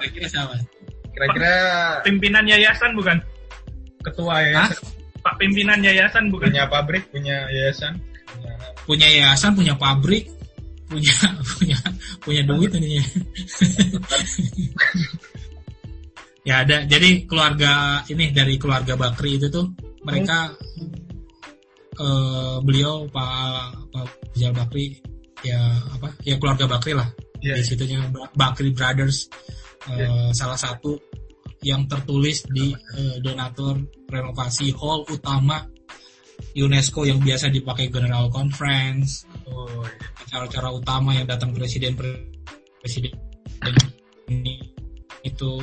kira-kira 0.00 0.26
siapa 0.28 0.54
kira-kira 1.12 1.52
Pimpinan 2.04 2.44
yayasan 2.48 2.90
bukan? 2.96 3.16
ketua 4.00 4.40
Hah? 4.40 4.44
yayasan, 4.72 4.84
Pak 5.20 5.34
pimpinan 5.36 5.78
yayasan 5.84 6.24
bukan? 6.32 6.48
punya 6.48 6.64
pabrik, 6.70 7.04
punya 7.10 7.36
yayasan. 7.50 7.92
Punya... 8.28 8.52
punya 8.88 9.06
yayasan 9.08 9.52
punya 9.52 9.74
pabrik 9.76 10.24
punya 10.88 11.12
punya 11.44 11.78
punya 12.24 12.42
duit 12.48 12.72
ini 12.80 12.96
ya 16.48 16.64
ada 16.64 16.88
jadi 16.88 17.28
keluarga 17.28 18.00
ini 18.08 18.32
dari 18.32 18.56
keluarga 18.56 18.96
Bakri 18.96 19.36
itu 19.36 19.52
tuh 19.52 19.68
mereka 20.00 20.56
eh, 21.98 22.56
beliau 22.62 23.06
Pak 23.10 23.90
Pak 23.92 24.06
Rizal 24.34 24.54
Bakri 24.54 24.98
ya 25.42 25.58
apa 25.94 26.14
ya 26.22 26.34
keluarga 26.38 26.66
Bakri 26.66 26.94
lah. 26.94 27.08
Iya, 27.38 27.54
di 27.54 27.62
situnya 27.62 28.02
Ba- 28.10 28.30
Bakri 28.34 28.74
Brothers 28.74 29.30
eh, 29.90 30.30
salah 30.34 30.58
satu 30.58 30.98
yang 31.62 31.86
tertulis 31.86 32.42
di 32.50 32.70
eh, 32.74 33.16
donatur 33.22 33.78
renovasi 34.10 34.74
hall 34.74 35.06
utama 35.06 35.62
UNESCO 36.54 37.02
yang 37.02 37.18
biasa 37.18 37.50
dipakai 37.50 37.90
General 37.90 38.30
Conference 38.30 39.26
Oh, 39.48 39.82
iya. 39.82 40.06
acara-acara 40.22 40.68
utama 40.70 41.10
yang 41.14 41.26
datang 41.26 41.50
presiden 41.50 41.98
presiden 42.78 43.10
ini 44.28 44.60
itu. 45.24 45.58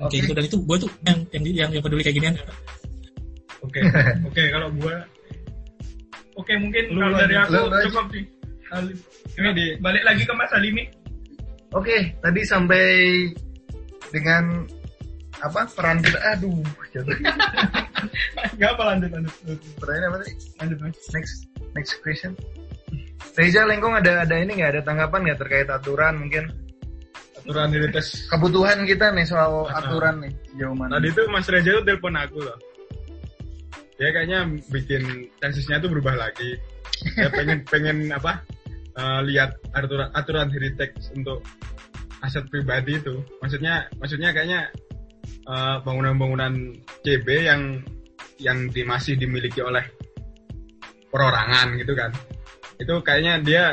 Oke 0.00 0.16
Oke. 0.16 0.24
itu 0.24 0.32
dan 0.32 0.44
itu 0.48 0.56
gue 0.64 0.76
tuh 0.80 0.90
yang 1.04 1.18
yang 1.32 1.42
yang, 1.44 1.70
yang 1.76 1.82
peduli 1.84 2.00
kayak 2.00 2.16
ginian 2.16 2.34
Oke, 3.60 3.80
oke 4.24 4.42
kalau 4.48 4.68
gua 4.74 4.96
Oke 6.34 6.52
mungkin 6.56 6.82
Lu 6.90 7.00
kalau 7.00 7.16
dari 7.18 7.34
aku 7.36 7.52
Lu 7.52 7.78
cukup 7.84 8.06
sih. 8.10 8.24
Ini 9.36 9.48
di 9.52 9.66
Balik 9.78 10.02
lagi 10.02 10.22
ke 10.24 10.32
Mas 10.32 10.52
Alimi. 10.52 10.84
Oke, 11.70 12.14
tadi 12.18 12.40
sampai 12.42 12.84
dengan 14.10 14.66
apa 15.40 15.64
peran 15.72 16.00
kita 16.00 16.18
aduh 16.30 16.60
jatuh 16.90 17.16
Enggak 18.56 18.70
apa 18.76 18.82
lanjut 18.92 19.08
lanjut. 19.08 19.32
lanjut. 19.40 19.72
pertanyaan 19.78 20.06
apa 20.10 20.16
tadi 20.20 20.32
Lanjut 20.60 20.78
next 21.14 21.34
next 21.72 21.92
question 22.02 22.32
Reza 23.32 23.64
Lengkong 23.64 23.96
ada 23.96 24.28
ada 24.28 24.36
ini 24.36 24.52
nggak 24.60 24.70
ada 24.76 24.82
tanggapan 24.84 25.20
nggak 25.24 25.40
terkait 25.40 25.68
aturan 25.70 26.20
mungkin 26.20 26.44
aturan 27.40 27.72
tes. 27.88 28.28
kebutuhan 28.28 28.84
kita 28.84 29.16
nih 29.16 29.24
soal 29.24 29.64
Ah. 29.64 29.80
aturan 29.80 30.20
nih 30.20 30.32
sejauh 30.52 30.76
mana 30.76 31.00
Tadi 31.00 31.08
tuh 31.16 31.24
Mas 31.32 31.48
Reza 31.48 31.70
tuh 31.72 31.84
telepon 31.88 32.14
aku 32.20 32.38
loh. 32.44 32.56
Dia 34.00 34.16
kayaknya 34.16 34.48
bikin 34.72 35.28
tesisnya 35.44 35.76
tuh 35.84 35.92
berubah 35.92 36.16
lagi. 36.16 36.56
Dia 37.20 37.28
pengen 37.28 37.60
pengen 37.72 38.08
apa? 38.08 38.40
eh, 38.96 39.20
lihat 39.28 39.50
aturan 39.72 40.10
aturan 40.12 40.48
heritage 40.50 40.96
untuk 41.14 41.44
aset 42.24 42.44
pribadi 42.48 42.98
itu. 42.98 43.22
Maksudnya 43.40 43.88
maksudnya 44.00 44.30
kayaknya 44.34 44.70
eh, 45.46 45.76
bangunan-bangunan 45.84 46.80
CB 47.04 47.26
yang 47.44 47.62
yang 48.40 48.72
di, 48.72 48.82
masih 48.84 49.20
dimiliki 49.20 49.60
oleh 49.60 49.84
perorangan 51.12 51.76
gitu 51.76 51.92
kan. 51.92 52.10
Itu 52.80 53.04
kayaknya 53.04 53.34
dia 53.44 53.64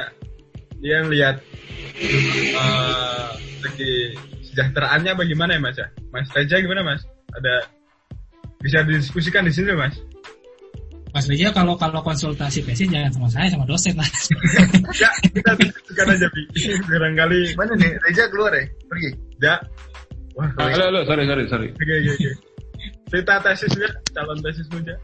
dia 0.77 1.01
lihat 1.07 1.41
eh 1.97 3.29
segi 3.63 4.13
sejahteraannya 4.53 5.17
bagaimana 5.17 5.57
ya 5.57 5.61
Mas 5.61 5.77
ya? 5.79 5.87
Mas 6.13 6.27
Reza 6.33 6.61
gimana 6.61 6.83
Mas? 6.85 7.01
Ada 7.33 7.65
bisa 8.61 8.81
didiskusikan 8.85 9.45
di 9.45 9.53
sini 9.53 9.73
Mas? 9.73 9.97
Mas 11.17 11.25
Reza 11.25 11.49
kalau 11.49 11.73
kalau 11.73 11.97
konsultasi 12.05 12.61
tesis 12.61 12.85
jangan 12.93 13.09
sama 13.09 13.25
saya 13.25 13.49
sama 13.49 13.65
dosen 13.65 13.97
lah 13.97 14.05
Ya, 15.01 15.09
kita 15.25 15.51
diskusikan 15.57 16.13
aja 16.13 16.29
Bi. 16.29 16.41
Barangkali 16.85 17.57
mana 17.57 17.73
nih 17.73 17.91
Reza 18.05 18.29
keluar 18.29 18.53
ya 18.53 18.69
pergi 18.85 19.09
ya. 19.41 19.57
Wah, 20.37 20.45
Ah, 20.61 20.69
Halo, 20.69 20.93
halo, 20.93 20.99
sorry, 21.09 21.25
sorry, 21.25 21.43
sorry. 21.49 21.67
Oke, 21.73 21.89
oke, 21.97 22.11
oke. 22.13 22.31
Cerita 23.09 23.33
tesisnya, 23.41 23.89
calon 24.13 24.37
tesismu 24.45 24.77
aja. 24.85 24.95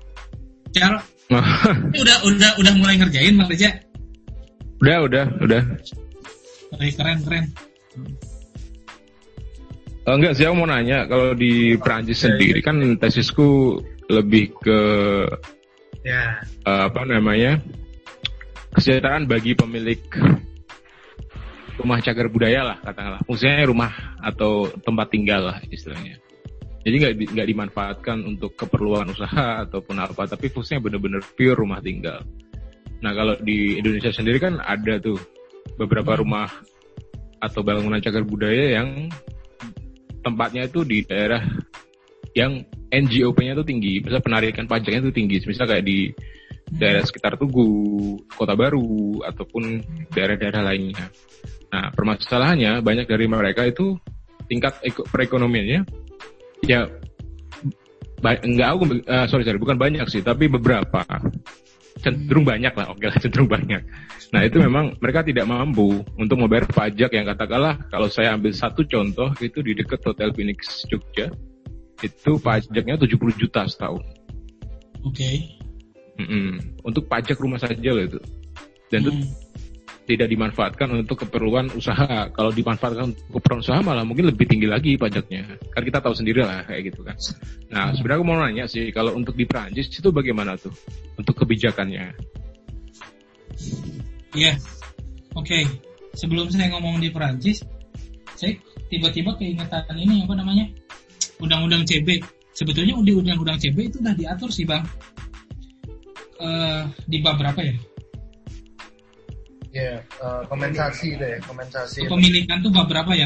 cara 0.69 0.97
ini 1.89 1.97
udah 2.05 2.17
udah 2.29 2.51
udah 2.61 2.73
mulai 2.77 2.95
ngerjain 3.01 3.33
Mas 3.33 3.49
Reza 3.49 3.73
udah, 4.85 4.97
udah, 5.09 5.25
udah. 5.41 5.61
Oke, 6.77 6.87
keren 6.93 7.17
keren 7.25 7.45
Eh, 10.03 10.13
enggak 10.13 10.35
sih, 10.37 10.43
aku 10.45 10.61
mau 10.61 10.69
nanya 10.69 11.07
kalau 11.09 11.33
di 11.33 11.73
Perancis 11.79 12.21
sendiri 12.21 12.59
kan 12.61 12.75
tesisku 13.01 13.79
lebih 14.11 14.51
ke 14.61 14.79
Ya, 16.03 16.43
eh, 16.43 16.81
apa 16.91 17.07
namanya 17.07 17.63
kesejahteraan 18.75 19.23
bagi 19.23 19.55
pemilik 19.55 20.03
rumah 21.79 22.03
cagar 22.03 22.27
budaya 22.27 22.61
lah 22.67 22.77
katakanlah. 22.83 23.21
Fungsinya 23.23 23.63
rumah 23.65 23.91
atau 24.19 24.67
tempat 24.83 25.07
tinggal 25.09 25.51
lah 25.53 25.57
istilahnya. 25.71 26.19
Jadi 26.83 26.95
nggak 26.99 27.13
di- 27.15 27.29
nggak 27.31 27.47
dimanfaatkan 27.47 28.17
untuk 28.27 28.59
keperluan 28.59 29.15
usaha 29.15 29.57
ataupun 29.63 29.95
apa 30.03 30.27
tapi 30.27 30.51
fungsinya 30.51 30.83
benar-benar 30.83 31.23
pure 31.39 31.55
rumah 31.55 31.79
tinggal. 31.79 32.19
Nah 32.99 33.11
kalau 33.15 33.39
di 33.39 33.79
Indonesia 33.79 34.11
sendiri 34.11 34.43
kan 34.43 34.59
ada 34.59 34.99
tuh 34.99 35.15
beberapa 35.79 36.19
rumah 36.19 36.51
atau 37.39 37.63
bangunan 37.63 37.99
cagar 38.03 38.23
budaya 38.23 38.79
yang 38.79 39.07
tempatnya 40.23 40.67
itu 40.67 40.83
di 40.87 41.03
daerah 41.03 41.43
yang 42.35 42.63
NGOP-nya 42.93 43.57
tuh 43.57 43.65
tinggi, 43.65 43.97
misalnya 44.05 44.21
penarikan 44.21 44.69
pajaknya 44.69 45.09
tuh 45.09 45.15
tinggi, 45.15 45.41
misalnya 45.41 45.77
kayak 45.77 45.85
di 45.89 46.13
daerah 46.69 47.01
sekitar 47.01 47.41
Tugu, 47.41 48.21
Kota 48.29 48.53
Baru, 48.53 49.21
ataupun 49.25 49.81
daerah-daerah 50.13 50.61
lainnya. 50.61 51.09
Nah, 51.73 51.89
permasalahannya 51.89 52.85
banyak 52.85 53.09
dari 53.09 53.25
mereka 53.25 53.65
itu 53.65 53.97
tingkat 54.45 54.77
eko- 54.85 55.07
perekonomiannya 55.09 55.81
ya 56.63 56.87
enggak 58.23 58.69
aku 58.71 58.83
eh, 59.03 59.25
sorry 59.27 59.43
sorry 59.43 59.59
bukan 59.59 59.75
banyak 59.75 60.05
sih 60.07 60.23
tapi 60.23 60.47
beberapa. 60.47 61.03
Cenderung 62.03 62.43
banyak 62.43 62.73
lah 62.75 62.91
oke 62.91 63.05
lah 63.05 63.15
cenderung 63.23 63.47
banyak. 63.47 63.81
Nah 64.33 64.41
itu 64.43 64.57
memang 64.59 64.97
mereka 64.99 65.23
tidak 65.23 65.45
mampu 65.47 66.03
untuk 66.19 66.39
membayar 66.39 66.67
pajak 66.67 67.11
yang 67.15 67.25
katakanlah 67.27 67.79
kalau 67.91 68.07
saya 68.11 68.35
ambil 68.35 68.51
satu 68.51 68.83
contoh 68.87 69.31
itu 69.39 69.59
di 69.63 69.75
dekat 69.77 70.01
Hotel 70.03 70.33
Phoenix 70.35 70.83
Jogja 70.89 71.31
itu 72.03 72.31
pajaknya 72.37 72.99
70 72.99 73.15
juta 73.39 73.63
setahun 73.65 74.03
oke 75.07 75.31
Mm-mm. 76.19 76.83
untuk 76.85 77.07
pajak 77.09 77.39
rumah 77.39 77.57
saja 77.57 77.89
loh 77.89 78.03
itu 78.03 78.19
dan 78.91 79.01
itu 79.07 79.11
Hmm. 79.13 79.25
tidak 80.03 80.27
dimanfaatkan 80.35 80.99
untuk 80.99 81.23
keperluan 81.23 81.71
usaha. 81.79 82.27
Kalau 82.27 82.51
dimanfaatkan 82.51 83.15
untuk 83.15 83.39
keperluan 83.39 83.63
usaha 83.63 83.79
malah 83.79 84.03
mungkin 84.03 84.27
lebih 84.27 84.51
tinggi 84.51 84.67
lagi 84.67 84.99
pajaknya. 84.99 85.55
Kan 85.71 85.79
kita 85.79 86.03
tahu 86.03 86.11
sendiri 86.11 86.43
lah 86.43 86.67
kayak 86.67 86.91
gitu 86.91 87.07
kan. 87.07 87.15
Nah, 87.71 87.95
sebenarnya 87.95 88.19
aku 88.19 88.27
mau 88.27 88.35
nanya 88.35 88.67
sih, 88.67 88.91
kalau 88.91 89.15
untuk 89.15 89.31
di 89.39 89.47
Prancis 89.47 89.87
itu 89.87 90.11
bagaimana 90.11 90.59
tuh 90.59 90.75
untuk 91.15 91.39
kebijakannya? 91.39 92.19
Iya. 94.35 94.59
Oke. 95.39 95.65
Sebelum 96.13 96.51
saya 96.51 96.69
ngomong 96.75 97.01
di 97.01 97.09
Perancis, 97.09 97.63
saya 98.37 98.53
tiba-tiba 98.91 99.33
keingetan 99.39 99.87
ini 99.97 100.27
apa 100.27 100.35
namanya? 100.37 100.69
Undang-undang 101.39 101.83
CB. 101.83 102.21
Sebetulnya 102.53 102.93
di 102.99 103.11
undang-undang 103.11 103.57
CB 103.57 103.77
itu 103.83 103.97
udah 103.97 104.13
diatur 104.13 104.49
sih, 104.49 104.61
Bang. 104.63 104.85
Eh 106.35 106.81
di 107.07 107.17
bab 107.19 107.37
berapa 107.37 107.57
ya? 107.57 107.73
ya 109.73 109.97
eh, 109.97 110.41
kompensasi 110.45 111.17
itu 111.17 111.25
ya 111.25 111.41
kompensasi 111.41 112.05
Kepemilikan 112.05 112.61
tuh 112.61 112.69
bab 112.69 112.85
berapa 112.85 113.09
ya? 113.13 113.25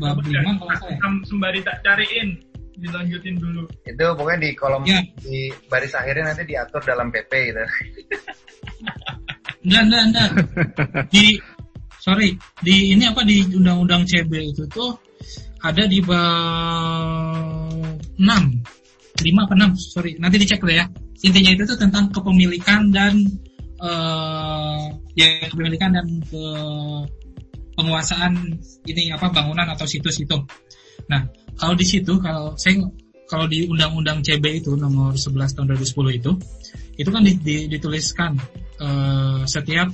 Bab 0.00 0.24
Ya, 0.24 0.40
5 0.40 0.56
kalau 0.56 0.72
saya. 0.80 0.96
sem- 0.96 1.24
sembari 1.28 1.60
tak 1.60 1.84
cariin, 1.84 2.40
dilanjutin 2.80 3.36
dulu. 3.36 3.68
itu 3.84 4.00
pokoknya 4.16 4.38
di 4.40 4.50
kolom 4.56 4.82
Ya. 4.88 5.04
di 5.20 5.52
baris 5.68 5.92
akhirnya 5.92 6.32
nanti 6.32 6.48
diatur 6.48 6.80
dalam 6.80 7.12
PP 7.12 7.28
gitu 7.28 7.60
Enggak, 9.62 9.82
enggak, 9.84 10.02
enggak. 10.08 10.30
Di 11.12 11.24
sorry, 11.98 12.34
di 12.64 12.96
ini 12.96 13.04
apa 13.04 13.20
di 13.22 13.44
undang-undang 13.52 14.02
CB 14.02 14.32
itu 14.48 14.64
tuh 14.66 14.96
ada 15.62 15.82
di 15.86 15.98
bab 16.02 16.18
6 18.18 18.22
5 19.22 19.44
apa 19.46 19.54
6 19.54 19.78
sorry 19.78 20.18
nanti 20.18 20.36
dicek 20.42 20.62
deh 20.62 20.76
ya. 20.82 20.86
Intinya 21.22 21.50
itu 21.54 21.62
tuh 21.62 21.78
tentang 21.78 22.10
kepemilikan 22.10 22.90
dan 22.90 23.14
eh 23.82 24.82
ya 25.14 25.26
kepemilikan 25.46 25.94
dan 25.94 26.06
ke 26.26 26.44
penguasaan 27.78 28.58
ini 28.86 29.14
apa 29.14 29.30
bangunan 29.30 29.66
atau 29.70 29.86
situs 29.86 30.18
itu. 30.18 30.38
Nah 31.06 31.22
kalau 31.54 31.78
di 31.78 31.86
situ 31.86 32.18
kalau 32.18 32.58
saya 32.58 32.82
kalau 33.30 33.46
di 33.48 33.64
undang-undang 33.64 34.20
CB 34.20 34.60
itu 34.60 34.76
nomor 34.76 35.14
11 35.16 35.56
tahun 35.56 35.66
2010 35.72 36.20
itu 36.20 36.32
itu 37.00 37.08
kan 37.08 37.22
di- 37.24 37.40
di- 37.40 37.66
dituliskan 37.70 38.36
eh, 38.82 39.40
setiap 39.48 39.88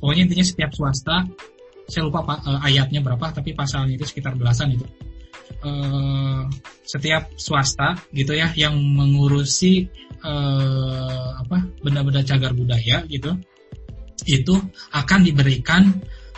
pokoknya 0.00 0.22
intinya 0.30 0.46
setiap 0.46 0.70
swasta 0.72 1.26
saya 1.90 2.06
lupa 2.06 2.22
pa- 2.22 2.42
eh, 2.46 2.60
ayatnya 2.70 3.02
berapa 3.02 3.34
tapi 3.34 3.52
pasalnya 3.52 3.98
itu 3.98 4.06
sekitar 4.06 4.38
belasan 4.38 4.78
itu. 4.78 4.86
Eh, 5.60 6.42
setiap 6.86 7.34
swasta 7.36 7.98
gitu 8.14 8.32
ya 8.32 8.54
yang 8.54 8.78
mengurusi 8.78 9.90
eh, 10.22 11.28
apa 11.36 11.58
benda-benda 11.82 12.22
cagar 12.22 12.54
budaya 12.54 13.04
gitu 13.10 13.34
itu 14.24 14.54
akan 14.94 15.20
diberikan 15.26 15.90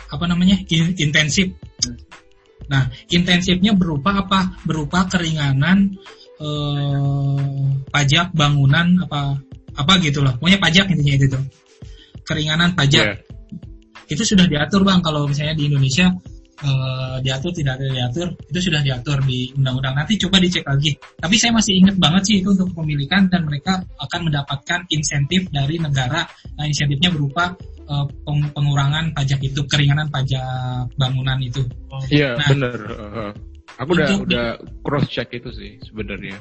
apa 0.09 0.25
namanya 0.25 0.57
in- 0.67 0.97
intensif. 0.97 1.53
Nah 2.67 2.89
intensifnya 3.13 3.77
berupa 3.77 4.25
apa? 4.25 4.59
Berupa 4.65 5.05
keringanan 5.07 5.93
eh, 6.41 7.63
pajak 7.93 8.33
bangunan 8.33 9.05
apa 9.07 9.39
apa 9.73 9.93
gitu 10.05 10.21
loh 10.21 10.37
pokoknya 10.37 10.59
pajak 10.61 10.85
intinya 10.93 11.13
itu 11.17 11.39
keringanan 12.23 12.73
pajak. 12.73 13.05
Ya. 13.05 13.15
Itu 14.13 14.23
sudah 14.23 14.45
diatur 14.45 14.81
bang 14.81 15.01
kalau 15.01 15.25
misalnya 15.25 15.57
di 15.57 15.67
Indonesia 15.67 16.07
eh, 16.61 17.15
diatur 17.19 17.51
tidak 17.51 17.81
ada 17.81 17.87
diatur 17.89 18.27
itu 18.47 18.59
sudah 18.61 18.81
diatur 18.81 19.17
di 19.25 19.51
undang-undang 19.57 19.95
nanti 19.97 20.13
coba 20.21 20.37
dicek 20.37 20.63
lagi 20.63 20.93
tapi 21.17 21.35
saya 21.35 21.51
masih 21.51 21.73
ingat 21.81 21.95
banget 21.97 22.21
sih 22.29 22.35
itu 22.39 22.53
untuk 22.53 22.71
kepemilikan 22.71 23.27
dan 23.27 23.43
mereka 23.43 23.81
akan 23.99 24.19
mendapatkan 24.29 24.79
insentif 24.87 25.49
dari 25.49 25.75
negara 25.81 26.23
nah 26.55 26.65
insentifnya 26.65 27.09
berupa 27.09 27.57
peng- 28.23 28.51
pengurangan 28.55 29.11
pajak 29.11 29.43
itu 29.43 29.59
keringanan 29.67 30.07
pajak 30.07 30.87
bangunan 30.95 31.35
itu 31.43 31.61
Iya 32.09 32.33
Nah. 32.39 32.47
bener. 32.49 32.77
Uh, 32.89 33.31
aku 33.77 33.89
udah 33.93 34.07
udah 34.25 34.45
cross 34.81 35.05
check 35.09 35.29
itu 35.29 35.49
sih 35.53 35.77
sebenarnya. 35.85 36.37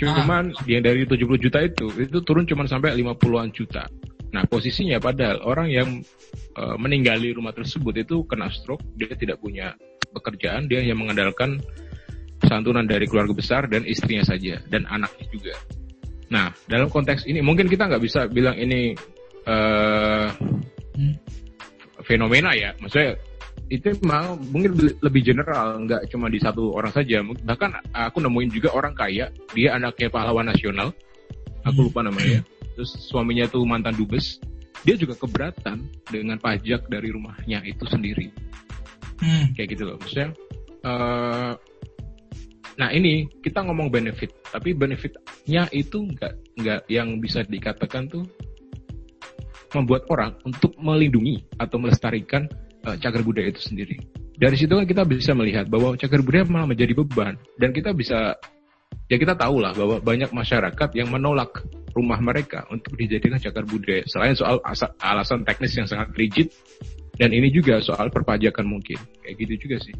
Ah. 0.00 0.16
Cuman 0.16 0.54
yang 0.64 0.80
dari 0.80 1.04
70 1.04 1.36
juta 1.36 1.58
itu 1.60 1.92
itu 1.98 2.18
turun 2.24 2.48
cuma 2.48 2.64
sampai 2.64 2.96
50-an 2.96 3.52
juta. 3.52 3.84
Nah 4.28 4.44
posisinya 4.44 5.00
padahal 5.00 5.40
orang 5.44 5.68
yang 5.72 5.88
uh, 6.56 6.76
meninggali 6.76 7.32
rumah 7.32 7.56
tersebut 7.56 8.04
itu 8.04 8.24
kena 8.28 8.52
stroke, 8.52 8.84
dia 8.94 9.12
tidak 9.16 9.40
punya 9.40 9.72
pekerjaan, 10.12 10.68
dia 10.68 10.84
hanya 10.84 10.96
mengandalkan 10.96 11.60
santunan 12.44 12.86
dari 12.86 13.08
keluarga 13.08 13.34
besar 13.34 13.66
dan 13.66 13.82
istrinya 13.88 14.22
saja 14.22 14.60
dan 14.68 14.84
anaknya 14.88 15.26
juga. 15.32 15.54
Nah 16.28 16.52
dalam 16.68 16.92
konteks 16.92 17.24
ini 17.24 17.40
mungkin 17.40 17.66
kita 17.68 17.88
nggak 17.88 18.02
bisa 18.04 18.28
bilang 18.28 18.56
ini 18.60 18.92
Hmm. 20.98 21.14
fenomena 22.04 22.52
ya, 22.52 22.76
maksudnya 22.76 23.16
itu 23.72 23.96
memang 24.04 24.36
mungkin 24.52 24.76
le- 24.76 24.98
lebih 25.00 25.24
general, 25.24 25.80
nggak 25.88 26.04
cuma 26.12 26.28
di 26.28 26.36
satu 26.36 26.76
orang 26.76 26.92
saja. 26.92 27.24
Bahkan 27.24 27.96
aku 27.96 28.20
nemuin 28.20 28.50
juga 28.52 28.76
orang 28.76 28.92
kaya, 28.92 29.32
dia 29.56 29.72
anaknya 29.72 30.12
pahlawan 30.12 30.52
nasional, 30.52 30.92
aku 31.64 31.88
lupa 31.88 32.04
namanya. 32.04 32.44
Terus 32.78 32.94
suaminya 33.10 33.42
tuh 33.50 33.66
mantan 33.66 33.98
dubes, 33.98 34.38
dia 34.86 34.94
juga 34.94 35.18
keberatan 35.18 35.82
dengan 36.06 36.38
pajak 36.38 36.86
dari 36.86 37.10
rumahnya 37.10 37.58
itu 37.66 37.82
sendiri, 37.90 38.30
Hmm. 39.18 39.50
kayak 39.58 39.74
gitu 39.74 39.82
loh. 39.82 39.98
Maksudnya, 39.98 40.30
eh, 40.86 41.52
nah 42.78 42.88
ini 42.94 43.26
kita 43.42 43.66
ngomong 43.66 43.90
benefit, 43.90 44.30
tapi 44.54 44.78
benefitnya 44.78 45.66
itu 45.74 46.06
nggak 46.06 46.34
nggak 46.62 46.80
yang 46.86 47.18
bisa 47.18 47.42
dikatakan 47.42 48.06
tuh 48.06 48.22
membuat 49.74 50.06
orang 50.14 50.38
untuk 50.46 50.70
melindungi 50.78 51.42
atau 51.58 51.82
melestarikan 51.82 52.46
eh, 52.86 52.94
cagar 53.02 53.26
budaya 53.26 53.50
itu 53.50 53.58
sendiri. 53.58 53.98
Dari 54.38 54.54
situ 54.54 54.70
kan 54.70 54.86
kita 54.86 55.02
bisa 55.02 55.34
melihat 55.34 55.66
bahwa 55.66 55.98
cagar 55.98 56.22
budaya 56.22 56.46
malah 56.46 56.70
menjadi 56.70 56.94
beban 56.94 57.34
dan 57.58 57.74
kita 57.74 57.90
bisa 57.90 58.38
ya 59.08 59.16
kita 59.16 59.34
tahu 59.34 59.64
lah 59.64 59.72
bahwa 59.72 59.98
banyak 60.04 60.30
masyarakat 60.30 60.88
yang 60.92 61.08
menolak 61.08 61.64
rumah 61.96 62.20
mereka 62.20 62.68
untuk 62.68 62.94
dijadikan 62.94 63.40
cagar 63.40 63.64
budaya. 63.64 64.04
Selain 64.06 64.36
soal 64.36 64.60
asa- 64.62 64.94
alasan 65.00 65.42
teknis 65.42 65.74
yang 65.74 65.88
sangat 65.88 66.12
rigid 66.14 66.52
dan 67.18 67.32
ini 67.34 67.50
juga 67.50 67.80
soal 67.82 68.12
perpajakan 68.12 68.68
mungkin 68.68 69.00
kayak 69.24 69.34
gitu 69.40 69.66
juga 69.66 69.76
sih. 69.82 69.96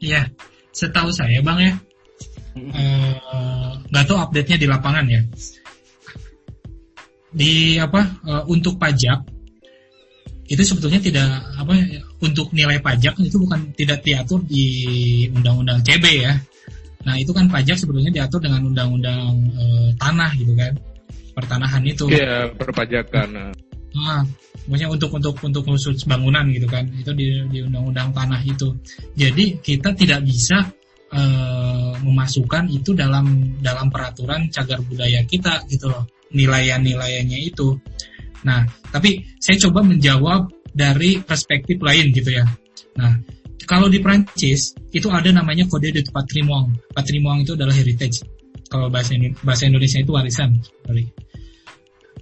Iya, 0.00 0.32
setahu 0.72 1.12
saya 1.12 1.44
bang 1.44 1.58
ya, 1.60 1.72
eh, 2.56 3.14
nggak 3.92 4.04
tahu 4.08 4.16
update-nya 4.16 4.56
di 4.56 4.66
lapangan 4.70 5.04
ya. 5.04 5.20
Di 7.30 7.76
apa 7.76 8.00
eh, 8.24 8.44
untuk 8.48 8.80
pajak 8.80 9.28
itu 10.50 10.62
sebetulnya 10.66 10.98
tidak 10.98 11.30
apa 11.62 11.78
untuk 12.26 12.50
nilai 12.50 12.82
pajak 12.82 13.22
itu 13.22 13.38
bukan 13.38 13.70
tidak 13.76 14.02
diatur 14.02 14.42
di 14.42 14.64
undang-undang 15.30 15.84
CB 15.84 16.04
ya. 16.26 16.34
Nah 17.06 17.14
itu 17.16 17.32
kan 17.32 17.48
pajak 17.48 17.80
sebetulnya 17.80 18.12
diatur 18.12 18.40
dengan 18.44 18.68
undang-undang 18.68 19.34
eh, 19.56 19.88
tanah 19.96 20.30
gitu 20.36 20.52
kan, 20.52 20.72
pertanahan 21.32 21.82
itu. 21.84 22.04
Iya 22.12 22.52
perpajakan. 22.54 23.28
nah. 23.32 23.50
Ah, 23.90 24.22
maksudnya 24.70 24.86
untuk 24.92 25.10
untuk 25.18 25.34
untuk 25.42 25.62
khusus 25.66 26.06
bangunan 26.06 26.46
gitu 26.54 26.70
kan 26.70 26.86
itu 26.94 27.10
di 27.10 27.42
di 27.50 27.58
undang-undang 27.64 28.14
tanah 28.14 28.38
itu 28.46 28.70
jadi 29.18 29.58
kita 29.58 29.98
tidak 29.98 30.22
bisa 30.22 30.70
eh, 31.10 31.92
memasukkan 31.98 32.70
itu 32.70 32.94
dalam 32.94 33.58
dalam 33.58 33.90
peraturan 33.90 34.46
cagar 34.52 34.78
budaya 34.86 35.26
kita 35.26 35.66
gitu 35.66 35.90
loh 35.90 36.06
nilaian-nilaiannya 36.30 37.38
itu 37.42 37.74
nah 38.46 38.62
tapi 38.94 39.26
saya 39.42 39.58
coba 39.68 39.82
menjawab 39.82 40.48
dari 40.70 41.18
perspektif 41.18 41.82
lain 41.82 42.14
gitu 42.14 42.30
ya 42.30 42.46
nah 42.94 43.18
kalau 43.68 43.92
di 43.92 44.00
Prancis 44.00 44.72
itu 44.90 45.08
ada 45.12 45.28
namanya 45.30 45.68
kode 45.68 45.92
de 45.92 46.00
patrimoine. 46.06 46.76
Patrimoine 46.92 47.44
itu 47.44 47.52
adalah 47.54 47.74
heritage. 47.74 48.24
Kalau 48.70 48.86
bahasa 48.86 49.18
bahasa 49.42 49.66
Indonesia 49.66 49.98
itu 49.98 50.12
warisan 50.14 50.62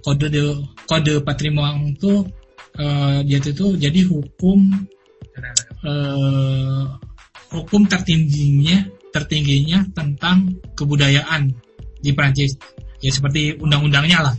kode 0.03 0.27
de, 0.31 0.43
kode 0.87 1.21
patrimoine 1.23 1.95
itu 1.95 2.23
eh, 2.79 3.19
dia 3.27 3.39
itu 3.39 3.75
jadi 3.75 3.99
hukum 4.07 4.59
eh, 5.85 6.83
hukum 7.49 7.81
tertingginya 7.89 8.87
tertingginya 9.09 9.89
tentang 9.93 10.57
kebudayaan 10.77 11.51
di 11.99 12.11
Prancis. 12.13 12.55
Ya 12.99 13.15
seperti 13.15 13.55
undang-undangnya 13.55 14.19
lah 14.31 14.35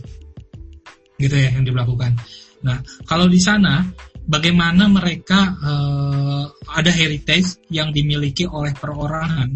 gitu 1.17 1.33
ya 1.33 1.49
yang 1.53 1.65
dilakukan. 1.65 2.13
Nah 2.61 2.77
kalau 3.09 3.25
di 3.25 3.41
sana 3.41 3.85
bagaimana 4.25 4.87
mereka 4.89 5.55
eh, 5.61 6.43
ada 6.71 6.91
heritage 6.91 7.61
yang 7.73 7.89
dimiliki 7.93 8.45
oleh 8.45 8.73
perorangan, 8.75 9.49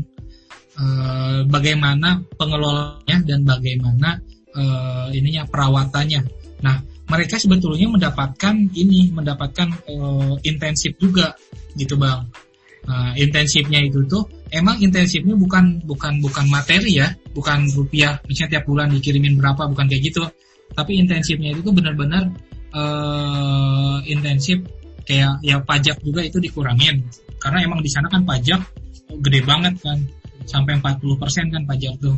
eh, 0.78 1.40
bagaimana 1.46 2.22
pengelolanya 2.36 3.18
dan 3.26 3.42
bagaimana 3.46 4.20
eh, 4.56 5.08
ininya 5.18 5.46
perawatannya. 5.50 6.22
Nah 6.64 6.78
mereka 7.06 7.38
sebetulnya 7.38 7.86
mendapatkan 7.86 8.56
ini 8.74 9.14
mendapatkan 9.14 9.70
eh, 9.86 10.34
intensif 10.50 10.98
juga 10.98 11.38
gitu 11.78 12.00
bang. 12.00 12.26
Nah, 12.86 13.18
intensifnya 13.18 13.82
itu 13.82 14.06
tuh 14.06 14.30
emang 14.54 14.78
intensifnya 14.78 15.34
bukan 15.34 15.82
bukan 15.90 16.22
bukan 16.22 16.46
materi 16.46 17.02
ya, 17.02 17.10
bukan 17.34 17.66
rupiah 17.74 18.22
misalnya 18.30 18.62
tiap 18.62 18.70
bulan 18.70 18.94
dikirimin 18.94 19.42
berapa 19.42 19.66
bukan 19.66 19.90
kayak 19.90 20.14
gitu. 20.14 20.22
Tapi 20.74 21.02
intensifnya 21.02 21.54
itu 21.54 21.66
tuh 21.66 21.74
benar-benar 21.74 22.30
eh, 22.76 23.98
intensif 24.06 24.60
kayak 25.06 25.40
ya 25.42 25.62
pajak 25.62 26.02
juga 26.02 26.22
itu 26.22 26.38
dikurangin 26.38 27.06
karena 27.40 27.64
emang 27.64 27.80
di 27.80 27.88
sana 27.88 28.10
kan 28.10 28.26
pajak 28.26 28.60
gede 29.22 29.42
banget 29.46 29.78
kan 29.80 30.02
sampai 30.46 30.78
40% 30.78 31.54
kan 31.54 31.64
pajak 31.64 31.94
tuh 31.98 32.18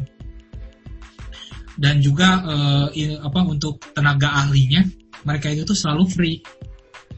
dan 1.78 2.02
juga 2.02 2.42
eh, 2.44 2.88
i- 2.98 3.20
apa 3.20 3.40
untuk 3.46 3.78
tenaga 3.94 4.34
ahlinya 4.42 4.82
mereka 5.24 5.52
itu 5.52 5.62
tuh 5.64 5.78
selalu 5.78 6.06
free 6.10 6.38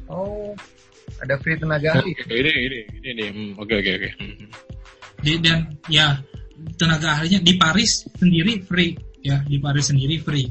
Oh, 0.09 0.57
ada 1.21 1.37
free 1.37 1.53
tenaga 1.53 2.01
ahli. 2.01 2.17
Oke, 2.17 2.33
ini 2.33 2.49
ini 2.49 2.79
ini 2.97 3.09
ini. 3.13 3.25
Hmm, 3.29 3.51
Oke 3.61 3.77
oke 3.77 3.91
oke. 3.93 4.09
Hmm. 4.17 4.49
di, 5.21 5.37
dan 5.37 5.69
ya 5.85 6.17
tenaga 6.81 7.21
ahlinya 7.21 7.45
di 7.45 7.53
Paris 7.61 8.09
sendiri 8.17 8.57
free 8.65 8.97
ya 9.21 9.37
di 9.45 9.61
Paris 9.61 9.93
sendiri 9.93 10.17
free 10.17 10.49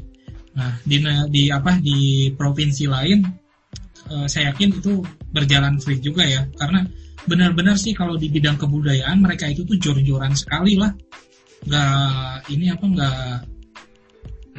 nah 0.59 0.75
di 0.83 0.99
di 1.31 1.43
apa 1.47 1.79
di 1.79 2.27
provinsi 2.35 2.83
lain 2.91 3.23
eh, 4.11 4.27
saya 4.27 4.51
yakin 4.51 4.83
itu 4.83 4.99
berjalan 5.31 5.79
free 5.79 6.03
juga 6.03 6.27
ya. 6.27 6.43
Karena 6.59 6.83
benar-benar 7.23 7.79
sih 7.79 7.95
kalau 7.95 8.19
di 8.19 8.27
bidang 8.27 8.59
kebudayaan 8.59 9.23
mereka 9.23 9.47
itu 9.47 9.63
tuh 9.63 9.79
jor-joran 9.79 10.35
sekali 10.35 10.75
lah. 10.75 10.91
Nggak 11.63 12.51
ini 12.51 12.65
apa 12.71 12.85
nggak 12.87 13.23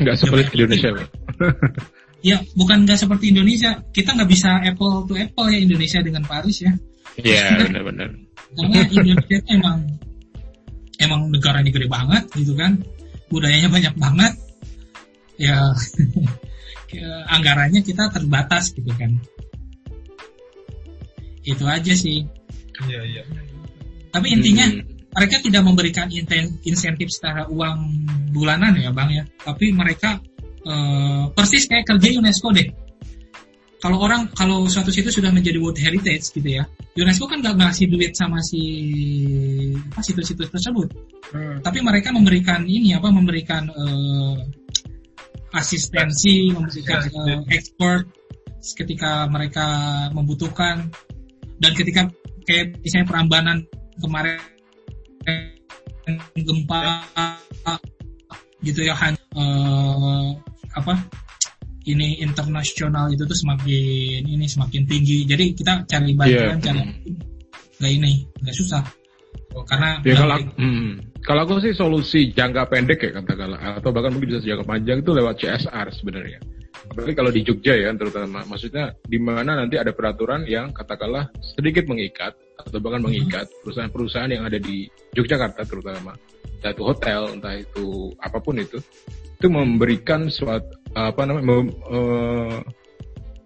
Nggak 0.00 0.16
sepelit 0.16 0.48
Indonesia, 0.56 0.88
Pak. 0.96 1.08
ya 2.28 2.36
bukan 2.56 2.88
nggak 2.88 2.98
seperti 2.98 3.36
Indonesia. 3.36 3.84
Kita 3.92 4.16
nggak 4.16 4.30
bisa 4.32 4.50
apple 4.64 5.04
to 5.04 5.14
apple 5.20 5.46
ya 5.52 5.60
Indonesia 5.60 6.00
dengan 6.00 6.24
Paris 6.24 6.64
ya. 6.64 6.72
Iya, 7.20 7.44
benar-benar. 7.68 8.08
karena 8.50 8.82
Indonesia 8.90 9.38
emang 9.52 9.78
emang 10.98 11.20
negaranya 11.28 11.70
gede 11.70 11.86
banget 11.86 12.24
gitu 12.32 12.56
kan. 12.56 12.80
Budayanya 13.28 13.68
banyak 13.70 13.94
banget 14.00 14.32
ya 15.40 15.72
ke- 16.86 17.00
anggarannya 17.34 17.80
kita 17.80 18.12
terbatas 18.12 18.70
gitu 18.70 18.92
kan 18.94 19.16
itu 21.42 21.64
aja 21.64 21.94
sih 21.96 22.22
Iya, 22.80 23.00
iya. 23.04 23.22
tapi 24.08 24.32
intinya 24.32 24.64
Hmm. 24.64 24.80
mereka 25.12 25.36
tidak 25.42 25.60
memberikan 25.60 26.08
insentif 26.62 27.10
secara 27.10 27.44
uang 27.44 27.78
bulanan 28.30 28.72
ya 28.72 28.88
bang 28.88 29.10
ya 29.10 29.24
tapi 29.38 29.68
mereka 29.70 30.16
eh, 30.60 31.24
persis 31.32 31.64
kayak 31.66 31.84
kerja 31.86 32.16
UNESCO 32.16 32.52
deh 32.52 32.68
kalau 33.80 34.00
orang 34.00 34.28
kalau 34.30 34.64
suatu 34.64 34.88
situ 34.88 35.08
sudah 35.08 35.28
menjadi 35.28 35.56
World 35.56 35.76
Heritage 35.76 36.30
gitu 36.30 36.44
ya 36.46 36.64
UNESCO 36.94 37.26
kan 37.26 37.40
nggak 37.40 37.56
ngasih 37.58 37.88
duit 37.88 38.12
sama 38.12 38.40
si 38.40 38.60
apa 39.88 40.00
situs-situs 40.00 40.48
tersebut 40.48 40.88
Hmm. 41.30 41.62
tapi 41.62 41.78
mereka 41.78 42.10
memberikan 42.10 42.64
ini 42.64 42.90
apa 42.90 43.06
memberikan 43.06 43.68
eh, 43.68 44.36
asistensi 45.54 46.50
memberikan 46.54 47.02
eh, 47.06 47.40
expert 47.54 48.06
ketika 48.76 49.26
mereka 49.26 49.66
membutuhkan 50.12 50.92
dan 51.60 51.72
ketika 51.74 52.06
kayak 52.44 52.76
misalnya 52.80 53.06
perambanan 53.08 53.58
kemarin 54.00 54.36
gempa 56.36 56.82
gitu 58.60 58.80
ya 58.84 58.94
Han, 58.96 59.14
eh, 59.16 60.28
apa 60.76 60.94
ini 61.88 62.20
internasional 62.20 63.08
itu 63.08 63.24
tuh 63.24 63.34
semakin 63.34 64.22
ini 64.28 64.44
semakin 64.44 64.84
tinggi. 64.84 65.24
Jadi 65.24 65.56
kita 65.56 65.88
cari 65.88 66.12
bantuan 66.12 66.60
Iya. 66.60 66.64
cari 66.64 66.82
nggak 67.80 67.92
ini 67.96 68.12
nggak 68.44 68.56
susah 68.56 68.84
karena 69.66 69.98
Ya 70.06 70.14
kalau 70.14 70.34
aku, 70.38 70.48
hmm, 70.56 70.90
kalau 71.26 71.40
aku 71.44 71.54
sih 71.62 71.72
solusi 71.74 72.20
jangka 72.30 72.70
pendek 72.70 73.02
ya 73.02 73.10
katakanlah 73.18 73.60
atau 73.82 73.90
bahkan 73.90 74.14
mungkin 74.14 74.34
bisa 74.34 74.46
jangka 74.46 74.66
panjang 74.66 74.98
itu 75.02 75.10
lewat 75.10 75.34
CSR 75.42 75.86
sebenarnya. 75.90 76.40
Apalagi 76.90 77.14
kalau 77.14 77.30
di 77.30 77.42
Jogja 77.44 77.74
ya 77.76 77.90
terutama, 77.94 78.42
maksudnya 78.46 78.94
di 79.06 79.18
mana 79.20 79.58
nanti 79.58 79.76
ada 79.78 79.94
peraturan 79.94 80.46
yang 80.46 80.74
katakanlah 80.74 81.28
sedikit 81.54 81.86
mengikat 81.86 82.34
atau 82.58 82.78
bahkan 82.82 83.02
mengikat 83.04 83.46
perusahaan-perusahaan 83.62 84.30
yang 84.30 84.46
ada 84.46 84.58
di 84.58 84.90
Yogyakarta 85.14 85.66
terutama, 85.66 86.16
entah 86.58 86.72
itu 86.72 86.82
hotel, 86.82 87.20
entah 87.36 87.54
itu 87.58 88.14
apa 88.18 88.38
pun 88.42 88.58
itu, 88.58 88.78
itu 89.38 89.46
memberikan 89.46 90.26
suatu 90.32 90.72
apa 90.96 91.22
namanya, 91.26 91.46
mem- 91.46 91.78
eh, 91.94 92.58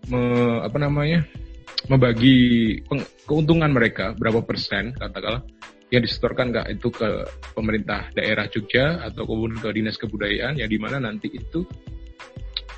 me- 0.08 0.60
apa 0.64 0.78
namanya, 0.80 1.20
membagi 1.88 2.36
peng- 2.88 3.08
keuntungan 3.28 3.70
mereka 3.72 4.16
berapa 4.16 4.40
persen 4.40 4.96
katakanlah 4.96 5.44
yang 5.94 6.02
disetorkan 6.02 6.50
nggak 6.50 6.66
itu 6.74 6.90
ke 6.90 7.08
pemerintah 7.54 8.10
daerah 8.10 8.50
Jogja 8.50 8.98
atau 9.06 9.22
kemudian 9.22 9.62
ke 9.62 9.70
dinas 9.70 9.94
kebudayaan 9.94 10.58
yang 10.58 10.66
di 10.66 10.78
mana 10.82 10.98
nanti 10.98 11.30
itu 11.30 11.62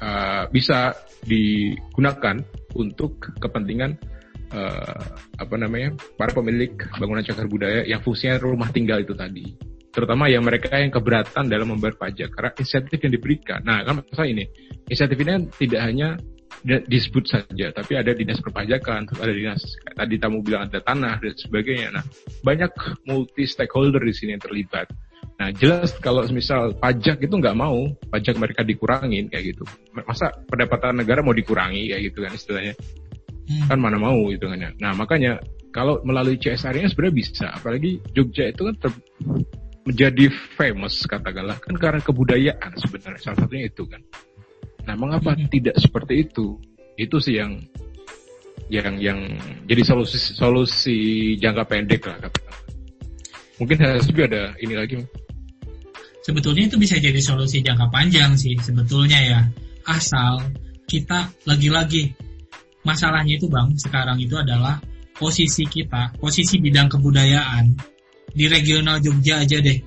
uh, 0.04 0.44
bisa 0.52 0.92
digunakan 1.24 2.44
untuk 2.76 3.32
kepentingan 3.40 3.96
uh, 4.52 5.00
apa 5.40 5.54
namanya 5.56 5.96
para 6.20 6.36
pemilik 6.36 6.76
bangunan 7.00 7.24
cagar 7.24 7.48
budaya 7.48 7.88
yang 7.88 8.04
fungsinya 8.04 8.36
rumah 8.36 8.68
tinggal 8.68 9.00
itu 9.00 9.16
tadi. 9.16 9.56
Terutama 9.96 10.28
yang 10.28 10.44
mereka 10.44 10.76
yang 10.76 10.92
keberatan 10.92 11.48
dalam 11.48 11.72
membayar 11.72 11.96
pajak 11.96 12.28
karena 12.28 12.52
insentif 12.60 13.00
yang 13.00 13.16
diberikan. 13.16 13.64
Nah 13.64 13.80
kan 13.80 14.04
masalah 14.04 14.28
ini 14.28 14.44
insentif 14.92 15.16
ini 15.24 15.48
tidak 15.56 15.80
hanya 15.88 16.20
disebut 16.66 17.24
saja 17.30 17.70
tapi 17.70 17.94
ada 17.94 18.10
dinas 18.10 18.42
perpajakan 18.42 19.06
ada 19.06 19.32
dinas 19.34 19.62
tadi 19.94 20.18
tamu 20.18 20.42
bilang 20.42 20.66
ada 20.66 20.82
tanah 20.82 21.22
dan 21.22 21.34
sebagainya 21.36 21.88
nah 21.94 22.04
banyak 22.42 22.70
multi 23.06 23.46
stakeholder 23.46 24.02
di 24.02 24.14
sini 24.14 24.34
yang 24.34 24.42
terlibat. 24.42 24.90
Nah 25.36 25.52
jelas 25.52 25.92
kalau 26.00 26.24
misal 26.32 26.72
pajak 26.80 27.20
itu 27.20 27.34
nggak 27.36 27.56
mau 27.58 27.92
pajak 28.08 28.40
mereka 28.40 28.64
dikurangin 28.64 29.28
kayak 29.28 29.52
gitu. 29.52 29.64
Masa 29.92 30.32
pendapatan 30.48 30.96
negara 30.96 31.20
mau 31.20 31.36
dikurangi 31.36 31.92
kayak 31.92 32.02
gitu 32.08 32.18
kan 32.24 32.32
istilahnya 32.32 32.74
Hmm. 33.46 33.70
kan 33.70 33.78
mana 33.78 33.94
mau 33.94 34.26
hitungannya. 34.26 34.74
Nah 34.82 34.90
makanya 34.98 35.38
kalau 35.70 36.02
melalui 36.02 36.34
CSR 36.34 36.82
ini 36.82 36.90
sebenarnya 36.90 37.14
bisa. 37.14 37.46
Apalagi 37.54 38.02
Jogja 38.10 38.50
itu 38.50 38.66
kan 38.66 38.74
ter- 38.74 39.04
menjadi 39.86 40.26
famous 40.58 41.06
katakanlah 41.06 41.62
kan 41.62 41.78
karena 41.78 42.02
kebudayaan 42.02 42.74
sebenarnya 42.74 43.22
salah 43.22 43.38
satunya 43.46 43.70
itu 43.70 43.86
kan. 43.86 44.02
Nah 44.86 44.94
mengapa 44.94 45.34
Mhm. 45.34 45.50
tidak 45.50 45.76
seperti 45.82 46.24
itu? 46.26 46.56
Itu 46.96 47.18
sih 47.18 47.36
yang 47.42 47.60
yang 48.70 48.98
yang 48.98 49.18
jadi 49.66 49.82
solusi 49.86 50.18
solusi 50.18 50.98
jangka 51.38 51.66
pendek 51.66 52.02
lah 52.06 52.18
katakanlah. 52.18 52.58
Mungkin 53.58 53.76
HSB 53.78 54.16
ada 54.26 54.54
ini 54.62 54.74
lagi. 54.74 54.98
sebetulnya 56.26 56.66
itu 56.66 56.74
bisa 56.74 56.98
jadi 56.98 57.22
solusi 57.22 57.62
jangka 57.62 57.86
panjang 57.86 58.34
sih 58.34 58.58
sebetulnya 58.58 59.14
ya 59.22 59.40
asal 59.86 60.42
kita 60.90 61.30
lagi-lagi 61.46 62.10
masalahnya 62.82 63.38
itu 63.38 63.46
bang 63.46 63.70
sekarang 63.78 64.18
itu 64.18 64.34
adalah 64.34 64.82
posisi 65.14 65.62
kita 65.70 66.18
posisi 66.18 66.58
bidang 66.58 66.90
kebudayaan 66.90 67.70
di 68.34 68.50
regional 68.50 68.98
Jogja 68.98 69.46
aja 69.46 69.62
deh 69.62 69.78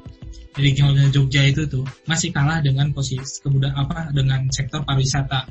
di 0.56 0.60
regional 0.74 1.10
Jogja 1.14 1.46
itu 1.46 1.70
tuh 1.70 1.86
masih 2.10 2.34
kalah 2.34 2.60
dengan 2.60 2.90
posisi 2.90 3.42
kebudayaan 3.46 3.78
apa 3.86 3.98
dengan 4.12 4.50
sektor 4.50 4.82
pariwisata. 4.82 5.46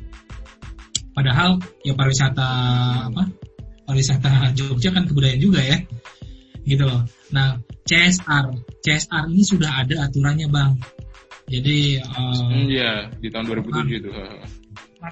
Padahal 1.15 1.59
ya 1.87 1.95
pariwisata 1.95 2.49
apa 3.11 3.23
pariwisata 3.87 4.53
Jogja 4.59 4.91
kan 4.91 5.07
kebudayaan 5.07 5.41
juga 5.41 5.61
ya 5.63 5.79
gitu 6.67 6.85
loh. 6.85 7.07
Nah 7.33 7.57
CSR 7.87 8.53
CSR 8.85 9.25
ini 9.33 9.43
sudah 9.47 9.71
ada 9.87 10.09
aturannya 10.11 10.47
bang. 10.51 10.73
Jadi 11.49 11.97
Iya 12.69 13.09
di 13.17 13.29
tahun 13.33 13.45
2007 13.65 14.01
itu. 14.05 14.11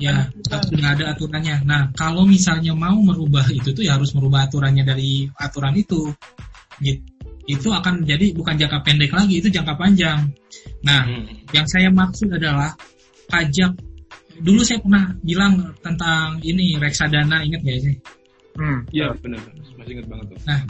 ya 0.02 0.28
sudah 0.44 0.92
ada 0.92 1.14
aturannya. 1.14 1.62
Nah 1.64 1.94
kalau 1.96 2.26
misalnya 2.28 2.74
mau 2.76 2.98
merubah 3.00 3.48
itu 3.48 3.72
tuh 3.72 3.86
ya 3.86 3.96
harus 3.96 4.12
merubah 4.12 4.44
aturannya 4.50 4.84
dari 4.84 5.30
aturan 5.40 5.78
itu 5.78 6.12
gitu 6.84 7.15
itu 7.46 7.68
akan 7.70 8.02
menjadi 8.02 8.34
bukan 8.34 8.54
jangka 8.58 8.78
pendek 8.82 9.10
lagi 9.14 9.34
itu 9.38 9.48
jangka 9.50 9.74
panjang 9.78 10.30
nah 10.82 11.06
Hmm. 11.06 11.26
yang 11.54 11.66
saya 11.70 11.88
maksud 11.90 12.30
adalah 12.30 12.74
pajak 13.30 13.74
dulu 14.42 14.60
saya 14.66 14.82
pernah 14.82 15.14
bilang 15.24 15.74
tentang 15.80 16.42
ini 16.42 16.76
reksadana 16.76 17.42
ingat 17.46 17.62
gak 17.62 17.80
sih 17.82 17.96
Hmm. 18.56 18.88
Iya 18.88 19.12
benar 19.20 19.40
masih 19.76 20.00
ingat 20.00 20.06
banget 20.08 20.26
tuh. 20.32 20.38
Nah, 20.48 20.60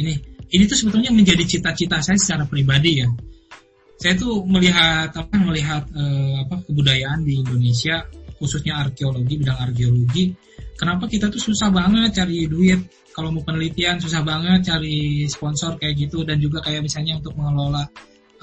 ini 0.00 0.16
ini 0.48 0.64
tuh 0.64 0.80
sebetulnya 0.80 1.12
menjadi 1.12 1.44
cita-cita 1.44 2.00
saya 2.00 2.16
secara 2.16 2.48
pribadi 2.48 3.04
ya. 3.04 3.08
Saya 4.00 4.16
tuh 4.16 4.42
melihat 4.48 5.12
apa 5.12 5.36
melihat 5.36 5.84
eh, 5.92 6.34
apa 6.40 6.64
kebudayaan 6.64 7.20
di 7.22 7.44
Indonesia 7.44 8.00
khususnya 8.40 8.80
arkeologi 8.80 9.36
bidang 9.36 9.60
arkeologi. 9.60 10.32
Kenapa 10.74 11.04
kita 11.06 11.28
tuh 11.30 11.38
susah 11.38 11.68
banget 11.70 12.16
cari 12.16 12.48
duit 12.48 12.80
kalau 13.14 13.30
mau 13.30 13.46
penelitian 13.46 14.02
susah 14.02 14.26
banget 14.26 14.74
cari 14.74 15.30
sponsor 15.30 15.78
kayak 15.78 15.94
gitu 15.94 16.26
dan 16.26 16.42
juga 16.42 16.58
kayak 16.66 16.82
misalnya 16.82 17.22
untuk 17.22 17.38
mengelola 17.38 17.86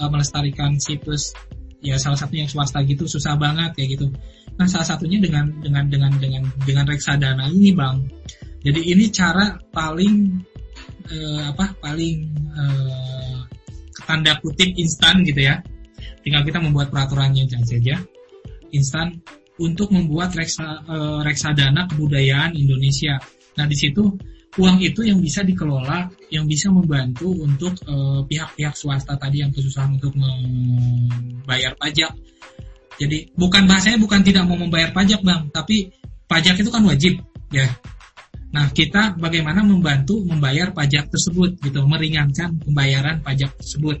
eh, 0.00 0.08
melestarikan 0.08 0.80
situs 0.80 1.36
ya 1.82 1.98
salah 1.98 2.16
satunya 2.16 2.46
yang 2.46 2.52
swasta 2.52 2.80
gitu 2.86 3.04
susah 3.04 3.36
banget 3.36 3.74
kayak 3.76 3.98
gitu. 3.98 4.06
Nah 4.56 4.66
salah 4.70 4.86
satunya 4.86 5.18
dengan 5.18 5.50
dengan 5.60 5.84
dengan 5.90 6.12
dengan 6.16 6.42
dengan 6.64 6.84
reksadana 6.88 7.50
ini 7.50 7.74
bang. 7.74 8.00
Jadi 8.62 8.80
ini 8.94 9.04
cara 9.10 9.58
paling 9.74 10.14
eh, 11.10 11.42
apa 11.42 11.74
paling 11.82 12.16
eh, 12.54 13.38
tanda 14.06 14.38
kutip 14.40 14.72
instan 14.78 15.26
gitu 15.26 15.42
ya. 15.52 15.60
Tinggal 16.22 16.46
kita 16.46 16.62
membuat 16.62 16.94
peraturannya 16.94 17.50
saja 17.66 17.98
instan 18.72 19.20
untuk 19.60 19.92
membuat 19.92 20.32
reksa, 20.38 20.86
eh, 20.86 21.20
reksadana 21.26 21.90
kebudayaan 21.90 22.54
Indonesia. 22.54 23.18
Nah 23.58 23.66
di 23.68 23.76
situ 23.76 24.31
uang 24.52 24.76
itu 24.84 25.00
yang 25.08 25.16
bisa 25.22 25.40
dikelola, 25.40 26.12
yang 26.28 26.44
bisa 26.44 26.68
membantu 26.68 27.32
untuk 27.40 27.72
eh, 27.88 28.20
pihak-pihak 28.28 28.74
swasta 28.76 29.16
tadi 29.16 29.40
yang 29.40 29.52
kesusahan 29.52 29.96
untuk 29.96 30.12
membayar 30.12 31.72
pajak. 31.76 32.12
Jadi 33.00 33.32
bukan 33.32 33.64
bahasanya 33.64 33.98
bukan 33.98 34.20
tidak 34.20 34.44
mau 34.44 34.60
membayar 34.60 34.92
pajak 34.92 35.24
bang, 35.24 35.48
tapi 35.48 35.88
pajak 36.28 36.60
itu 36.60 36.68
kan 36.68 36.84
wajib 36.84 37.16
ya. 37.48 37.64
Nah, 38.52 38.68
kita 38.68 39.16
bagaimana 39.16 39.64
membantu 39.64 40.20
membayar 40.28 40.76
pajak 40.76 41.08
tersebut 41.08 41.56
gitu, 41.64 41.80
meringankan 41.88 42.60
pembayaran 42.60 43.24
pajak 43.24 43.56
tersebut. 43.56 43.96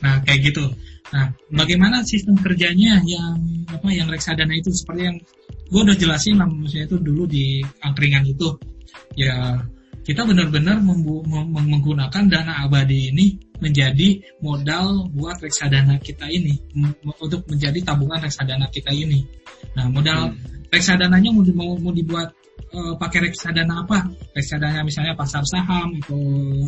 Nah, 0.00 0.24
kayak 0.24 0.40
gitu. 0.50 0.64
Nah, 1.12 1.36
bagaimana 1.52 2.00
sistem 2.08 2.40
kerjanya 2.40 3.04
yang 3.04 3.36
apa 3.68 3.92
yang 3.92 4.08
reksadana 4.08 4.56
itu 4.56 4.72
seperti 4.72 5.02
yang 5.04 5.16
gue 5.68 5.80
udah 5.84 5.96
jelasin 6.00 6.40
lah 6.40 6.48
maksudnya 6.48 6.88
itu 6.88 6.96
dulu 6.96 7.28
di 7.28 7.60
angkringan 7.84 8.24
itu. 8.24 8.56
Ya, 9.20 9.60
kita 10.10 10.26
benar-benar 10.26 10.82
menggunakan 11.54 12.26
dana 12.26 12.66
abadi 12.66 13.14
ini 13.14 13.38
menjadi 13.62 14.18
modal 14.42 15.06
buat 15.14 15.38
reksadana 15.38 16.02
kita 16.02 16.26
ini 16.26 16.58
untuk 17.22 17.46
menjadi 17.46 17.78
tabungan 17.86 18.18
reksadana 18.18 18.66
kita 18.74 18.90
ini. 18.90 19.22
Nah, 19.78 19.86
modal 19.86 20.34
reksadananya 20.66 21.30
mau, 21.30 21.46
mau, 21.54 21.70
mau 21.78 21.92
dibuat 21.94 22.34
eh, 22.74 22.94
pakai 22.98 23.30
reksadana 23.30 23.86
apa? 23.86 24.10
Reksadana 24.34 24.82
misalnya 24.82 25.14
pasar 25.14 25.46
saham 25.46 25.94
atau 26.02 26.18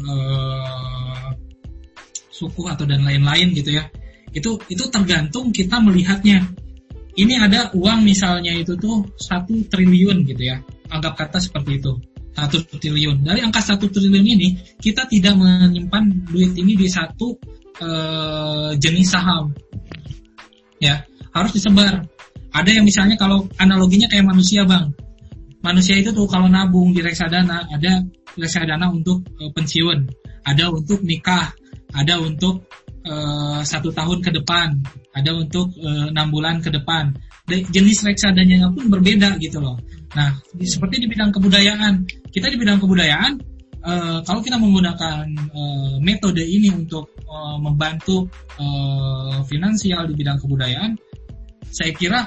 eh, 0.07 1.29
suku 2.31 2.63
atau 2.71 2.87
dan 2.87 3.03
lain-lain 3.03 3.59
gitu 3.59 3.75
ya. 3.75 3.91
Itu 4.31 4.63
itu 4.71 4.87
tergantung 4.87 5.51
kita 5.51 5.83
melihatnya. 5.83 6.47
Ini 7.19 7.43
ada 7.43 7.75
uang 7.75 8.07
misalnya 8.07 8.55
itu 8.55 8.79
tuh 8.79 9.03
satu 9.19 9.67
triliun 9.67 10.31
gitu 10.31 10.47
ya. 10.47 10.63
Anggap 10.95 11.19
kata 11.19 11.43
seperti 11.43 11.83
itu. 11.83 12.12
Satu 12.33 12.65
triliun. 12.65 13.29
Dari 13.29 13.45
angka 13.45 13.61
satu 13.61 13.93
triliun 13.93 14.25
ini 14.25 14.57
kita 14.81 15.05
tidak 15.05 15.37
menyimpan 15.37 16.33
duit 16.33 16.57
ini 16.57 16.73
di 16.75 16.89
satu 16.89 17.37
eh, 17.77 18.71
jenis 18.81 19.09
saham. 19.13 19.53
Ya, 20.81 21.05
harus 21.37 21.53
disebar. 21.53 22.09
Ada 22.53 22.81
yang 22.81 22.85
misalnya 22.85 23.17
kalau 23.21 23.49
analoginya 23.57 24.09
kayak 24.09 24.29
manusia, 24.29 24.65
Bang. 24.65 24.97
Manusia 25.63 25.95
itu 25.95 26.11
tuh 26.11 26.27
kalau 26.27 26.51
nabung 26.51 26.91
di 26.91 27.01
reksadana, 27.05 27.69
ada 27.71 28.03
reksadana 28.35 28.89
untuk 28.89 29.29
eh, 29.37 29.53
pensiun, 29.53 29.99
ada 30.49 30.73
untuk 30.73 31.05
nikah, 31.05 31.53
ada 31.93 32.17
untuk 32.17 32.65
eh, 33.05 33.61
satu 33.61 33.93
tahun 33.93 34.25
ke 34.25 34.31
depan, 34.41 34.81
ada 35.13 35.31
untuk 35.37 35.69
enam 35.85 36.33
bulan 36.33 36.65
ke 36.65 36.73
depan. 36.73 37.13
De- 37.45 37.67
jenis 37.69 38.07
reksadananya 38.09 38.73
pun 38.73 38.89
berbeda 38.89 39.37
gitu 39.37 39.61
loh. 39.61 39.77
Nah, 40.13 40.31
di- 40.53 40.69
seperti 40.69 41.01
di 41.01 41.07
bidang 41.09 41.33
kebudayaan, 41.33 42.05
kita 42.29 42.53
di 42.53 42.57
bidang 42.61 42.79
kebudayaan, 42.81 43.33
eh, 43.81 44.19
kalau 44.25 44.41
kita 44.45 44.61
menggunakan 44.61 45.25
eh, 45.33 45.95
metode 46.05 46.45
ini 46.45 46.69
untuk 46.69 47.17
eh, 47.17 47.57
membantu 47.59 48.29
eh, 48.61 49.41
finansial 49.49 50.09
di 50.13 50.15
bidang 50.17 50.37
kebudayaan, 50.37 50.93
saya 51.73 51.93
kira 51.97 52.21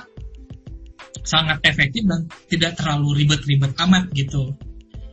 sangat 1.25 1.61
efektif 1.65 2.05
dan 2.05 2.25
tidak 2.49 2.77
terlalu 2.77 3.25
ribet-ribet 3.25 3.73
amat 3.81 4.09
gitu. 4.13 4.53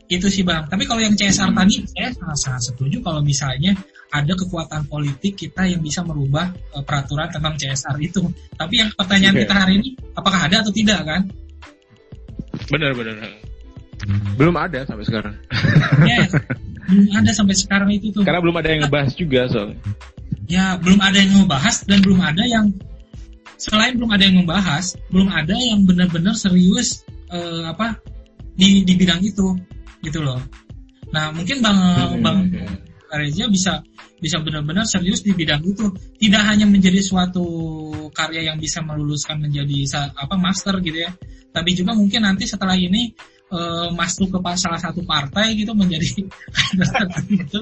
Itu 0.08 0.28
sih 0.28 0.44
bang. 0.44 0.68
Tapi 0.68 0.84
kalau 0.84 1.00
yang 1.00 1.16
CSR 1.16 1.56
tadi, 1.56 1.88
saya 1.88 2.12
sangat-sangat 2.12 2.62
setuju 2.72 3.00
kalau 3.00 3.24
misalnya 3.24 3.72
ada 4.12 4.36
kekuatan 4.36 4.84
politik 4.92 5.40
kita 5.40 5.64
yang 5.64 5.80
bisa 5.80 6.04
merubah 6.04 6.52
peraturan 6.84 7.32
tentang 7.32 7.56
CSR 7.56 7.96
itu. 7.96 8.20
Tapi 8.52 8.74
yang 8.76 8.92
pertanyaan 8.92 9.40
Oke. 9.40 9.42
kita 9.48 9.54
hari 9.56 9.72
ini, 9.80 9.88
apakah 10.12 10.52
ada 10.52 10.60
atau 10.60 10.68
tidak 10.68 11.00
kan? 11.00 11.32
Benar 12.70 12.90
benar. 12.94 13.16
Belum 14.34 14.54
ada 14.58 14.82
sampai 14.82 15.04
sekarang. 15.06 15.34
Yes. 16.02 16.34
belum 16.90 17.08
ada 17.14 17.30
sampai 17.30 17.54
sekarang 17.54 17.88
itu 17.94 18.10
tuh. 18.10 18.26
Karena 18.26 18.42
belum 18.42 18.56
ada 18.58 18.68
yang 18.68 18.80
ngebahas 18.86 19.12
juga 19.14 19.46
soalnya. 19.46 19.78
Ya, 20.50 20.74
belum 20.76 20.98
ada 20.98 21.16
yang 21.22 21.32
membahas 21.46 21.86
dan 21.86 22.02
belum 22.02 22.20
ada 22.20 22.42
yang 22.42 22.66
selain 23.62 23.94
belum 23.94 24.10
ada 24.10 24.24
yang 24.26 24.36
membahas, 24.42 24.98
belum 25.14 25.30
ada 25.30 25.54
yang 25.54 25.86
benar-benar 25.86 26.34
serius 26.34 27.06
eh, 27.30 27.62
apa 27.62 28.02
di 28.58 28.82
di 28.82 28.98
bidang 28.98 29.22
itu 29.22 29.54
gitu 30.02 30.18
loh. 30.18 30.42
Nah, 31.14 31.30
mungkin 31.30 31.62
Bang 31.62 31.78
Bang 32.20 32.50
Reza 33.12 33.46
bisa 33.46 33.72
bisa 34.22 34.38
benar-benar 34.38 34.86
serius 34.86 35.26
di 35.26 35.34
bidang 35.34 35.66
itu. 35.66 35.90
Tidak 36.22 36.42
hanya 36.46 36.64
menjadi 36.70 37.02
suatu 37.02 37.42
karya 38.14 38.54
yang 38.54 38.62
bisa 38.62 38.78
meluluskan 38.86 39.42
menjadi 39.42 40.06
apa 40.14 40.38
master 40.38 40.78
gitu 40.78 41.02
ya. 41.02 41.10
Tapi 41.50 41.74
juga 41.74 41.92
mungkin 41.98 42.22
nanti 42.22 42.46
setelah 42.46 42.78
ini 42.78 43.10
eh, 43.50 43.88
masuk 43.90 44.30
ke 44.30 44.38
salah 44.54 44.78
satu 44.78 45.02
partai 45.02 45.58
gitu 45.58 45.74
menjadi 45.74 46.06
gitu. 47.34 47.58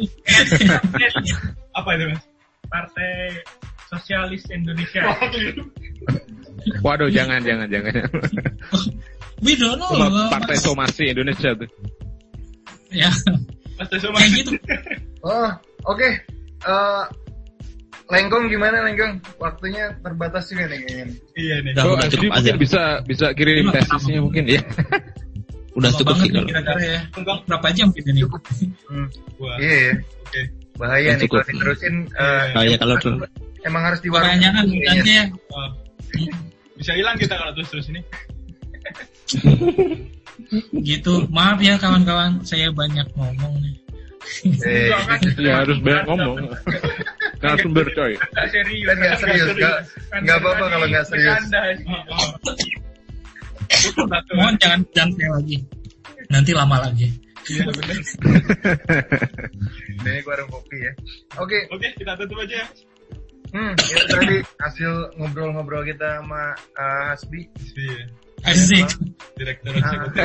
apa 1.81 1.89
itu 1.97 2.05
mas? 2.13 2.23
Partai 2.71 3.41
Sosialis 3.91 4.45
Indonesia. 4.53 5.03
Waduh 6.85 7.11
jangan 7.11 7.41
jangan 7.43 7.67
jangan. 7.67 7.93
We 9.41 9.57
don't 9.57 9.81
know. 9.81 9.89
Cuma 9.89 10.29
Partai 10.29 10.61
Mas. 10.61 10.65
Somasi 10.65 11.05
Indonesia 11.11 11.57
tuh. 11.57 11.69
Ya, 12.93 13.09
Partai 13.81 14.29
gitu. 14.37 14.53
Oh, 15.25 15.49
oke. 15.89 16.09
Eh, 16.61 17.05
Lengkong 18.11 18.51
gimana 18.51 18.83
Lengkong? 18.83 19.23
Waktunya 19.39 19.95
terbatas 20.03 20.51
juga 20.51 20.67
nih 20.67 20.79
kayaknya. 20.83 21.07
Iya 21.33 21.55
nih. 21.63 21.73
Udah, 21.79 21.85
Oh, 21.85 21.95
udah 21.97 22.09
cukup 22.11 22.33
aja. 22.35 22.53
bisa 22.55 22.83
bisa 23.07 23.27
kirim 23.33 23.65
Iya, 23.65 23.73
tesisnya 23.79 24.19
mungkin 24.19 24.45
ya. 24.47 24.61
Udah 25.71 25.91
cukup 25.95 26.15
sih 26.19 26.29
kalau. 26.29 26.45
kira-kira 26.45 26.83
ya. 26.83 27.01
Enggak. 27.15 27.39
Berapa 27.47 27.69
jam 27.71 27.89
kita 27.95 28.11
nih? 28.11 28.27
Hmm. 28.91 29.07
Wah. 29.39 29.57
Iya 29.57 29.75
ya. 29.79 29.93
Oke. 30.21 30.41
Bahaya 30.75 31.01
Ya, 31.01 31.13
nih 31.13 31.23
cukup. 31.23 31.39
kalau 31.39 31.53
diterusin. 31.55 31.95
eh, 32.11 32.47
Oh 32.51 32.65
ya 32.65 32.77
kalau 32.77 32.95
tuh 32.99 33.15
emang 33.63 33.83
harus 33.85 34.01
di 34.01 34.09
warung. 34.09 34.27
Kebanyakan 34.29 34.65
Kayaknya. 34.67 34.91
nanti 34.91 35.11
ya. 35.13 35.25
Oh. 35.49 35.71
Bisa 36.81 36.93
hilang 36.93 37.15
kita 37.15 37.35
kalau 37.37 37.53
terus 37.55 37.69
terus 37.71 37.87
ini. 37.89 38.01
Gitu. 40.83 41.29
Maaf 41.29 41.61
ya 41.61 41.77
kawan-kawan, 41.77 42.43
saya 42.43 42.73
banyak 42.73 43.07
ngomong 43.15 43.55
nih. 43.61 43.75
Eh, 44.45 44.93
Ya 45.41 45.65
harus 45.65 45.81
banyak 45.81 46.05
ngomong. 46.07 46.39
Karena 47.41 47.57
sumber 47.59 47.87
coy. 47.93 48.13
Nggak 48.15 48.49
serius. 48.53 48.85
Kan 48.87 48.97
nggak 49.01 49.17
serius, 49.17 49.49
nggak- 49.51 49.81
nggak 50.21 50.37
apa-apa 50.39 50.65
kalau 50.69 50.87
nggak 50.87 51.07
serius. 51.09 51.41
Satu. 54.01 54.33
Mohon 54.37 54.55
jangan 54.61 54.81
jangan 54.93 55.11
saya 55.17 55.31
lagi. 55.35 55.57
Nanti 56.29 56.51
lama 56.53 56.77
lagi. 56.81 57.09
Iya 57.49 57.65
benar. 57.67 57.97
Ini 59.89 60.13
warung 60.23 60.51
kopi 60.51 60.77
ya. 60.79 60.93
Oke, 61.41 61.59
Oke, 61.71 61.89
kita 61.97 62.13
tutup 62.15 62.39
aja 62.39 62.61
ya. 62.61 62.67
hmm, 63.51 63.73
itu 63.75 64.05
tadi 64.07 64.37
hasil 64.61 64.93
ngobrol-ngobrol 65.19 65.83
kita 65.83 66.21
sama 66.23 66.55
eh, 66.77 67.03
Hasbi. 67.09 67.41
Iya. 67.75 68.05
Asik. 68.43 68.89
Direktur 69.37 69.73
eksekutif. 69.73 70.25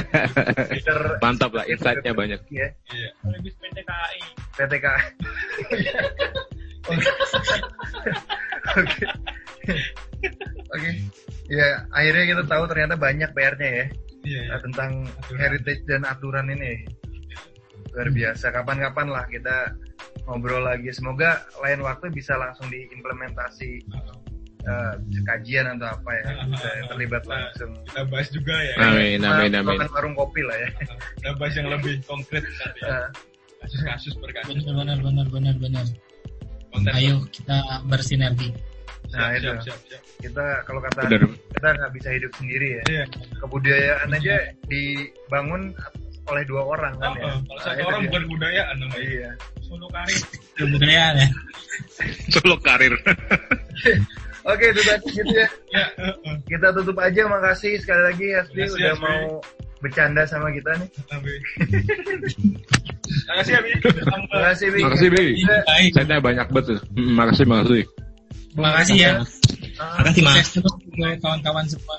Mantap 1.19 1.51
lah 1.51 1.65
insight-nya 1.65 2.11
banyak. 2.11 2.39
ya, 2.47 2.67
Iya. 2.89 3.09
Habis 3.21 3.53
PT 3.55 3.77
KAI. 3.81 4.19
PTK. 4.55 4.85
Oke. 6.85 7.09
Oke. 8.75 9.05
Oke. 10.71 10.89
Ya, 11.47 11.67
akhirnya 11.91 12.25
kita 12.27 12.43
tahu 12.45 12.63
ternyata 12.65 12.95
banyak 12.95 13.29
PR-nya 13.31 13.69
ya 13.69 13.85
Iya. 14.25 14.41
iya. 14.41 14.41
eh, 14.51 14.59
tentang 14.63 14.91
Aturan. 15.05 15.37
heritage 15.39 15.81
dan 15.85 16.01
aturan 16.03 16.47
ini. 16.49 16.73
Luar 17.93 18.09
biasa. 18.09 18.45
Kapan-kapan 18.51 19.07
lah 19.07 19.25
kita 19.29 19.55
ngobrol 20.25 20.65
lagi. 20.65 20.89
Semoga 20.91 21.39
lain 21.61 21.79
waktu 21.79 22.09
bisa 22.09 22.35
langsung 22.35 22.67
diimplementasi 22.67 23.85
eh, 24.65 24.93
kajian 25.23 25.65
atau 25.73 25.87
apa 25.89 26.09
ya. 26.11 26.25
Bisa 26.49 26.69
terlibat 26.89 27.23
langsung. 27.25 27.71
Kita 27.85 28.01
bahas 28.09 28.27
juga 28.29 28.55
ya. 28.57 28.73
Amin 28.81 29.19
amin 29.21 29.51
amin. 29.53 29.77
Makan 29.77 29.89
warung 29.93 30.15
kopi 30.15 30.41
lah 30.41 30.57
ya. 30.57 30.69
Kita 31.15 31.31
bahas 31.37 31.53
yang 31.53 31.67
lebih 31.69 31.93
konkret 32.03 32.43
tadi. 32.43 32.79
ya. 32.81 32.89
Eh, 32.89 33.07
Kasus-kasus 33.61 34.13
per 34.17 34.29
kasus. 34.29 34.61
Benar 34.61 34.99
benar 35.01 35.25
benar 35.29 35.55
benar. 35.57 35.85
Konten. 36.69 36.91
Ayo 36.91 37.23
kita 37.31 37.55
bersinergi. 37.87 38.51
Nah, 39.15 39.31
Siap, 39.31 39.37
itu. 39.37 39.45
siap, 39.47 39.59
siap, 39.63 39.79
siap. 39.87 40.01
kita 40.17 40.45
kalau 40.65 40.81
kata 40.81 41.07
Benar. 41.07 41.29
kita 41.29 41.67
nggak 41.77 41.91
bisa 41.93 42.09
hidup 42.09 42.31
sendiri 42.35 42.67
ya. 42.67 42.83
Iya. 42.89 43.05
Kebudayaan 43.39 44.09
aja 44.11 44.35
dibangun 44.65 45.71
oleh 46.25 46.43
dua 46.43 46.61
orang 46.65 46.93
kan 46.97 47.13
Oh, 47.13 47.15
ya. 47.15 47.23
oh. 47.23 47.37
Kalau 47.37 47.53
Nah, 47.53 47.63
satu 47.63 47.81
orang 47.85 48.01
bukan 48.09 48.23
budayaan 48.27 48.75
namanya. 48.81 49.05
Iya. 49.07 49.31
Solo 49.61 49.87
Karir. 49.93 50.21
Kebudayaan 50.57 51.15
ya. 51.15 51.27
Solo 52.33 52.55
karir. 52.59 52.93
Oke, 54.45 54.65
itu 54.69 54.81
tadi 54.81 55.07
gitu 55.09 55.33
ya. 55.33 55.47
Ya. 55.73 55.85
Kita 56.45 56.69
tutup 56.71 56.97
aja. 56.97 57.25
Makasih 57.25 57.81
sekali 57.81 58.01
lagi 58.05 58.27
Asli 58.31 58.61
Makasih, 58.61 58.77
udah 58.77 58.95
mau 59.01 59.21
bercanda 59.81 60.21
sama 60.25 60.53
kita 60.53 60.71
nih. 60.77 60.89
Makasih 63.25 63.51
ya, 63.53 63.59
Bi. 63.61 63.71
Sampai- 63.81 64.33
Makasih, 64.33 64.67
Bi. 64.69 64.79
Makasih 64.81 65.09
Bi. 65.09 65.25
Baik. 65.43 65.89
Insight-nya 65.89 66.17
banyak 66.19 66.47
banget. 66.47 66.77
Hmm, 66.93 67.11
makasih 67.13 67.45
makasih. 67.45 67.83
Terima 68.55 68.71
kasih 68.81 68.95
ya. 68.95 69.11
Ah, 69.75 69.99
Makasih 69.99 70.21
mas. 70.23 70.47
Kawan-kawan 71.19 71.65
semua. 71.67 71.97